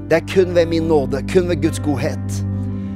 Det 0.10 0.20
er 0.20 0.28
kun 0.30 0.56
ved 0.56 0.70
min 0.72 0.90
nåde, 0.90 1.22
kun 1.32 1.48
ved 1.52 1.62
Guds 1.64 1.82
godhet. 1.86 2.42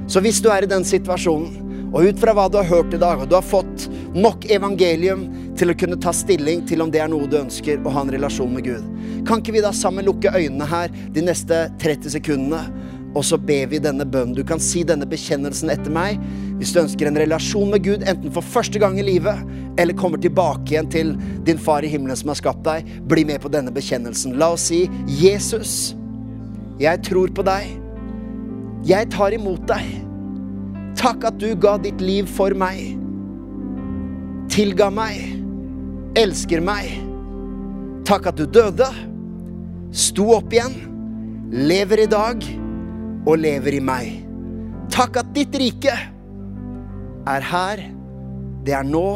Så 0.07 0.21
hvis 0.23 0.41
du 0.41 0.49
er 0.53 0.65
i 0.65 0.69
den 0.71 0.85
situasjonen, 0.87 1.63
og 1.87 2.03
ut 2.09 2.19
fra 2.19 2.33
hva 2.35 2.47
du 2.51 2.57
har 2.59 2.67
hørt 2.67 2.93
i 2.93 2.99
dag, 2.99 3.21
og 3.21 3.29
du 3.29 3.35
har 3.37 3.45
fått 3.45 3.87
nok 4.17 4.45
evangelium 4.51 5.25
til 5.57 5.71
å 5.71 5.75
kunne 5.77 5.99
ta 6.03 6.11
stilling 6.15 6.65
til 6.67 6.83
om 6.83 6.91
det 6.91 6.99
er 7.03 7.11
noe 7.11 7.29
du 7.29 7.37
ønsker 7.39 7.79
å 7.79 7.93
ha 7.95 8.03
en 8.03 8.11
relasjon 8.13 8.51
med 8.53 8.67
Gud, 8.67 8.89
kan 9.27 9.41
ikke 9.41 9.55
vi 9.55 9.63
da 9.63 9.71
sammen 9.75 10.07
lukke 10.07 10.33
øynene 10.35 10.67
her 10.67 10.91
de 11.15 11.23
neste 11.25 11.67
30 11.81 12.17
sekundene, 12.17 12.65
og 13.15 13.23
så 13.25 13.37
ber 13.39 13.69
vi 13.71 13.79
denne 13.81 14.05
bønnen. 14.05 14.35
Du 14.35 14.43
kan 14.45 14.59
si 14.61 14.83
denne 14.85 15.07
bekjennelsen 15.09 15.71
etter 15.73 15.93
meg 15.93 16.19
hvis 16.57 16.73
du 16.73 16.81
ønsker 16.81 17.09
en 17.09 17.19
relasjon 17.19 17.69
med 17.71 17.83
Gud, 17.85 18.03
enten 18.09 18.33
for 18.33 18.45
første 18.45 18.81
gang 18.81 18.97
i 18.97 19.05
livet, 19.05 19.43
eller 19.77 19.97
kommer 19.97 20.21
tilbake 20.21 20.73
igjen 20.73 20.89
til 20.89 21.13
din 21.45 21.59
far 21.61 21.85
i 21.85 21.91
himmelen 21.91 22.17
som 22.17 22.31
har 22.33 22.39
skapt 22.39 22.63
deg. 22.65 22.87
Bli 23.09 23.27
med 23.29 23.43
på 23.43 23.51
denne 23.53 23.73
bekjennelsen. 23.73 24.35
La 24.41 24.51
oss 24.55 24.67
si, 24.71 24.85
Jesus, 25.19 25.93
jeg 26.81 27.03
tror 27.05 27.33
på 27.33 27.45
deg. 27.45 27.69
Jeg 28.89 29.09
tar 29.13 29.37
imot 29.37 29.65
deg. 29.69 29.85
Takk 30.97 31.29
at 31.29 31.37
du 31.41 31.51
ga 31.61 31.75
ditt 31.81 32.01
liv 32.01 32.29
for 32.29 32.57
meg. 32.57 32.97
Tilga 34.53 34.89
meg. 34.93 35.21
Elsker 36.17 36.63
meg. 36.65 36.89
Takk 38.07 38.31
at 38.31 38.39
du 38.39 38.47
døde. 38.49 38.87
Sto 39.93 40.31
opp 40.39 40.53
igjen. 40.53 40.73
Lever 41.53 42.07
i 42.07 42.09
dag 42.09 42.41
og 43.27 43.41
lever 43.43 43.75
i 43.77 43.83
meg. 43.83 44.13
Takk 44.93 45.19
at 45.19 45.33
ditt 45.35 45.55
rike 45.59 45.93
er 47.27 47.47
her, 47.51 47.81
det 48.63 48.75
er 48.75 48.87
nå, 48.87 49.07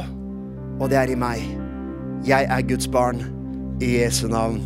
og 0.82 0.90
det 0.92 1.00
er 1.00 1.14
i 1.14 1.20
meg. 1.20 1.46
Jeg 2.28 2.48
er 2.52 2.68
Guds 2.68 2.90
barn. 2.92 3.24
I 3.82 3.96
Jesu 3.98 4.28
navn. 4.30 4.60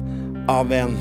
Amen. 0.51 0.97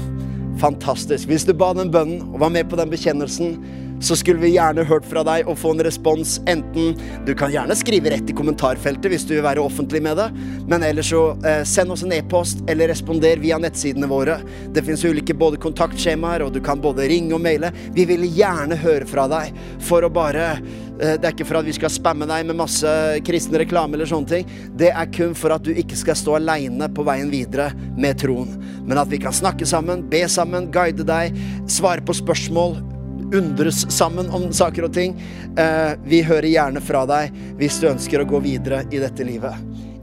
Fantastisk. 0.63 1.27
Hvis 1.27 1.45
du 1.49 1.51
ba 1.57 1.73
den 1.75 1.91
bønnen 1.91 2.21
og 2.31 2.45
var 2.45 2.53
med 2.55 2.69
på 2.71 2.79
den 2.79 2.93
bekjennelsen, 2.93 3.57
så 4.05 4.17
skulle 4.17 4.41
vi 4.41 4.53
gjerne 4.55 4.85
hørt 4.85 5.07
fra 5.09 5.23
deg 5.25 5.49
og 5.49 5.57
få 5.59 5.73
en 5.75 5.85
respons. 5.87 6.37
Enten 6.51 6.93
Du 7.25 7.33
kan 7.39 7.53
gjerne 7.53 7.77
skrive 7.79 8.13
rett 8.13 8.29
i 8.29 8.37
kommentarfeltet 8.37 9.09
hvis 9.11 9.25
du 9.25 9.35
vil 9.35 9.47
være 9.47 9.65
offentlig 9.65 10.03
med 10.05 10.19
det, 10.21 10.29
men 10.69 10.85
ellers 10.85 11.09
så 11.13 11.23
eh, 11.47 11.63
send 11.69 11.93
oss 11.95 12.05
en 12.05 12.13
e-post 12.13 12.61
eller 12.71 12.91
responder 12.93 13.41
via 13.41 13.59
nettsidene 13.61 14.09
våre. 14.11 14.39
Det 14.75 14.85
fins 14.85 15.05
ulike 15.05 15.37
både 15.37 15.61
kontaktskjemaer, 15.63 16.45
og 16.45 16.53
du 16.53 16.61
kan 16.65 16.83
både 16.85 17.09
ringe 17.09 17.33
og 17.37 17.43
maile. 17.45 17.73
Vi 17.97 18.05
vil 18.09 18.27
gjerne 18.29 18.79
høre 18.85 19.09
fra 19.09 19.27
deg 19.31 19.57
for 19.85 20.05
å 20.05 20.13
bare 20.13 20.51
eh, 20.55 21.17
Det 21.17 21.25
er 21.25 21.33
ikke 21.33 21.49
for 21.49 21.63
at 21.63 21.69
vi 21.69 21.77
skal 21.77 21.93
spamme 21.93 22.29
deg 22.29 22.45
med 22.49 22.61
masse 22.61 22.95
kristen 23.25 23.57
reklame 23.61 23.97
eller 23.97 24.11
sånne 24.11 24.31
ting. 24.35 24.57
Det 24.77 24.93
er 24.93 25.13
kun 25.17 25.37
for 25.39 25.57
at 25.57 25.65
du 25.65 25.73
ikke 25.73 25.99
skal 25.99 26.19
stå 26.19 26.39
aleine 26.43 26.91
på 26.93 27.07
veien 27.09 27.33
videre 27.33 27.73
med 27.97 28.21
troen, 28.21 28.59
men 28.85 29.01
at 29.01 29.09
vi 29.09 29.23
kan 29.23 29.35
snakke 29.35 29.67
sammen, 29.69 30.05
be 30.13 30.27
sammen, 30.29 30.69
guide 30.75 31.07
deg, 31.09 31.39
svare 31.73 32.05
på 32.05 32.17
spørsmål 32.21 32.94
undres 33.33 33.85
sammen 33.93 34.31
om 34.35 34.51
saker 34.53 34.89
og 34.89 34.95
ting. 34.95 35.17
Eh, 35.59 35.93
vi 36.05 36.23
hører 36.27 36.51
gjerne 36.51 36.83
fra 36.85 37.05
deg 37.09 37.35
hvis 37.61 37.79
du 37.81 37.89
ønsker 37.91 38.23
å 38.23 38.29
gå 38.29 38.41
videre 38.45 38.83
i 38.91 39.01
dette 39.03 39.27
livet. 39.27 39.55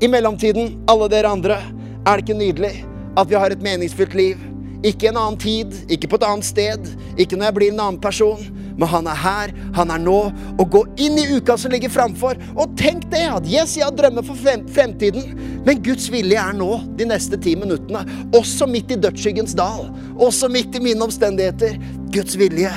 I 0.01 0.09
mellomtiden, 0.09 0.79
alle 0.89 1.09
dere 1.11 1.29
andre, 1.29 1.59
er 2.01 2.17
det 2.17 2.25
ikke 2.25 2.39
nydelig 2.39 2.73
at 3.19 3.29
vi 3.29 3.37
har 3.37 3.53
et 3.53 3.61
meningsfylt 3.61 4.15
liv? 4.17 4.39
Ikke 4.81 5.11
en 5.11 5.19
annen 5.19 5.37
tid, 5.37 5.75
ikke 5.93 6.09
på 6.09 6.17
et 6.17 6.25
annet 6.25 6.47
sted, 6.47 6.87
ikke 7.21 7.37
når 7.37 7.51
jeg 7.51 7.57
blir 7.59 7.73
en 7.73 7.83
annen 7.83 8.01
person. 8.01 8.41
Men 8.79 8.89
han 8.89 9.09
er 9.11 9.19
her, 9.19 9.51
han 9.75 9.91
er 9.93 10.01
nå, 10.01 10.15
og 10.55 10.71
gå 10.73 10.81
inn 11.05 11.19
i 11.21 11.27
uka 11.35 11.53
som 11.59 11.73
ligger 11.73 11.91
framfor. 11.93 12.39
Og 12.55 12.73
tenk 12.79 13.05
det, 13.11 13.27
at 13.29 13.45
yes, 13.45 13.75
jeg 13.77 13.85
har 13.85 13.93
drømmer 13.93 14.25
for 14.25 14.39
fremtiden, 14.73 15.35
men 15.67 15.83
Guds 15.85 16.07
vilje 16.09 16.39
er 16.41 16.55
nå, 16.57 16.71
de 16.97 17.05
neste 17.11 17.37
ti 17.37 17.53
minuttene. 17.59 18.01
Også 18.37 18.65
midt 18.65 18.95
i 18.95 18.97
dødsskyggens 19.03 19.53
dal. 19.59 19.91
Også 20.17 20.49
midt 20.49 20.79
i 20.79 20.81
mine 20.87 21.05
omstendigheter. 21.05 21.77
Guds 22.15 22.39
vilje 22.41 22.71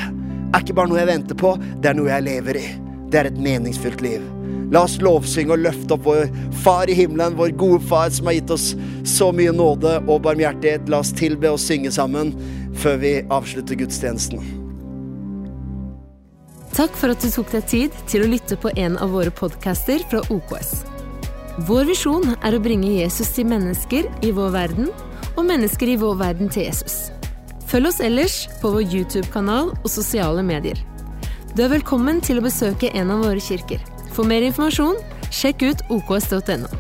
er 0.54 0.64
ikke 0.64 0.76
bare 0.78 0.90
noe 0.90 1.02
jeg 1.02 1.10
venter 1.10 1.38
på, 1.38 1.54
det 1.82 1.90
er 1.90 1.98
noe 1.98 2.10
jeg 2.12 2.26
lever 2.28 2.60
i. 2.60 2.66
Det 3.10 3.20
er 3.20 3.30
et 3.30 3.38
meningsfylt 3.42 4.02
liv. 4.04 4.24
La 4.72 4.84
oss 4.86 4.96
lovsynge 5.02 5.54
og 5.54 5.62
løfte 5.62 5.94
opp 5.94 6.06
vår 6.08 6.30
Far 6.64 6.90
i 6.90 6.96
himmelen, 6.96 7.36
vår 7.38 7.52
gode 7.60 7.82
Far 7.86 8.10
som 8.14 8.30
har 8.30 8.38
gitt 8.38 8.50
oss 8.54 8.72
så 9.06 9.30
mye 9.34 9.52
nåde 9.54 9.98
og 10.08 10.24
barmhjertighet. 10.24 10.88
La 10.90 11.02
oss 11.04 11.12
tilbe 11.14 11.52
og 11.52 11.60
synge 11.62 11.92
sammen 11.94 12.32
før 12.80 12.98
vi 13.02 13.14
avslutter 13.34 13.78
gudstjenesten. 13.78 14.42
Takk 16.74 16.96
for 16.98 17.14
at 17.14 17.22
du 17.22 17.30
tok 17.30 17.52
deg 17.54 17.68
tid 17.70 17.98
til 18.10 18.24
å 18.24 18.30
lytte 18.32 18.58
på 18.58 18.72
en 18.74 18.98
av 18.98 19.14
våre 19.14 19.30
podcaster 19.30 20.02
fra 20.10 20.24
OKS. 20.34 20.80
Vår 21.68 21.86
visjon 21.86 22.32
er 22.34 22.56
å 22.56 22.62
bringe 22.62 22.96
Jesus 22.96 23.30
til 23.36 23.46
mennesker 23.46 24.08
i 24.26 24.34
vår 24.34 24.50
verden, 24.56 24.90
og 25.36 25.46
mennesker 25.46 25.92
i 25.92 25.98
vår 26.00 26.18
verden 26.18 26.50
til 26.50 26.66
Jesus. 26.66 27.13
Følg 27.74 27.88
oss 27.90 27.96
ellers 28.06 28.34
på 28.62 28.70
vår 28.70 28.84
YouTube-kanal 28.86 29.72
og 29.74 29.88
sosiale 29.90 30.44
medier. 30.46 30.78
Du 31.58 31.64
er 31.64 31.72
velkommen 31.72 32.20
til 32.22 32.38
å 32.38 32.44
besøke 32.44 32.92
en 32.94 33.10
av 33.10 33.24
våre 33.26 33.42
kirker. 33.42 33.82
For 34.14 34.22
mer 34.30 34.46
informasjon, 34.46 35.00
sjekk 35.34 35.64
ut 35.72 35.82
oks.no. 35.90 36.70